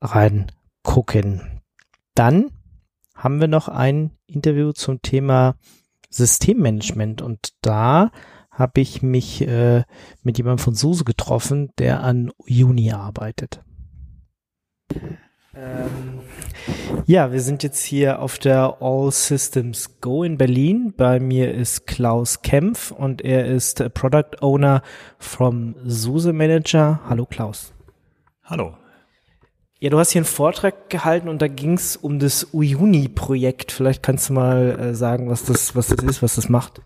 [0.00, 1.62] reingucken.
[2.14, 2.50] Dann
[3.14, 5.56] haben wir noch ein Interview zum Thema
[6.10, 8.10] Systemmanagement und da
[8.50, 9.84] habe ich mich äh,
[10.22, 13.62] mit jemandem von SUSE getroffen, der an Uni arbeitet.
[15.54, 16.20] Ähm,
[17.06, 20.94] ja, wir sind jetzt hier auf der All Systems Go in Berlin.
[20.96, 24.82] Bei mir ist Klaus Kempf und er ist Product Owner
[25.18, 27.00] vom SUSE Manager.
[27.08, 27.72] Hallo Klaus.
[28.44, 28.76] Hallo.
[29.80, 33.72] Ja, du hast hier einen Vortrag gehalten und da ging es um das Uyuni-Projekt.
[33.72, 36.80] Vielleicht kannst du mal äh, sagen, was das, was das ist, was das macht.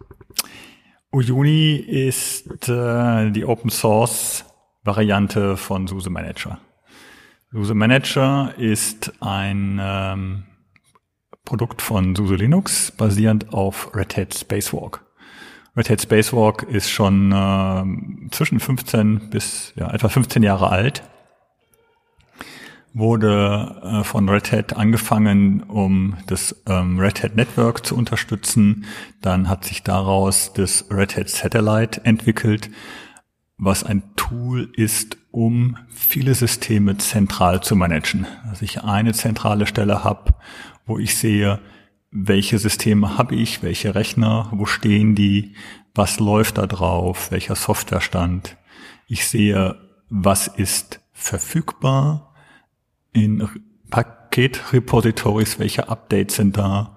[1.13, 4.45] Uyuni ist äh, die Open Source
[4.85, 6.59] Variante von SUSE Manager.
[7.55, 10.43] SUSE Manager ist ein ähm,
[11.45, 15.05] Produkt von SUSE Linux basierend auf Red Hat Spacewalk.
[15.77, 21.05] Red Hat Spacewalk ist schon äh, zwischen 15 bis ja, etwa 15 Jahre alt
[22.93, 28.85] wurde äh, von Red Hat angefangen, um das ähm, Red Hat Network zu unterstützen.
[29.21, 32.71] Dann hat sich daraus das Red Hat Satellite entwickelt.
[33.57, 38.25] was ein Tool ist, um viele Systeme zentral zu managen.
[38.49, 40.35] Dass ich eine zentrale Stelle habe,
[40.87, 41.59] wo ich sehe,
[42.13, 45.57] welche Systeme habe ich, welche Rechner, wo stehen die,
[45.93, 48.57] was läuft da drauf, welcher Softwarestand.
[49.09, 49.75] Ich sehe,
[50.09, 52.33] was ist verfügbar
[53.13, 53.49] in
[53.91, 56.97] Paketrepositories, welche Updates sind da,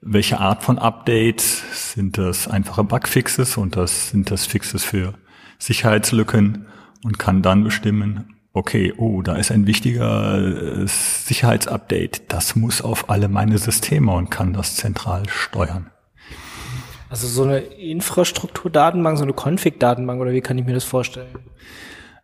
[0.00, 5.14] welche Art von Updates, sind das einfache Bugfixes und das sind das Fixes für
[5.58, 6.68] Sicherheitslücken
[7.04, 13.08] und kann dann bestimmen, okay, oh, da ist ein wichtiger äh, Sicherheitsupdate, das muss auf
[13.10, 15.90] alle meine Systeme und kann das zentral steuern.
[17.08, 21.34] Also so eine Infrastrukturdatenbank, so eine Config-Datenbank oder wie kann ich mir das vorstellen?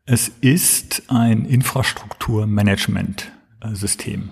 [0.07, 4.31] Es ist ein Infrastrukturmanagement-System.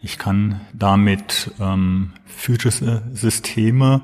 [0.00, 4.02] Ich kann damit ähm, physische Systeme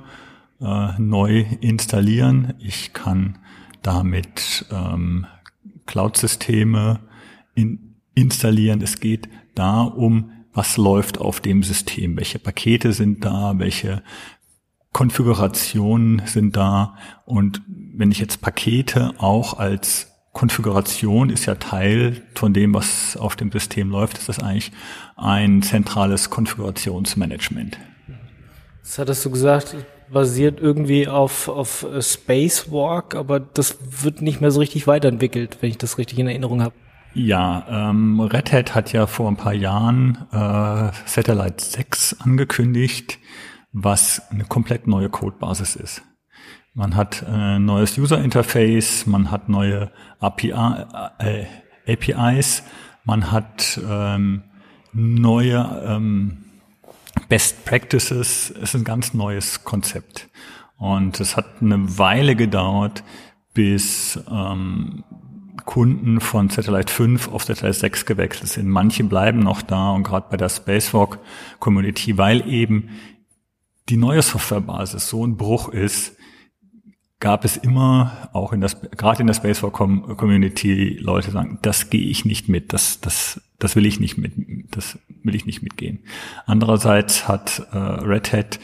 [0.60, 2.54] äh, neu installieren.
[2.58, 3.38] Ich kann
[3.82, 5.28] damit ähm,
[5.86, 7.00] Cloud-Systeme
[7.54, 8.80] in, installieren.
[8.82, 14.02] Es geht da um, was läuft auf dem System, welche Pakete sind da, welche
[14.92, 16.96] Konfigurationen sind da.
[17.26, 23.36] Und wenn ich jetzt Pakete auch als Konfiguration ist ja Teil von dem, was auf
[23.36, 24.70] dem System läuft, ist das eigentlich
[25.16, 27.78] ein zentrales Konfigurationsmanagement.
[28.82, 29.74] Das hattest du gesagt,
[30.10, 35.78] basiert irgendwie auf, auf Spacewalk, aber das wird nicht mehr so richtig weiterentwickelt, wenn ich
[35.78, 36.74] das richtig in Erinnerung habe.
[37.14, 43.18] Ja, ähm, Red Hat hat ja vor ein paar Jahren äh, Satellite 6 angekündigt,
[43.72, 46.02] was eine komplett neue Codebasis ist.
[46.74, 50.52] Man hat ein äh, neues User Interface, man hat neue API,
[51.18, 51.46] äh,
[51.88, 52.62] APIs,
[53.04, 54.42] man hat ähm,
[54.92, 56.45] neue ähm,
[57.28, 58.50] Best Practices.
[58.50, 60.28] Es ist ein ganz neues Konzept.
[60.78, 63.02] Und es hat eine Weile gedauert,
[63.54, 65.04] bis ähm,
[65.64, 68.68] Kunden von Satellite 5 auf Satellite 6 gewechselt sind.
[68.68, 71.18] Manche bleiben noch da und gerade bei der Spacewalk
[71.58, 72.90] Community, weil eben
[73.88, 76.16] die neue Softwarebasis so ein Bruch ist,
[77.18, 82.06] gab es immer auch in das gerade in der Spacewalk Community Leute sagen, das gehe
[82.08, 84.34] ich nicht mit, das das das will ich nicht mit,
[84.70, 86.00] das will ich nicht mitgehen.
[86.46, 88.58] Andererseits hat äh, Red Hat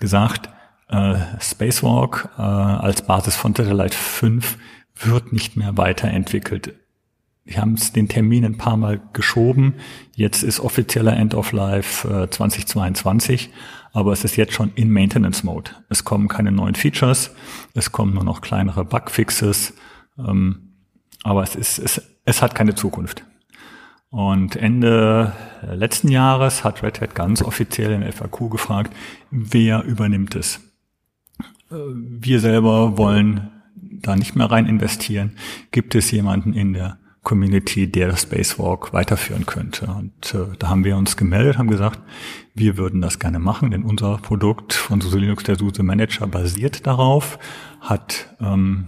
[0.00, 0.48] gesagt,
[0.88, 4.58] äh, Spacewalk äh, als Basis von Satellite 5
[4.96, 6.74] wird nicht mehr weiterentwickelt.
[7.44, 9.74] Wir haben es den Termin ein paar Mal geschoben.
[10.14, 13.50] Jetzt ist offizieller End of Life äh, 2022
[13.92, 15.72] aber es ist jetzt schon in Maintenance Mode.
[15.88, 17.30] Es kommen keine neuen Features,
[17.74, 19.74] es kommen nur noch kleinere Bugfixes,
[20.18, 20.74] ähm,
[21.24, 23.24] aber es ist, es, es hat keine Zukunft.
[24.10, 25.32] Und Ende
[25.62, 28.94] letzten Jahres hat Red Hat ganz offiziell in FAQ gefragt,
[29.30, 30.60] wer übernimmt es?
[31.70, 35.36] Äh, wir selber wollen da nicht mehr rein investieren.
[35.70, 39.86] Gibt es jemanden in der Community, der das Spacewalk weiterführen könnte.
[39.86, 42.00] Und äh, da haben wir uns gemeldet, haben gesagt,
[42.54, 46.86] wir würden das gerne machen, denn unser Produkt von SUSE Linux, der SUSE Manager, basiert
[46.86, 47.38] darauf,
[47.80, 48.86] hat ähm,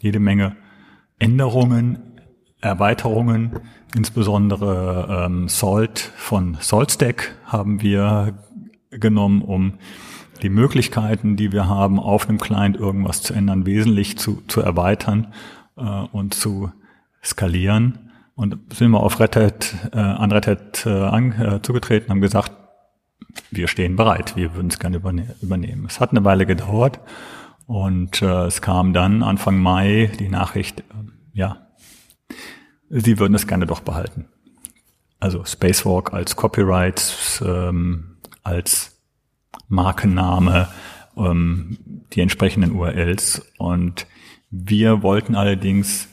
[0.00, 0.56] jede Menge
[1.18, 1.98] Änderungen,
[2.60, 3.60] Erweiterungen,
[3.94, 8.34] insbesondere ähm, Salt von SaltStack haben wir
[8.90, 9.74] genommen, um
[10.42, 15.32] die Möglichkeiten, die wir haben, auf einem Client irgendwas zu ändern, wesentlich zu, zu erweitern
[15.76, 16.72] äh, und zu
[17.22, 18.10] skalieren.
[18.34, 22.20] Und sind wir auf Red Hat, äh, an Red Hat äh, an, äh, zugetreten, haben
[22.20, 22.52] gesagt,
[23.50, 25.86] wir stehen bereit, wir würden es gerne überne übernehmen.
[25.86, 27.00] Es hat eine Weile gedauert
[27.66, 30.84] und äh, es kam dann Anfang Mai die Nachricht, äh,
[31.32, 31.67] ja,
[32.88, 34.26] sie würden es gerne doch behalten.
[35.20, 39.00] Also Spacewalk als Copyright, ähm, als
[39.68, 40.68] Markenname,
[41.16, 41.78] ähm,
[42.12, 43.42] die entsprechenden URLs.
[43.58, 44.06] Und
[44.50, 46.08] wir wollten allerdings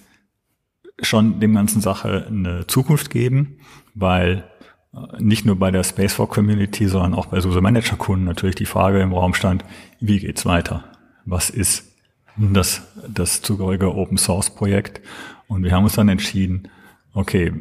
[1.02, 3.60] schon dem ganzen Sache eine Zukunft geben,
[3.94, 4.46] weil
[4.94, 8.66] äh, nicht nur bei der Spacewalk Community, sondern auch bei SUSE Manager Kunden natürlich die
[8.66, 9.64] Frage im Raum stand,
[10.00, 10.86] wie geht's weiter?
[11.26, 11.92] Was ist
[12.38, 15.02] das, das zugehörige Open Source Projekt?
[15.48, 16.70] Und wir haben uns dann entschieden,
[17.14, 17.54] okay,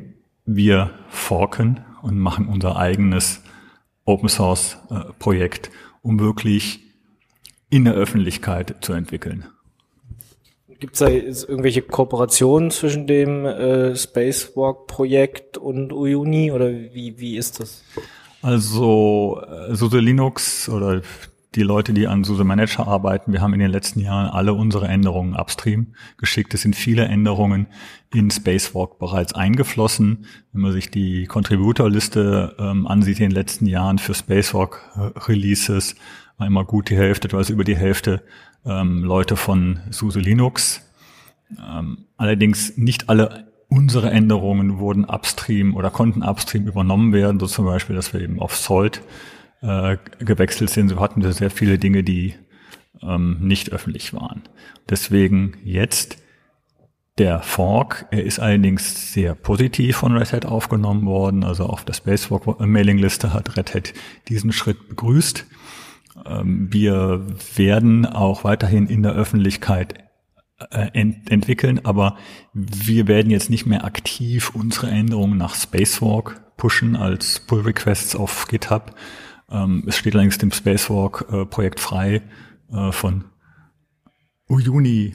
[0.47, 3.43] wir forken und machen unser eigenes
[4.05, 5.71] Open Source äh, Projekt,
[6.03, 6.81] um wirklich
[7.71, 9.47] in der Öffentlichkeit zu entwickeln.
[10.79, 17.61] Gibt es da irgendwelche Kooperationen zwischen dem äh, Spacewalk-Projekt und Uyuni oder wie, wie ist
[17.61, 17.83] das?
[18.43, 21.01] Also äh, SUSE Linux oder
[21.55, 24.89] die Leute, die an SUSE Manager arbeiten, wir haben in den letzten Jahren alle unsere
[24.89, 26.53] Änderungen upstream geschickt.
[26.55, 27.67] Es sind viele Änderungen
[28.13, 30.27] in Spacewalk bereits eingeflossen.
[30.53, 35.95] Wenn man sich die Contributor-Liste ähm, ansieht in den letzten Jahren für Spacewalk-Releases,
[36.39, 38.23] war immer gut die Hälfte, also über die Hälfte
[38.65, 40.83] ähm, Leute von SUSE Linux.
[41.59, 47.65] Ähm, allerdings nicht alle unsere Änderungen wurden upstream oder konnten upstream übernommen werden, so zum
[47.65, 49.03] Beispiel, dass wir eben auf Salt
[49.65, 50.91] äh, gewechselt sind.
[50.91, 52.35] So hatten wir sehr viele Dinge, die
[53.03, 54.43] ähm, nicht öffentlich waren.
[54.89, 56.19] Deswegen jetzt
[57.19, 61.45] der Fork, er ist allerdings sehr positiv von Red Hat aufgenommen worden.
[61.45, 63.95] Also auf der Spacewalk Mailingliste hat Red Hat
[64.29, 65.47] diesen Schritt begrüßt.
[66.27, 67.27] Ähm, wir
[67.57, 69.95] werden auch weiterhin in der Öffentlichkeit
[70.71, 72.17] äh, ent entwickeln, aber
[72.53, 78.47] wir werden jetzt nicht mehr aktiv unsere Änderungen nach Spacewalk pushen als Pull Requests auf
[78.49, 78.95] GitHub.
[79.51, 82.23] Ähm, es steht allerdings dem Spacewalk äh, Projekt frei
[82.73, 83.25] äh, von
[84.49, 85.15] Uyuni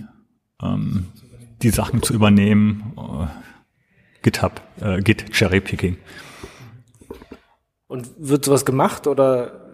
[0.62, 1.08] ähm,
[1.62, 2.94] die Sachen zu übernehmen.
[2.98, 3.28] Äh,
[4.22, 5.98] GitHub, äh, Git Cherrypicking.
[7.88, 9.72] Und wird sowas gemacht oder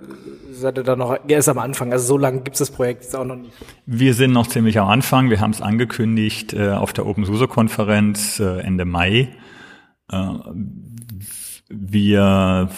[0.51, 1.91] seid ihr da noch erst am Anfang?
[1.91, 3.53] Also so lange gibt es das Projekt jetzt auch noch nicht.
[3.85, 5.29] Wir sind noch ziemlich am Anfang.
[5.29, 9.35] Wir haben es angekündigt äh, auf der OpenSUSE-Konferenz äh, Ende Mai.
[10.09, 10.27] Äh,
[11.67, 12.69] wir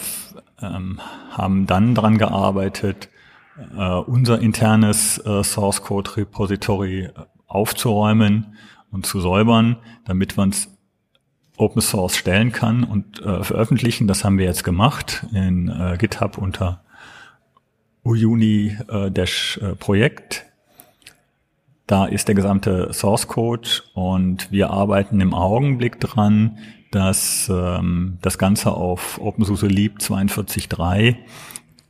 [0.62, 3.08] ähm, haben dann dran gearbeitet,
[3.76, 7.10] äh, unser internes äh, Source Code Repository
[7.46, 8.56] aufzuräumen
[8.90, 10.68] und zu säubern, damit man es
[11.56, 14.06] Open Source stellen kann und äh, veröffentlichen.
[14.06, 16.82] Das haben wir jetzt gemacht in äh, GitHub unter
[18.04, 20.46] Uyuni äh, Dash äh, Projekt.
[21.88, 26.58] Da ist der gesamte Source Code und wir arbeiten im Augenblick dran,
[26.90, 31.16] dass ähm, das Ganze auf OpenSUSE Leap 42.3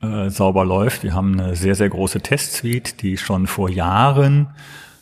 [0.00, 1.02] äh, sauber läuft.
[1.02, 4.50] Wir haben eine sehr, sehr große Testsuite, die schon vor Jahren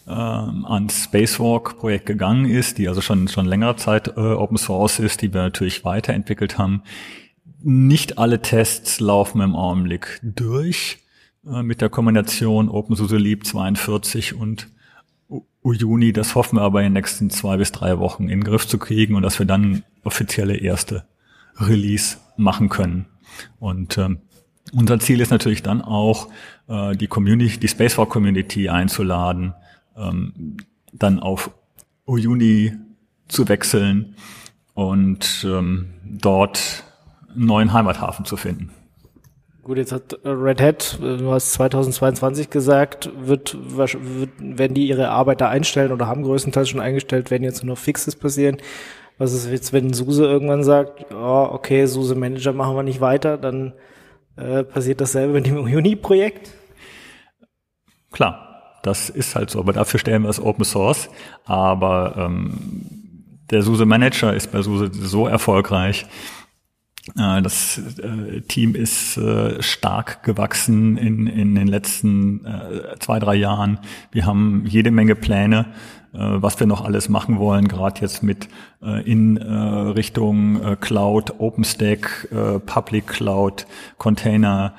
[0.08, 5.20] ähm, ans Spacewalk-Projekt gegangen ist, die also schon, schon längere Zeit äh, Open Source ist,
[5.20, 6.82] die wir natürlich weiterentwickelt haben.
[7.62, 11.00] Nicht alle Tests laufen im Augenblick durch
[11.46, 14.68] äh, mit der Kombination OpenSUSE Leap 42 und
[15.66, 16.12] Uyuni.
[16.12, 18.78] Das hoffen wir aber in den nächsten zwei bis drei Wochen in den Griff zu
[18.78, 21.04] kriegen und dass wir dann offizielle erste
[21.58, 23.06] Release machen können.
[23.58, 24.20] Und ähm,
[24.72, 26.28] unser Ziel ist natürlich dann auch,
[26.68, 29.54] äh, die Community, die Spacewalk Community einzuladen,
[29.96, 30.56] ähm,
[30.92, 31.50] dann auf
[32.06, 32.72] Uyuni
[33.28, 34.14] zu wechseln
[34.74, 36.84] und ähm, dort
[37.34, 38.70] einen neuen Heimathafen zu finden.
[39.66, 43.96] Gut, jetzt hat Red Hat, äh, du hast 2022 gesagt, wird, wird,
[44.38, 48.14] werden die ihre Arbeiter einstellen oder haben größtenteils schon eingestellt, werden jetzt nur noch Fixes
[48.14, 48.58] passieren.
[49.18, 53.38] Was ist jetzt, wenn SUSE irgendwann sagt, oh, okay, SUSE Manager machen wir nicht weiter,
[53.38, 53.72] dann
[54.36, 56.52] äh, passiert dasselbe mit dem Uni-Projekt?
[58.12, 61.08] Klar, das ist halt so, aber dafür stellen wir es Open Source.
[61.44, 62.52] Aber ähm,
[63.50, 66.06] der SUSE Manager ist bei SUSE so erfolgreich.
[67.14, 72.44] Äh, das äh, Team ist äh, stark gewachsen in, in den letzten
[72.98, 73.78] zwei, drei Jahren.
[74.10, 75.66] Wir haben jede Menge Pläne,
[76.12, 78.48] was wir noch alles machen wollen, gerade jetzt mit
[78.80, 82.28] in Richtung Cloud, OpenStack,
[82.64, 83.66] Public Cloud,
[83.98, 84.74] Container,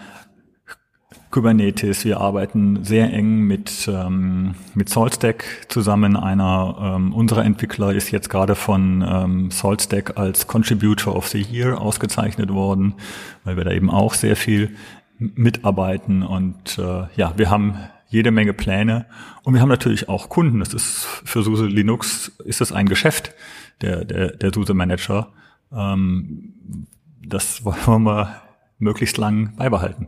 [1.37, 2.03] Kubernetes.
[2.03, 6.15] Wir arbeiten sehr eng mit, ähm, mit SaltStack zusammen.
[6.15, 11.79] Einer ähm, unserer Entwickler ist jetzt gerade von ähm, SaltStack als Contributor of the Year
[11.79, 12.95] ausgezeichnet worden,
[13.43, 14.71] weil wir da eben auch sehr viel
[15.19, 16.23] mitarbeiten.
[16.23, 17.77] Und äh, ja, wir haben
[18.07, 19.05] jede Menge Pläne
[19.43, 20.59] und wir haben natürlich auch Kunden.
[20.59, 23.35] Das ist für SUSE Linux ist es ein Geschäft,
[23.81, 25.27] der, der, der SUSE Manager.
[25.71, 26.87] Ähm,
[27.23, 28.41] das wollen wir
[28.79, 30.07] möglichst lang beibehalten.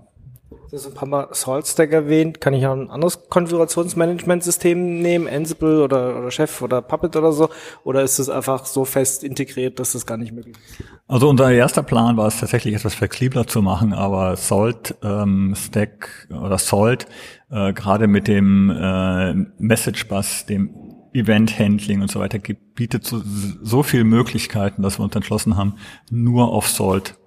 [0.70, 2.42] Du hast ein paar Mal SaltStack erwähnt.
[2.42, 5.28] Kann ich auch ein anderes Konfigurationsmanagementsystem nehmen?
[5.28, 7.50] Ansible oder, oder Chef oder Puppet oder so?
[7.84, 10.88] Oder ist es einfach so fest integriert, dass das gar nicht möglich ist?
[11.08, 16.28] Also unser erster Plan war es tatsächlich etwas flexibler zu machen, aber Salt ähm, Stack
[16.30, 17.08] oder Salt,
[17.50, 20.70] äh, gerade mit dem äh, Message Bus, dem
[21.14, 22.38] Event Handling und so weiter
[22.76, 25.78] bietet so, so viele Möglichkeiten, dass wir uns entschlossen haben,
[26.12, 27.19] nur auf Salt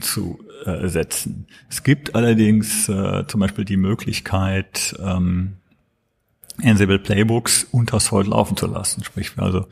[0.00, 1.46] zu äh, setzen.
[1.68, 5.56] Es gibt allerdings äh, zum Beispiel die Möglichkeit, ähm,
[6.62, 9.02] Ansible Playbooks unter Salt laufen zu lassen.
[9.04, 9.66] Sprich, wer also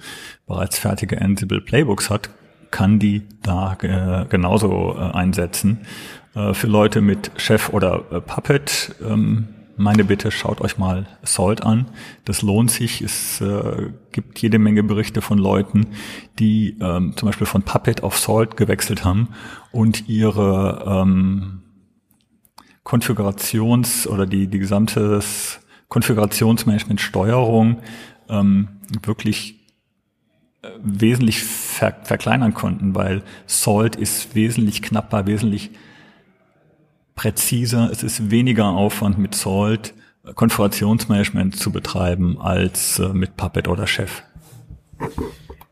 [0.46, 2.30] bereits fertige Ansible Playbooks hat,
[2.70, 5.80] kann die da äh, genauso äh, einsetzen.
[6.34, 9.48] Äh, für Leute mit Chef oder äh, Puppet ähm,
[9.78, 11.86] meine Bitte, schaut euch mal Salt an.
[12.24, 13.00] Das lohnt sich.
[13.00, 15.86] Es äh, gibt jede Menge Berichte von Leuten,
[16.38, 19.28] die ähm, zum Beispiel von Puppet auf Salt gewechselt haben
[19.72, 21.62] und ihre ähm,
[22.84, 25.20] Konfigurations- oder die, die gesamte
[25.88, 27.78] Konfigurationsmanagement-Steuerung
[28.28, 28.68] ähm,
[29.04, 29.60] wirklich
[30.62, 35.70] äh, wesentlich ver verkleinern konnten, weil Salt ist wesentlich knapper, wesentlich
[37.18, 39.92] präziser, es ist weniger Aufwand mit Salt,
[40.36, 44.22] Konfigurationsmanagement zu betreiben als äh, mit Puppet oder Chef.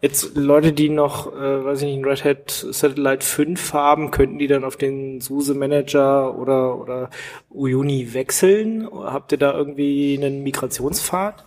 [0.02, 4.40] Jetzt Leute, die noch, äh, weiß ich nicht, ein Red Hat Satellite 5 haben, könnten
[4.40, 7.10] die dann auf den SUSE Manager oder, oder
[7.48, 8.89] Uyuni wechseln?
[8.93, 11.44] Habt ihr da irgendwie einen Migrationspfad?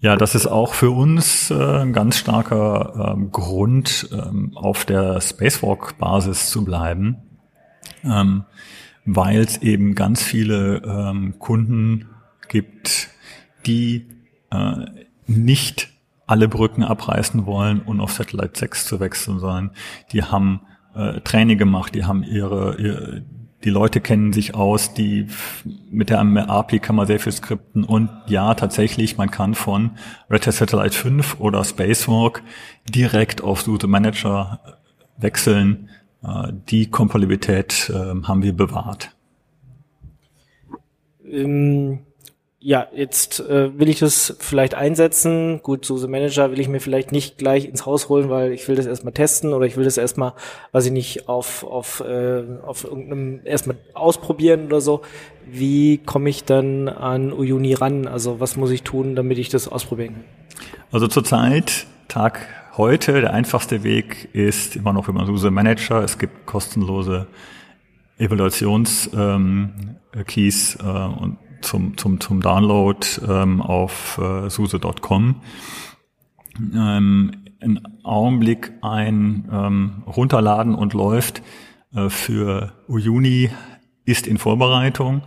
[0.00, 5.20] Ja, das ist auch für uns äh, ein ganz starker ähm, Grund, ähm, auf der
[5.20, 7.18] Spacewalk-Basis zu bleiben,
[8.04, 8.44] ähm,
[9.04, 12.08] weil es eben ganz viele ähm, Kunden
[12.48, 13.08] gibt,
[13.66, 14.06] die
[14.50, 14.86] äh,
[15.26, 15.88] nicht
[16.26, 19.70] alle Brücken abreißen wollen und auf Satellite 6 zu wechseln, sondern
[20.12, 20.62] die haben
[20.94, 23.24] äh, Training gemacht, die haben ihre, ihre
[23.64, 25.28] die Leute kennen sich aus, die
[25.90, 29.92] mit der API kann man sehr viel skripten und ja, tatsächlich, man kann von
[30.30, 32.42] Red Hat Satellite 5 oder Spacewalk
[32.88, 34.60] direkt auf SUSE Manager
[35.16, 35.90] wechseln.
[36.24, 39.10] Äh, die Kompatibilität äh, haben wir bewahrt.
[41.24, 42.00] Ähm
[42.64, 45.60] ja, jetzt äh, will ich das vielleicht einsetzen.
[45.62, 48.76] Gut, so Manager will ich mir vielleicht nicht gleich ins Haus holen, weil ich will
[48.76, 50.34] das erstmal testen oder ich will das erstmal,
[50.70, 55.02] weiß ich nicht, auf, auf, äh, auf irgendeinem erstmal ausprobieren oder so.
[55.50, 58.06] Wie komme ich dann an Uyuni ran?
[58.06, 60.24] Also was muss ich tun, damit ich das ausprobieren kann?
[60.92, 62.46] Also zurzeit, Tag
[62.76, 66.02] heute, der einfachste Weg ist immer noch über SUSE Manager.
[66.02, 67.26] Es gibt kostenlose
[68.18, 75.36] Evaluations-Keys ähm, äh, und zum, zum, zum Download ähm, auf äh, suse.com.
[76.74, 81.42] Ähm, Im Augenblick ein ähm, Runterladen und läuft
[81.94, 83.50] äh, für Uyuni
[84.04, 85.22] ist in Vorbereitung.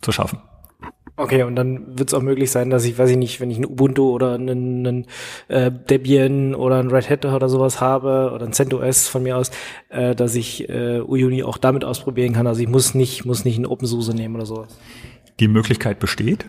[0.00, 0.40] zu schaffen.
[1.16, 3.58] Okay, und dann wird es auch möglich sein, dass ich, weiß ich nicht, wenn ich
[3.58, 5.06] ein Ubuntu oder einen, einen
[5.46, 9.52] äh, Debian oder ein Red Hat oder sowas habe oder ein CentOS von mir aus,
[9.90, 12.48] äh, dass ich äh, Uyuni auch damit ausprobieren kann.
[12.48, 14.76] Also ich muss nicht, muss nicht ein OpenSUSE nehmen oder sowas.
[15.38, 16.46] Die Möglichkeit besteht.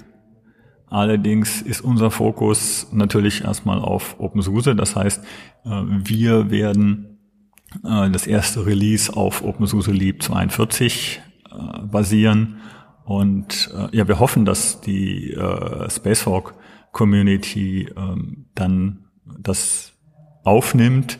[0.88, 4.76] Allerdings ist unser Fokus natürlich erstmal auf OpenSUSE.
[4.76, 5.24] Das heißt,
[5.66, 7.20] äh, wir werden
[7.84, 12.58] äh, das erste Release auf OpenSUSE Leap 42 äh, basieren
[13.04, 15.38] und ja, wir hoffen, dass die
[15.90, 16.56] Spacewalk
[16.92, 19.06] Community ähm, dann
[19.38, 19.94] das
[20.44, 21.20] aufnimmt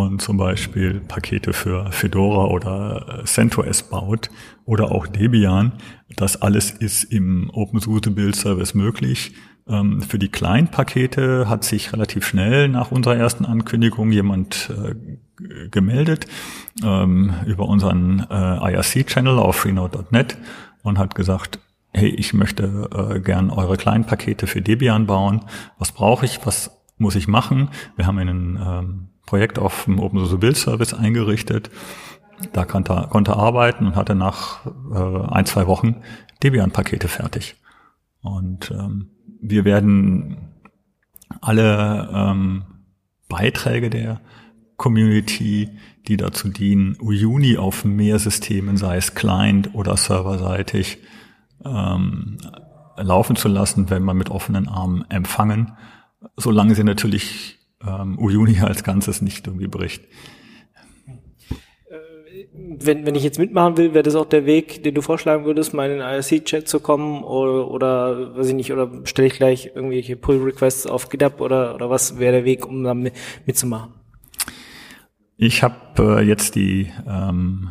[0.00, 4.30] und zum Beispiel Pakete für Fedora oder äh, CentOS baut
[4.64, 5.72] oder auch Debian.
[6.16, 9.32] Das alles ist im OpenSUSE Build Service möglich.
[9.68, 16.26] Ähm, für die Client-Pakete hat sich relativ schnell nach unserer ersten Ankündigung jemand äh, gemeldet
[16.82, 20.38] ähm, über unseren äh, IRC-Channel auf freenode.net
[20.82, 21.58] und hat gesagt,
[21.92, 25.42] hey, ich möchte äh, gern eure kleinen Pakete für Debian bauen.
[25.78, 26.40] Was brauche ich?
[26.44, 27.68] Was muss ich machen?
[27.96, 31.70] Wir haben ein ähm, Projekt auf dem Open Source Build Service eingerichtet.
[32.52, 36.02] Da konnte er, konnte arbeiten und hatte nach äh, ein, zwei Wochen
[36.42, 37.56] Debian-Pakete fertig.
[38.20, 40.36] Und ähm, wir werden
[41.40, 42.64] alle ähm,
[43.28, 44.20] Beiträge der
[44.76, 45.70] Community,
[46.08, 50.98] die dazu dienen, Uyuni auf mehr Systemen, sei es Client oder serverseitig,
[51.64, 52.38] ähm,
[52.96, 55.72] laufen zu lassen, wenn man mit offenen Armen empfangen,
[56.36, 58.18] solange sie natürlich ähm,
[58.62, 60.04] als Ganzes nicht irgendwie bricht.
[61.88, 65.44] Äh, wenn, wenn ich jetzt mitmachen will, wäre das auch der Weg, den du vorschlagen
[65.44, 69.34] würdest, mal in den IRC-Chat zu kommen oder, oder weiß ich nicht, oder stelle ich
[69.34, 73.94] gleich irgendwelche Pull-Requests auf GitHub oder, oder was wäre der Weg, um da mitzumachen?
[75.36, 77.70] Ich habe äh, jetzt die ähm,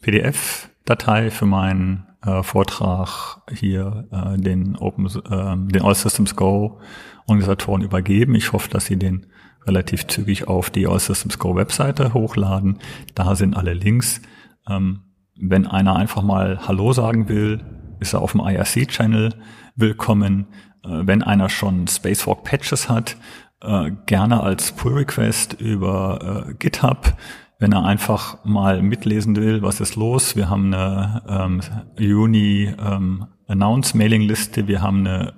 [0.00, 6.80] PDF-Datei für meinen äh, Vortrag hier äh, den Open, äh, den All Systems Go
[7.26, 8.34] Organisatoren übergeben.
[8.34, 9.26] Ich hoffe, dass sie den
[9.66, 12.78] relativ zügig auf die Systems Go Webseite hochladen.
[13.14, 14.20] Da sind alle Links.
[14.68, 15.00] Ähm,
[15.36, 17.60] wenn einer einfach mal Hallo sagen will,
[18.00, 19.34] ist er auf dem IRC-Channel
[19.76, 20.46] willkommen.
[20.84, 23.16] Äh, wenn einer schon Spacewalk Patches hat,
[23.60, 27.16] äh, gerne als Pull Request über äh, GitHub,
[27.58, 30.36] wenn er einfach mal mitlesen will, was ist los.
[30.36, 31.60] Wir haben eine ähm,
[31.98, 35.34] Uni ähm, Announce Mailing Liste, wir haben eine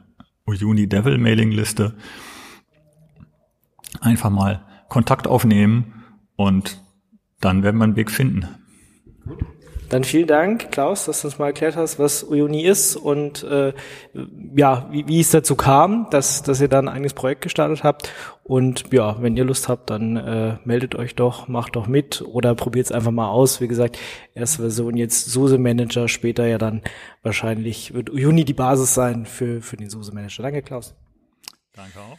[0.47, 1.95] Uni Devil Mailing Liste.
[4.01, 6.05] Einfach mal Kontakt aufnehmen
[6.37, 6.81] und
[7.41, 8.49] dann werden wir einen Weg finden.
[9.89, 13.73] Dann vielen Dank, Klaus, dass du uns mal erklärt hast, was Uni ist und äh,
[14.57, 18.11] ja, wie, wie es dazu kam, dass, dass ihr da ein eigenes Projekt gestartet habt.
[18.43, 22.57] Und ja, wenn ihr Lust habt, dann äh, meldet euch doch, macht doch mit oder
[22.57, 23.61] probiert es einfach mal aus.
[23.61, 23.97] Wie gesagt,
[24.35, 26.83] erste Version jetzt SUSE Manager, später ja dann
[27.23, 30.43] wahrscheinlich wird Uni die Basis sein für, für den SUSE Manager.
[30.43, 30.97] Danke, Klaus.
[31.73, 32.19] Danke auch.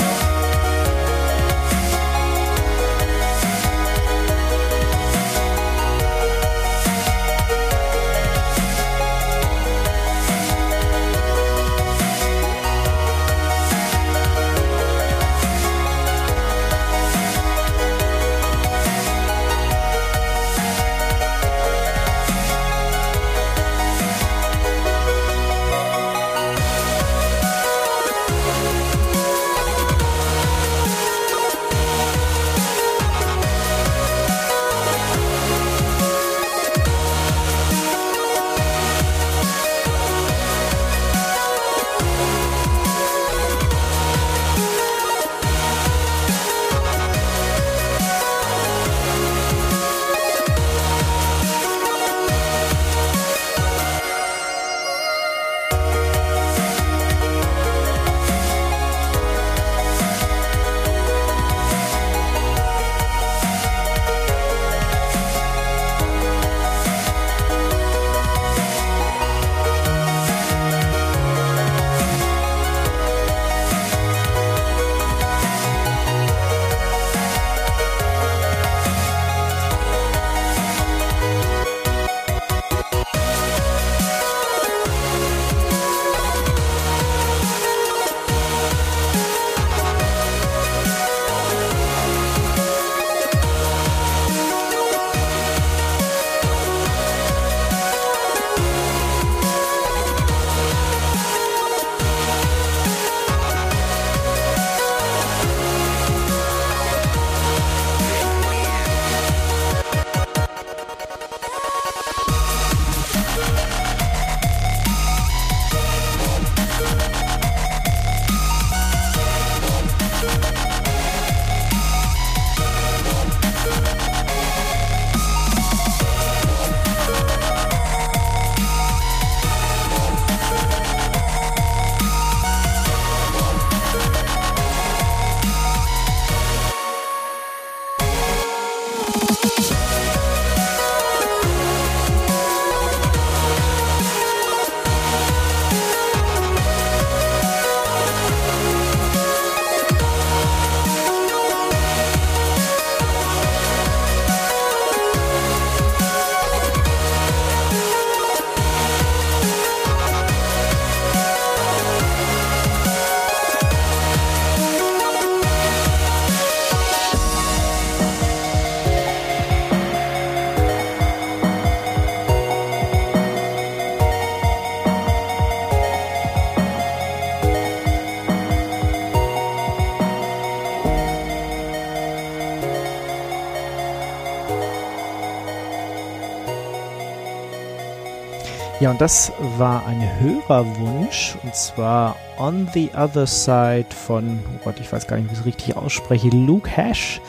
[188.81, 194.79] Ja, und das war ein Hörerwunsch und zwar On the Other Side von, oh Gott,
[194.79, 197.21] ich weiß gar nicht, wie ich es richtig ausspreche, Luke Hash.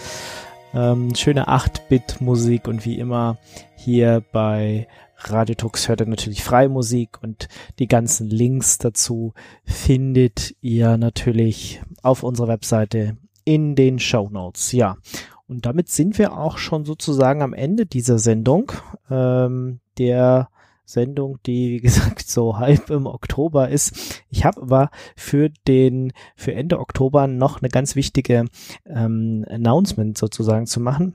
[0.72, 3.36] Ähm, schöne 8-Bit-Musik und wie immer
[3.76, 4.88] hier bei
[5.18, 7.48] Radio Tux hört ihr natürlich freie Musik und
[7.78, 9.34] die ganzen Links dazu
[9.66, 14.72] findet ihr natürlich auf unserer Webseite in den Show Notes.
[14.72, 14.96] Ja,
[15.48, 18.72] und damit sind wir auch schon sozusagen am Ende dieser Sendung.
[19.10, 20.48] Ähm, der
[20.92, 24.22] Sendung, die wie gesagt so halb im Oktober ist.
[24.28, 28.44] Ich habe aber für den für Ende Oktober noch eine ganz wichtige
[28.86, 31.14] ähm, Announcement sozusagen zu machen.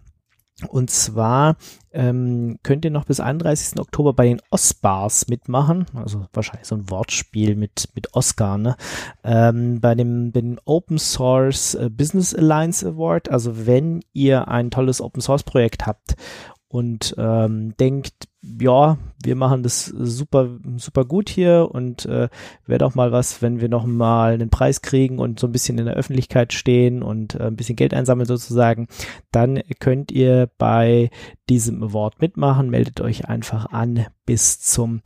[0.70, 1.58] Und zwar
[1.92, 3.80] ähm, könnt ihr noch bis 31.
[3.80, 8.76] Oktober bei den Osbars mitmachen, also wahrscheinlich so ein Wortspiel mit, mit Oscar, ne?
[9.24, 13.30] Ähm, bei dem, dem Open Source äh, Business Alliance Award.
[13.30, 16.16] Also wenn ihr ein tolles Open Source Projekt habt
[16.70, 18.28] und ähm, denkt,
[18.60, 22.30] ja, wir machen das super, super gut hier und äh,
[22.66, 25.78] wäre doch mal was, wenn wir noch mal einen Preis kriegen und so ein bisschen
[25.78, 28.88] in der Öffentlichkeit stehen und äh, ein bisschen Geld einsammeln sozusagen,
[29.32, 31.10] dann könnt ihr bei
[31.50, 32.70] diesem Award mitmachen.
[32.70, 35.02] Meldet euch einfach an bis zum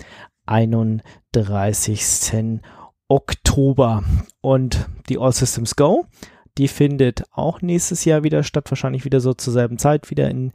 [0.46, 2.60] 31.
[3.08, 4.04] Oktober.
[4.42, 6.06] Und die All Systems Go
[6.58, 10.52] Die findet auch nächstes Jahr wieder statt, wahrscheinlich wieder so zur selben Zeit, wieder in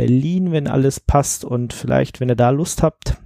[0.00, 3.18] Berlin, wenn alles passt und vielleicht, wenn ihr da Lust habt,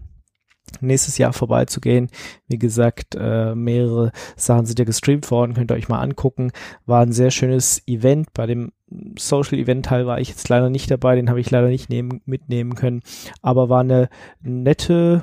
[0.81, 2.09] nächstes Jahr vorbeizugehen.
[2.49, 6.51] Wie gesagt, äh, mehrere Sachen sind ja gestreamt worden, könnt ihr euch mal angucken.
[6.85, 8.35] War ein sehr schönes Event.
[8.35, 8.73] Bei dem
[9.17, 12.23] Social Event Teil war ich jetzt leider nicht dabei, den habe ich leider nicht nehmen,
[12.25, 13.03] mitnehmen können,
[13.41, 14.09] aber war eine
[14.41, 15.23] nette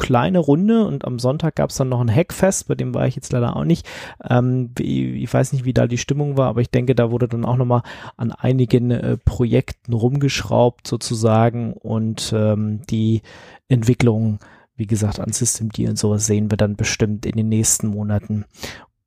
[0.00, 3.16] kleine Runde und am Sonntag gab es dann noch ein Hackfest, bei dem war ich
[3.16, 3.86] jetzt leider auch nicht.
[4.28, 7.44] Ähm, ich weiß nicht, wie da die Stimmung war, aber ich denke, da wurde dann
[7.44, 7.82] auch nochmal
[8.16, 13.20] an einigen äh, Projekten rumgeschraubt sozusagen und ähm, die
[13.68, 14.38] Entwicklung,
[14.74, 18.46] wie gesagt, an System D und sowas sehen wir dann bestimmt in den nächsten Monaten.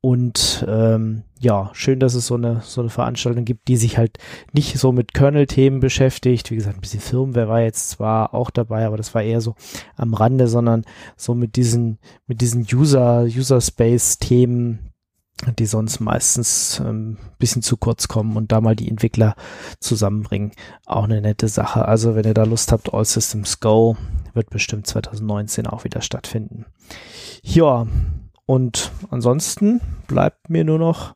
[0.06, 4.18] Und ähm, ja, schön, dass es so eine, so eine Veranstaltung gibt, die sich halt
[4.52, 6.52] nicht so mit Kernel-Themen beschäftigt.
[6.52, 9.56] Wie gesagt, ein bisschen Firmware war jetzt zwar auch dabei, aber das war eher so
[9.96, 10.84] am Rande, sondern
[11.16, 14.90] so mit diesen, mit diesen User, User-Space-Themen,
[15.58, 19.36] die sonst meistens ähm, bisschen zu kurz kommen und da mal die Entwickler
[19.80, 20.52] zusammenbringen.
[20.86, 21.86] Auch eine nette Sache.
[21.86, 23.96] Also wenn ihr da Lust habt, All Systems Go
[24.34, 26.66] wird bestimmt 2019 auch wieder stattfinden.
[27.42, 27.88] Ja,
[28.46, 31.16] und ansonsten bleibt mir nur noch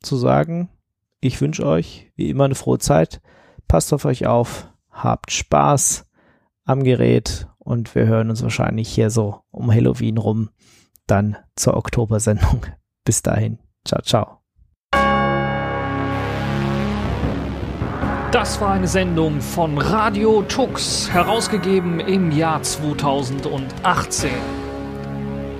[0.00, 0.68] zu sagen,
[1.20, 3.20] ich wünsche euch wie immer eine frohe Zeit.
[3.68, 6.06] Passt auf euch auf, habt Spaß
[6.64, 10.50] am Gerät und wir hören uns wahrscheinlich hier so um Halloween rum
[11.06, 12.66] dann zur Oktobersendung.
[13.04, 13.58] Bis dahin.
[13.86, 14.38] Ciao, ciao.
[18.32, 24.63] Das war eine Sendung von Radio Tux, herausgegeben im Jahr 2018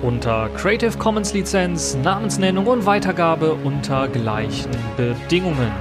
[0.05, 5.71] unter Creative Commons Lizenz, Namensnennung und Weitergabe unter gleichen Bedingungen.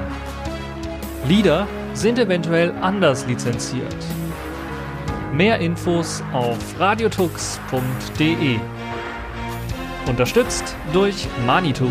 [1.29, 3.95] Lieder sind eventuell anders lizenziert.
[5.33, 8.59] Mehr Infos auf radiotux.de.
[10.09, 11.91] Unterstützt durch Manitou.